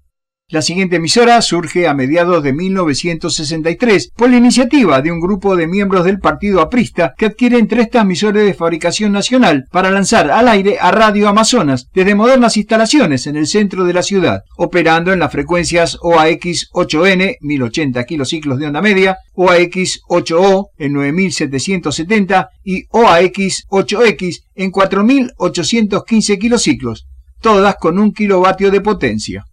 La 0.51 0.61
siguiente 0.61 0.97
emisora 0.97 1.41
surge 1.41 1.87
a 1.87 1.93
mediados 1.93 2.43
de 2.43 2.51
1963 2.51 4.11
por 4.17 4.29
la 4.29 4.35
iniciativa 4.35 5.01
de 5.01 5.09
un 5.09 5.21
grupo 5.21 5.55
de 5.55 5.65
miembros 5.65 6.03
del 6.03 6.19
Partido 6.19 6.59
Aprista 6.59 7.13
que 7.17 7.27
adquieren 7.27 7.69
tres 7.69 7.89
transmisores 7.89 8.43
de 8.43 8.53
fabricación 8.53 9.13
nacional 9.13 9.67
para 9.71 9.89
lanzar 9.89 10.29
al 10.29 10.49
aire 10.49 10.77
a 10.81 10.91
Radio 10.91 11.29
Amazonas 11.29 11.87
desde 11.93 12.15
modernas 12.15 12.57
instalaciones 12.57 13.27
en 13.27 13.37
el 13.37 13.47
centro 13.47 13.85
de 13.85 13.93
la 13.93 14.03
ciudad, 14.03 14.41
operando 14.57 15.13
en 15.13 15.19
las 15.19 15.31
frecuencias 15.31 15.97
OAX 16.01 16.69
8N 16.73 17.37
1080 17.39 18.03
kilociclos 18.03 18.59
de 18.59 18.67
onda 18.67 18.81
media, 18.81 19.19
OAX 19.35 20.01
8O 20.09 20.67
en 20.77 20.91
9770 20.91 22.49
y 22.65 22.83
OAX 22.89 23.67
8X 23.69 24.43
en 24.55 24.71
4815 24.71 26.37
kilociclos, 26.37 27.07
todas 27.39 27.75
con 27.79 27.97
un 27.97 28.11
kilovatio 28.11 28.69
de 28.69 28.81
potencia. 28.81 29.45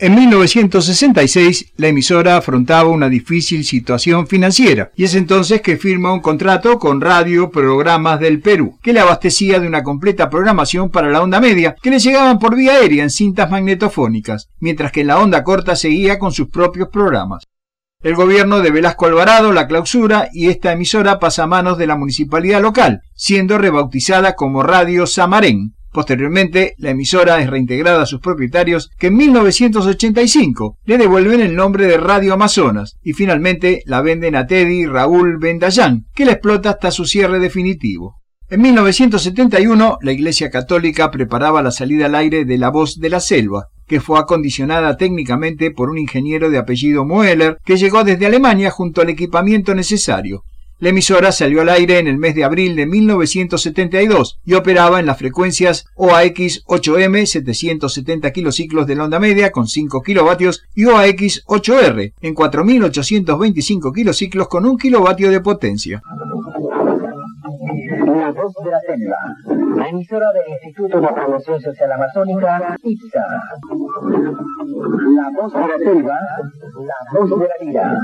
En 0.00 0.14
1966, 0.14 1.72
la 1.76 1.88
emisora 1.88 2.36
afrontaba 2.36 2.88
una 2.88 3.08
difícil 3.08 3.64
situación 3.64 4.28
financiera 4.28 4.92
y 4.94 5.02
es 5.02 5.16
entonces 5.16 5.60
que 5.60 5.76
firma 5.76 6.12
un 6.12 6.20
contrato 6.20 6.78
con 6.78 7.00
Radio 7.00 7.50
Programas 7.50 8.20
del 8.20 8.40
Perú, 8.40 8.78
que 8.80 8.92
le 8.92 9.00
abastecía 9.00 9.58
de 9.58 9.66
una 9.66 9.82
completa 9.82 10.30
programación 10.30 10.90
para 10.90 11.10
la 11.10 11.20
onda 11.20 11.40
media, 11.40 11.74
que 11.82 11.90
le 11.90 11.98
llegaban 11.98 12.38
por 12.38 12.54
vía 12.54 12.74
aérea 12.74 13.02
en 13.02 13.10
cintas 13.10 13.50
magnetofónicas, 13.50 14.50
mientras 14.60 14.92
que 14.92 15.02
la 15.02 15.18
onda 15.18 15.42
corta 15.42 15.74
seguía 15.74 16.20
con 16.20 16.30
sus 16.30 16.48
propios 16.48 16.90
programas. 16.92 17.48
El 18.00 18.14
gobierno 18.14 18.60
de 18.60 18.70
Velasco 18.70 19.06
Alvarado 19.06 19.50
la 19.50 19.66
clausura 19.66 20.28
y 20.32 20.46
esta 20.46 20.70
emisora 20.70 21.18
pasa 21.18 21.42
a 21.42 21.48
manos 21.48 21.76
de 21.76 21.88
la 21.88 21.96
municipalidad 21.96 22.62
local, 22.62 23.00
siendo 23.16 23.58
rebautizada 23.58 24.36
como 24.36 24.62
Radio 24.62 25.08
Samarén, 25.08 25.74
Posteriormente, 25.98 26.74
la 26.78 26.90
emisora 26.90 27.40
es 27.40 27.50
reintegrada 27.50 28.02
a 28.02 28.06
sus 28.06 28.20
propietarios 28.20 28.88
que 29.00 29.08
en 29.08 29.16
1985 29.16 30.78
le 30.84 30.96
devuelven 30.96 31.40
el 31.40 31.56
nombre 31.56 31.88
de 31.88 31.96
Radio 31.96 32.34
Amazonas 32.34 32.94
y 33.02 33.14
finalmente 33.14 33.82
la 33.84 34.00
venden 34.00 34.36
a 34.36 34.46
Teddy 34.46 34.86
Raúl 34.86 35.38
Bendayán, 35.38 36.04
que 36.14 36.24
la 36.24 36.34
explota 36.34 36.70
hasta 36.70 36.92
su 36.92 37.04
cierre 37.04 37.40
definitivo. 37.40 38.14
En 38.48 38.62
1971, 38.62 39.98
la 40.00 40.12
Iglesia 40.12 40.50
Católica 40.50 41.10
preparaba 41.10 41.62
la 41.62 41.72
salida 41.72 42.06
al 42.06 42.14
aire 42.14 42.44
de 42.44 42.58
La 42.58 42.70
Voz 42.70 43.00
de 43.00 43.10
la 43.10 43.18
Selva, 43.18 43.64
que 43.88 44.00
fue 44.00 44.20
acondicionada 44.20 44.96
técnicamente 44.96 45.72
por 45.72 45.90
un 45.90 45.98
ingeniero 45.98 46.48
de 46.48 46.58
apellido 46.58 47.04
Moeller 47.04 47.58
que 47.64 47.76
llegó 47.76 48.04
desde 48.04 48.26
Alemania 48.26 48.70
junto 48.70 49.00
al 49.00 49.08
equipamiento 49.08 49.74
necesario. 49.74 50.44
La 50.80 50.90
emisora 50.90 51.32
salió 51.32 51.62
al 51.62 51.70
aire 51.70 51.98
en 51.98 52.06
el 52.06 52.18
mes 52.18 52.36
de 52.36 52.44
abril 52.44 52.76
de 52.76 52.86
1972 52.86 54.38
y 54.44 54.54
operaba 54.54 55.00
en 55.00 55.06
las 55.06 55.18
frecuencias 55.18 55.86
OAX 55.96 56.64
8M 56.66 57.26
770 57.26 58.30
kilociclos 58.30 58.86
de 58.86 58.94
la 58.94 59.02
onda 59.02 59.18
media 59.18 59.50
con 59.50 59.66
5 59.66 60.02
kilovatios 60.02 60.62
y 60.76 60.84
OAX 60.84 61.44
8R 61.46 62.12
en 62.20 62.32
4825 62.32 63.92
kilociclos 63.92 64.46
con 64.46 64.66
1 64.66 64.76
kilovatio 64.76 65.32
de 65.32 65.40
potencia. 65.40 66.00
La 68.08 68.30
voz 68.32 68.54
de 68.64 68.70
la 68.70 68.80
selva, 68.80 69.16
la 69.76 69.88
emisora 69.90 70.26
del 70.32 70.54
Instituto 70.54 70.98
de 70.98 71.08
Promoción 71.08 71.60
Social 71.60 71.92
Amazónica, 71.92 72.76
IPSA. 72.82 73.20
La 75.14 75.30
voz 75.36 75.52
de 75.52 75.60
la 75.60 75.78
selva, 75.78 76.18
La 76.80 77.20
voz 77.20 77.30
de 77.30 77.48
la 77.48 77.54
vida. 77.60 77.98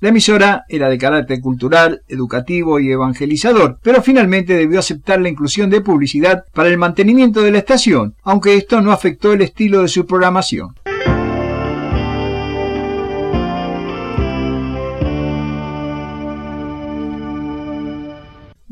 La 0.00 0.08
emisora 0.08 0.64
era 0.68 0.88
de 0.88 0.98
carácter 0.98 1.40
cultural, 1.40 2.02
educativo 2.08 2.80
y 2.80 2.90
evangelizador, 2.90 3.78
pero 3.82 4.02
finalmente 4.02 4.54
debió 4.54 4.80
aceptar 4.80 5.20
la 5.20 5.28
inclusión 5.28 5.70
de 5.70 5.82
publicidad 5.82 6.44
para 6.52 6.68
el 6.68 6.78
mantenimiento 6.78 7.42
de 7.42 7.52
la 7.52 7.58
estación, 7.58 8.16
aunque 8.24 8.56
esto 8.56 8.80
no 8.80 8.90
afectó 8.90 9.32
el 9.32 9.42
estilo 9.42 9.82
de 9.82 9.88
su 9.88 10.04
programación. 10.04 10.74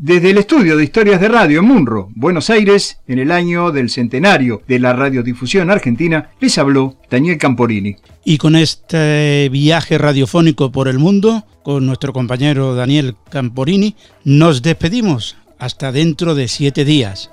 Desde 0.08 0.30
el 0.30 0.38
estudio 0.38 0.78
de 0.78 0.84
historias 0.84 1.20
de 1.20 1.28
radio 1.28 1.60
en 1.60 1.66
Munro, 1.66 2.08
Buenos 2.14 2.48
Aires, 2.48 2.98
en 3.06 3.18
el 3.18 3.30
año 3.30 3.72
del 3.72 3.90
centenario 3.90 4.62
de 4.66 4.78
la 4.78 4.94
radiodifusión 4.94 5.70
argentina, 5.70 6.30
les 6.40 6.56
habló 6.56 6.96
Daniel 7.10 7.36
Camporini. 7.36 7.96
Y 8.24 8.38
con 8.38 8.56
este 8.56 9.50
viaje 9.50 9.98
radiofónico 9.98 10.72
por 10.72 10.88
el 10.88 10.98
mundo, 10.98 11.44
con 11.62 11.84
nuestro 11.84 12.14
compañero 12.14 12.74
Daniel 12.74 13.16
Camporini, 13.30 13.96
nos 14.24 14.62
despedimos 14.62 15.36
hasta 15.58 15.92
dentro 15.92 16.34
de 16.34 16.48
siete 16.48 16.86
días, 16.86 17.30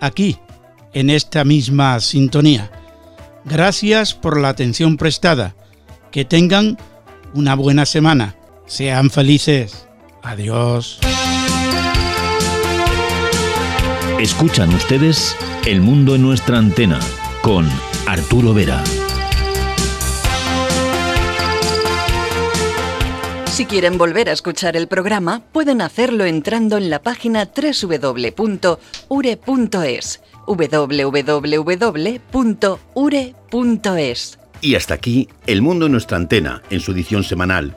aquí, 0.00 0.38
en 0.94 1.10
esta 1.10 1.44
misma 1.44 2.00
sintonía. 2.00 2.70
Gracias 3.44 4.14
por 4.14 4.40
la 4.40 4.48
atención 4.48 4.96
prestada. 4.96 5.54
Que 6.10 6.24
tengan 6.24 6.78
una 7.34 7.54
buena 7.54 7.84
semana. 7.84 8.34
Sean 8.64 9.10
felices. 9.10 9.86
Adiós. 10.22 11.00
Escuchan 14.24 14.72
ustedes 14.74 15.36
El 15.66 15.82
Mundo 15.82 16.14
en 16.14 16.22
nuestra 16.22 16.56
antena 16.56 16.98
con 17.42 17.68
Arturo 18.06 18.54
Vera. 18.54 18.82
Si 23.52 23.66
quieren 23.66 23.98
volver 23.98 24.30
a 24.30 24.32
escuchar 24.32 24.78
el 24.78 24.88
programa, 24.88 25.42
pueden 25.52 25.82
hacerlo 25.82 26.24
entrando 26.24 26.78
en 26.78 26.88
la 26.88 27.02
página 27.02 27.50
www.ure.es 27.54 28.80
www.ure.es 30.46 31.28
Y 34.62 34.74
hasta 34.74 34.94
aquí 34.94 35.28
El 35.46 35.60
Mundo 35.60 35.84
en 35.84 35.92
nuestra 35.92 36.16
antena, 36.16 36.62
en 36.70 36.80
su 36.80 36.92
edición 36.92 37.24
semanal 37.24 37.76